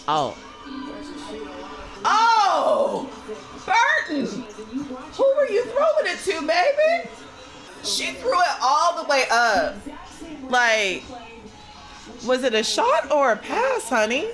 Oh. 0.09 0.37
Oh, 2.05 3.09
Burton. 3.65 4.45
Who 5.17 5.33
were 5.35 5.47
you 5.49 5.65
throwing 5.65 6.05
it 6.05 6.19
to, 6.25 6.47
baby? 6.47 7.09
She 7.83 8.13
threw 8.13 8.39
it 8.39 8.47
all 8.61 9.01
the 9.03 9.09
way 9.09 9.25
up. 9.31 9.75
Like, 10.49 11.03
was 12.25 12.43
it 12.43 12.53
a 12.53 12.63
shot 12.63 13.11
or 13.11 13.31
a 13.33 13.37
pass, 13.37 13.89
honey? 13.89 14.29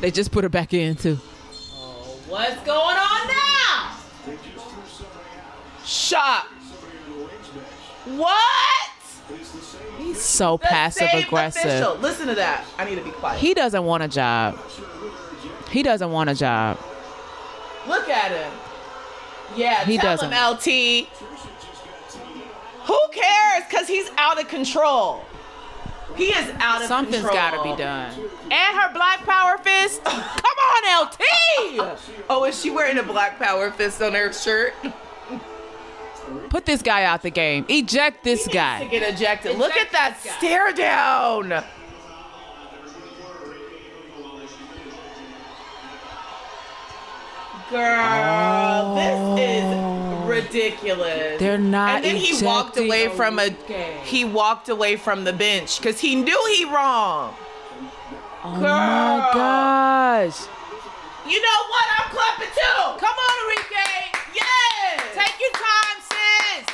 They 0.00 0.10
just 0.10 0.32
put 0.32 0.44
her 0.44 0.48
back 0.50 0.72
in 0.72 0.94
too. 0.96 1.18
Oh, 1.52 2.16
What's 2.28 2.56
going 2.64 2.96
on 2.96 3.26
now? 3.28 3.96
Shot. 5.84 6.46
What? 8.16 8.36
He's 9.98 10.20
so 10.20 10.56
The 10.56 10.66
passive 10.66 11.08
aggressive. 11.12 11.64
official. 11.64 11.96
Listen 11.96 12.26
to 12.28 12.34
that. 12.36 12.64
I 12.78 12.84
need 12.84 12.96
to 12.96 13.04
be 13.04 13.10
quiet. 13.10 13.38
He 13.38 13.54
doesn't 13.54 13.84
want 13.84 14.02
a 14.02 14.08
job. 14.08 14.58
He 15.70 15.82
doesn't 15.82 16.10
want 16.10 16.30
a 16.30 16.34
job. 16.34 16.78
Look 17.86 18.08
at 18.08 18.30
him. 18.32 18.52
Yeah, 19.56 19.84
He 19.84 19.96
tell 19.98 20.16
doesn't. 20.16 20.32
him 20.32 20.50
LT. 20.54 21.08
Who 22.86 22.98
cares? 23.12 23.64
Cause 23.70 23.86
he's 23.88 24.10
out 24.18 24.40
of 24.40 24.48
control. 24.48 25.24
He 26.16 26.26
is 26.26 26.50
out 26.58 26.82
of 26.82 26.88
Something's 26.88 27.16
control. 27.24 27.34
got 27.34 27.62
to 27.62 27.70
be 27.70 27.76
done. 27.80 28.12
And 28.50 28.76
her 28.78 28.92
black 28.92 29.24
power 29.24 29.58
fist. 29.58 30.02
Come 30.04 30.18
on, 30.18 31.06
LT. 31.06 31.20
Oh, 32.28 32.44
is 32.44 32.60
she 32.60 32.70
wearing 32.70 32.98
a 32.98 33.02
black 33.02 33.38
power 33.38 33.70
fist 33.70 34.02
on 34.02 34.12
her 34.14 34.32
shirt? 34.32 34.74
Put 36.48 36.66
this 36.66 36.82
guy 36.82 37.04
out 37.04 37.22
the 37.22 37.30
game. 37.30 37.64
Eject 37.68 38.22
this 38.24 38.44
To 38.44 38.50
guy. 38.50 38.84
get 38.86 39.02
ejected. 39.14 39.56
Look 39.56 39.76
at 39.76 39.90
that 39.92 40.16
guy. 40.24 40.30
stare 40.32 40.72
down. 40.72 41.64
Girl, 47.70 48.94
this 48.96 49.40
is 49.46 49.64
oh. 49.64 50.24
ridiculous. 50.26 51.38
They're 51.38 51.56
not 51.56 51.96
And 51.96 52.04
then 52.04 52.16
he 52.16 52.44
walked 52.44 52.76
away 52.76 53.08
from 53.08 53.38
a 53.38 53.50
Arike. 53.50 54.02
he 54.02 54.24
walked 54.24 54.68
away 54.68 54.96
from 54.96 55.22
the 55.22 55.32
bench 55.32 55.78
because 55.78 56.00
he 56.00 56.16
knew 56.16 56.52
he 56.56 56.64
wrong. 56.64 57.32
Oh 58.42 58.50
my 58.56 59.30
gosh. 59.32 60.40
You 61.28 61.40
know 61.40 61.60
what? 61.68 61.84
I'm 61.94 62.10
clapping 62.10 62.48
too. 62.48 62.98
Come 62.98 63.14
on, 63.14 63.34
Arike. 63.46 64.18
Yes. 64.34 65.14
Take 65.14 65.38
your 65.38 65.52
time, 65.52 65.98
sis. 66.10 66.66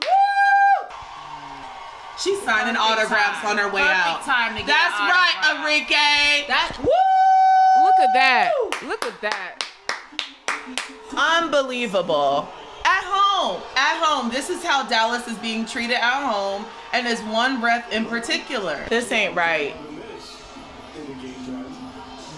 Woo! 0.00 0.88
She's 2.16 2.40
signing 2.42 2.76
autographs 2.76 3.42
time. 3.42 3.58
on 3.58 3.58
her 3.58 3.68
way 3.70 3.82
Perfect 3.82 4.06
out. 4.06 4.24
time 4.24 4.52
to 4.56 4.60
get 4.60 4.68
That's 4.68 4.98
right. 5.00 5.36
Arike. 5.52 6.46
That 6.48 6.78
Woo! 6.80 7.84
Look 7.84 7.98
at 8.00 8.14
that. 8.14 8.52
Look 8.86 9.04
at 9.04 9.20
that. 9.20 9.61
Unbelievable. 11.16 12.48
At 12.84 13.04
home, 13.04 13.62
at 13.76 14.02
home. 14.02 14.30
This 14.30 14.50
is 14.50 14.64
how 14.64 14.86
Dallas 14.88 15.26
is 15.28 15.38
being 15.38 15.64
treated 15.66 15.96
at 15.96 16.30
home, 16.30 16.64
and 16.92 17.06
as 17.06 17.20
one 17.22 17.62
ref 17.62 17.90
in 17.92 18.06
particular. 18.06 18.84
This 18.88 19.12
ain't 19.12 19.36
right. 19.36 19.74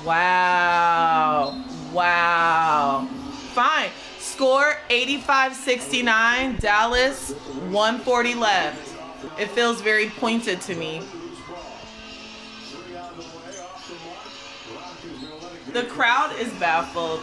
Wow. 0.04 1.64
Wow. 1.92 3.08
Fine. 3.52 3.90
Score 4.18 4.76
85 4.90 5.54
69. 5.54 6.56
Dallas, 6.56 7.32
140 7.32 8.34
left. 8.34 8.94
It 9.38 9.50
feels 9.50 9.80
very 9.80 10.10
pointed 10.10 10.60
to 10.62 10.74
me. 10.74 11.02
The 15.72 15.84
crowd 15.84 16.38
is 16.38 16.52
baffled. 16.54 17.20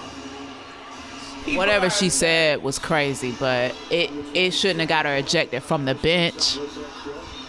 People 1.45 1.57
Whatever 1.57 1.89
she 1.89 2.09
said 2.09 2.61
was 2.61 2.77
crazy, 2.79 3.31
but 3.39 3.73
it 3.89 4.09
it 4.33 4.51
shouldn't 4.51 4.79
have 4.81 4.89
got 4.89 5.05
her 5.05 5.15
ejected 5.15 5.63
from 5.63 5.85
the 5.85 5.95
bench. 5.95 6.57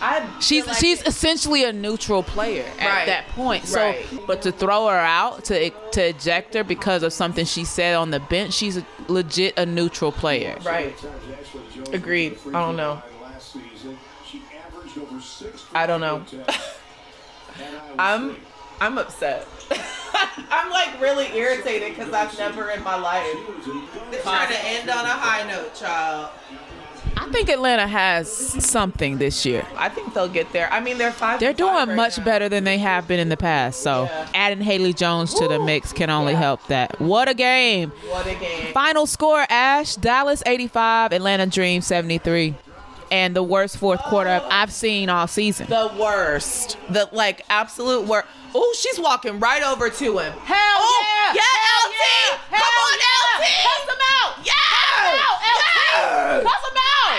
I 0.00 0.26
She's 0.40 0.66
like 0.66 0.76
she's 0.78 1.00
it- 1.02 1.06
essentially 1.08 1.62
a 1.64 1.72
neutral 1.72 2.22
player 2.24 2.64
at 2.80 2.86
Right. 2.88 3.06
that 3.06 3.28
point. 3.28 3.66
So, 3.68 3.80
Right. 3.80 4.04
but 4.26 4.42
to 4.42 4.50
throw 4.52 4.88
her 4.88 4.96
out 4.98 5.44
to 5.44 5.70
to 5.70 6.08
eject 6.08 6.54
her 6.54 6.64
because 6.64 7.02
of 7.04 7.12
something 7.12 7.44
she 7.44 7.64
said 7.64 7.94
on 7.94 8.10
the 8.10 8.18
bench, 8.18 8.54
she's 8.54 8.78
a, 8.78 8.86
legit 9.08 9.56
a 9.58 9.64
neutral 9.66 10.10
player. 10.10 10.56
right. 10.64 10.96
Agreed. 11.92 12.38
I 12.48 12.50
don't 12.52 12.76
know. 12.76 13.02
I 15.74 15.86
don't 15.86 16.00
know. 16.00 16.24
I'm 17.98 18.36
I'm 18.80 18.98
upset. 18.98 19.46
I'm 20.50 20.70
like 20.70 21.00
really 21.00 21.34
irritated 21.36 21.96
because 21.96 22.12
I've 22.12 22.36
never 22.38 22.70
in 22.70 22.82
my 22.82 22.96
life 22.96 23.26
been 24.10 24.20
trying 24.22 24.48
to 24.52 24.64
end 24.66 24.90
on 24.90 25.04
a 25.04 25.08
high 25.08 25.46
note, 25.48 25.74
child. 25.74 26.30
I 27.14 27.28
think 27.30 27.48
Atlanta 27.50 27.86
has 27.86 28.30
something 28.64 29.18
this 29.18 29.44
year. 29.44 29.66
I 29.76 29.88
think 29.90 30.14
they'll 30.14 30.28
get 30.28 30.52
there. 30.52 30.72
I 30.72 30.80
mean, 30.80 30.98
they're 30.98 31.12
five. 31.12 31.40
They're 31.40 31.50
and 31.50 31.58
five 31.58 31.74
doing 31.86 31.88
right 31.88 31.96
much 31.96 32.18
now. 32.18 32.24
better 32.24 32.48
than 32.48 32.64
they 32.64 32.78
have 32.78 33.06
been 33.06 33.20
in 33.20 33.28
the 33.28 33.36
past. 33.36 33.80
So 33.82 34.04
Yeah. 34.10 34.26
adding 34.34 34.60
Haley 34.62 34.92
Jones 34.92 35.34
to 35.34 35.46
the 35.46 35.58
mix 35.60 35.92
can 35.92 36.10
only 36.10 36.32
Yeah. 36.32 36.38
help 36.40 36.66
that. 36.68 37.00
What 37.00 37.28
a 37.28 37.34
game! 37.34 37.92
What 38.08 38.26
a 38.26 38.34
game! 38.34 38.72
Final 38.72 39.06
score: 39.06 39.46
Ash 39.50 39.94
Dallas 39.96 40.42
85, 40.46 41.12
Atlanta 41.12 41.46
Dream 41.46 41.80
73, 41.82 42.54
and 43.12 43.36
the 43.36 43.42
worst 43.42 43.76
fourth 43.76 44.00
quarter 44.04 44.40
I've 44.50 44.72
seen 44.72 45.10
all 45.10 45.26
season. 45.28 45.68
The 45.68 45.92
worst. 46.00 46.78
The 46.88 47.08
like 47.12 47.44
absolute 47.50 48.06
worst. 48.08 48.26
Oh, 48.54 48.74
she's 48.78 48.98
walking 48.98 49.38
right 49.38 49.62
over 49.62 49.90
to 49.90 50.18
him. 50.18 50.32
Hell 50.32 50.56
oh, 50.58 51.04
yeah! 51.34 51.34
Yeah, 51.34 51.42
Hell 51.42 51.90
LT! 51.90 51.94
yeah! 52.00 52.38
Come 52.48 52.58
Hell 52.58 52.72
on, 52.82 52.98
yeah! 52.98 53.36
LT! 53.36 53.44
Cuss 53.68 53.84
him 53.92 54.02
out! 54.16 54.32
Yeah! 54.46 54.52
Cuss 54.72 54.96
him 54.96 55.20
out, 55.20 55.38
LT! 55.44 55.62
Yeah! 55.92 56.42
Cuss 56.42 56.62
him 56.70 56.78
out! 56.88 57.18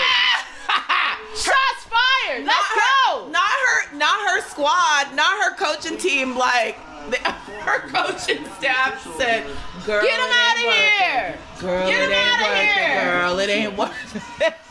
Shots 1.46 1.84
fired! 1.86 2.44
Let's 2.44 2.58
not 2.58 2.74
her, 2.74 3.22
go! 3.22 3.28
Not 3.30 3.56
her, 3.64 3.96
not 3.96 4.18
her 4.30 4.40
squad, 4.48 5.14
not 5.14 5.44
her 5.44 5.54
coaching 5.56 5.96
team. 5.96 6.36
Like 6.36 6.76
the, 7.10 7.18
her 7.62 7.88
coaching 7.88 8.44
staff 8.58 9.00
said, 9.16 9.46
"Girl, 9.86 10.02
Get 10.02 10.18
him 10.18 10.26
ain't 10.26 10.34
outta 10.34 10.72
here. 10.72 11.38
Girl, 11.60 11.88
Get 11.88 12.02
him 12.02 12.10
worth 12.10 12.58
it. 12.58 12.72
here. 12.74 13.04
Girl, 13.04 13.38
it 13.38 13.48
ain't 13.50 13.76
worth 13.78 14.40
it." 14.42 14.54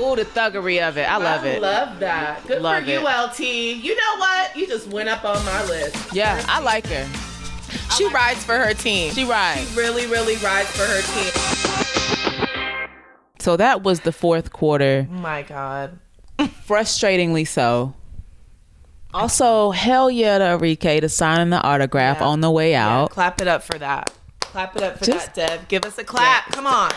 Ooh, 0.00 0.16
the 0.16 0.24
thuggery 0.24 0.86
of 0.86 0.96
it. 0.98 1.02
I 1.08 1.16
love 1.16 1.44
it. 1.44 1.48
I 1.48 1.52
it. 1.56 1.62
love 1.62 1.98
that. 2.00 2.46
Good 2.46 2.62
Love 2.62 2.84
for 2.84 2.90
you. 2.90 3.00
LT. 3.00 3.40
You 3.84 3.94
know 3.96 4.16
what? 4.18 4.56
You 4.56 4.66
just 4.66 4.88
went 4.88 5.08
up 5.08 5.24
on 5.24 5.42
my 5.44 5.64
list. 5.66 6.12
yeah, 6.14 6.44
I 6.48 6.60
like 6.60 6.86
her. 6.88 7.06
She 7.96 8.06
rides 8.08 8.44
for 8.44 8.56
her 8.58 8.74
team. 8.74 9.12
She 9.12 9.24
rides. 9.24 9.70
She 9.72 9.78
really, 9.78 10.06
really 10.06 10.36
rides 10.36 10.70
for 10.70 10.84
her 10.84 11.02
team. 11.02 11.32
So 13.38 13.56
that 13.56 13.82
was 13.82 14.00
the 14.00 14.12
fourth 14.12 14.52
quarter. 14.52 15.06
Oh 15.10 15.14
my 15.14 15.42
God. 15.42 15.98
frustratingly 16.38 17.46
so. 17.46 17.94
Also, 19.14 19.70
hell 19.70 20.10
yeah 20.10 20.38
to 20.38 20.44
Arike 20.44 21.00
to 21.00 21.08
signing 21.08 21.50
the 21.50 21.62
autograph 21.62 22.18
Yeah. 22.20 22.26
on 22.26 22.40
the 22.40 22.50
way 22.50 22.72
Yeah, 22.72 22.88
out. 23.02 23.10
clap 23.10 23.40
it 23.40 23.48
up 23.48 23.62
for 23.62 23.78
that. 23.78 24.10
Clap 24.40 24.76
it 24.76 24.82
up 24.82 24.98
for 24.98 25.04
Just- 25.04 25.34
that, 25.34 25.48
Dev. 25.60 25.68
Give 25.68 25.84
us 25.84 25.96
a 25.98 26.04
clap. 26.04 26.50
Come 26.52 26.66
on. 26.66 26.90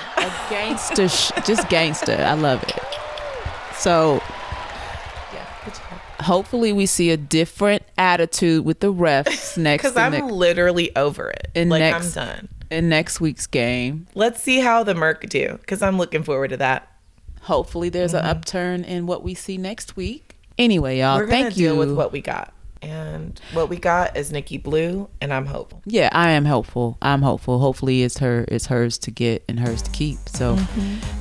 Gangster, 0.49 1.07
sh- 1.07 1.31
just 1.45 1.69
gangster. 1.69 2.15
I 2.19 2.33
love 2.33 2.63
it. 2.63 2.77
So 3.79 4.21
Yeah, 5.33 5.45
good 5.63 5.73
job. 5.73 5.83
hopefully 6.21 6.73
we 6.73 6.85
see 6.85 7.11
a 7.11 7.17
different 7.17 7.83
attitude 7.97 8.65
with 8.65 8.81
the 8.81 8.93
refs 8.93 9.57
next 9.57 9.83
week. 9.83 9.93
Because 9.93 9.95
I'm 9.95 10.27
literally 10.27 10.93
over 10.97 11.29
it. 11.29 11.49
In 11.55 11.69
like 11.69 11.79
next- 11.79 12.17
I'm 12.17 12.27
done. 12.27 12.49
in 12.69 12.89
next 12.89 13.21
week's 13.21 13.47
game. 13.47 14.07
Let's 14.15 14.43
see 14.43 14.59
how 14.59 14.83
the 14.83 14.93
Merc 14.93 15.29
do. 15.29 15.57
Because 15.61 15.81
I'm 15.81 15.97
looking 15.97 16.23
forward 16.23 16.49
to 16.49 16.57
that. 16.57 16.91
Hopefully 17.43 17.87
there's 17.87 18.13
an 18.13 18.21
mm-hmm. 18.21 18.29
upturn 18.31 18.83
in 18.83 19.07
what 19.07 19.23
we 19.23 19.33
see 19.33 19.57
next 19.57 19.95
week. 19.95 20.35
Anyway, 20.57 20.99
y'all, 20.99 21.17
We're 21.17 21.27
thank 21.27 21.53
deal 21.53 21.73
you. 21.73 21.79
with 21.79 21.95
what 21.95 22.11
we 22.11 22.19
got. 22.19 22.53
And 22.81 23.39
what 23.53 23.67
we 23.69 23.77
got 23.77 24.15
is 24.15 24.31
Nikki 24.31 24.57
Blue, 24.57 25.09
and 25.21 25.33
I'm 25.33 25.45
hopeful. 25.45 25.81
yeah, 25.85 26.09
I 26.13 26.31
am 26.31 26.45
hopeful. 26.45 26.97
I'm 27.01 27.21
hopeful. 27.21 27.59
Hopefully, 27.59 28.03
it's 28.03 28.19
her, 28.19 28.45
it's 28.47 28.67
hers 28.67 28.97
to 28.99 29.11
get 29.11 29.43
and 29.49 29.59
hers 29.59 29.81
to 29.81 29.91
keep. 29.91 30.17
So, 30.29 30.57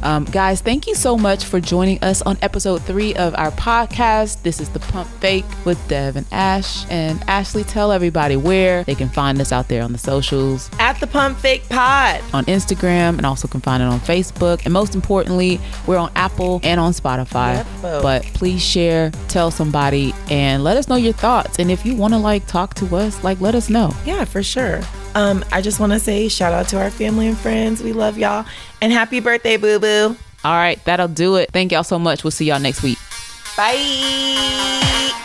um, 0.03 0.25
guys, 0.27 0.61
thank 0.61 0.87
you 0.87 0.95
so 0.95 1.17
much 1.17 1.45
for 1.45 1.59
joining 1.61 2.03
us 2.03 2.23
on 2.23 2.39
episode 2.43 2.83
three 2.83 3.13
of 3.15 3.35
our 3.37 3.51
podcast. 3.53 4.43
This 4.43 4.61
is 4.61 4.69
the 4.71 4.79
Pump 4.79 5.09
Fake 5.21 5.45
with 5.65 5.79
Dev 5.89 6.15
and 6.17 6.27
Ash. 6.31 6.89
And 6.91 7.21
Ashley, 7.29 7.65
tell 7.65 7.91
everybody 7.91 8.37
where 8.37 8.85
they 8.85 8.95
can 8.95 9.09
find 9.09 9.41
us 9.41 9.51
out 9.51 9.67
there 9.69 9.83
on 9.83 9.91
the 9.93 9.99
socials, 9.99 10.71
At 10.79 11.01
the 11.01 11.07
Pump 11.09 11.39
Fake 11.39 11.69
Pod. 11.69 12.23
on 12.33 12.45
Instagram, 12.45 13.17
and 13.17 13.27
also 13.27 13.49
can 13.49 13.61
find 13.61 13.83
it 13.83 13.87
on 13.87 13.99
Facebook. 14.01 14.65
And 14.65 14.73
most 14.73 14.95
importantly, 14.95 15.61
we're 15.89 15.99
on 15.99 16.13
Apple 16.15 16.61
and 16.63 16.79
on 16.79 16.93
Spotify. 16.93 17.57
Yep, 17.83 18.03
but 18.03 18.23
please 18.35 18.63
share, 18.65 19.11
tell 19.27 19.51
somebody, 19.51 20.15
and 20.31 20.63
let 20.63 20.77
us 20.77 20.87
know 20.89 20.97
your 20.97 21.15
thoughts. 21.49 21.59
And 21.59 21.71
if 21.71 21.85
you 21.85 21.97
want 21.97 22.15
to 22.15 22.19
like 22.19 22.47
talk 22.47 22.75
to 22.75 22.97
us, 22.97 23.23
like 23.25 23.41
let 23.41 23.55
us 23.55 23.69
know. 23.69 23.93
Yeah, 24.05 24.25
for 24.25 24.43
sure. 24.43 24.81
Um, 25.15 25.45
I 25.53 25.61
just 25.61 25.81
want 25.81 25.93
to 25.93 25.99
say 25.99 26.29
shout 26.29 26.53
out 26.53 26.69
to 26.69 26.81
our 26.81 26.91
family 26.91 27.27
and 27.27 27.37
friends. 27.37 27.83
We 27.83 27.93
love 27.93 28.19
y'all. 28.19 28.47
And 28.81 28.93
happy 28.93 29.21
birthday, 29.21 29.57
boo 29.57 29.79
boo. 29.79 30.17
All 30.45 30.55
right, 30.55 30.83
that'll 30.85 31.09
do 31.09 31.37
it. 31.37 31.51
Thank 31.53 31.73
y'all 31.73 31.85
so 31.85 31.99
much. 31.99 32.23
We'll 32.23 32.31
see 32.31 32.47
y'all 32.47 32.61
next 32.61 32.83
week. 32.83 32.99
Bye. 33.57 35.25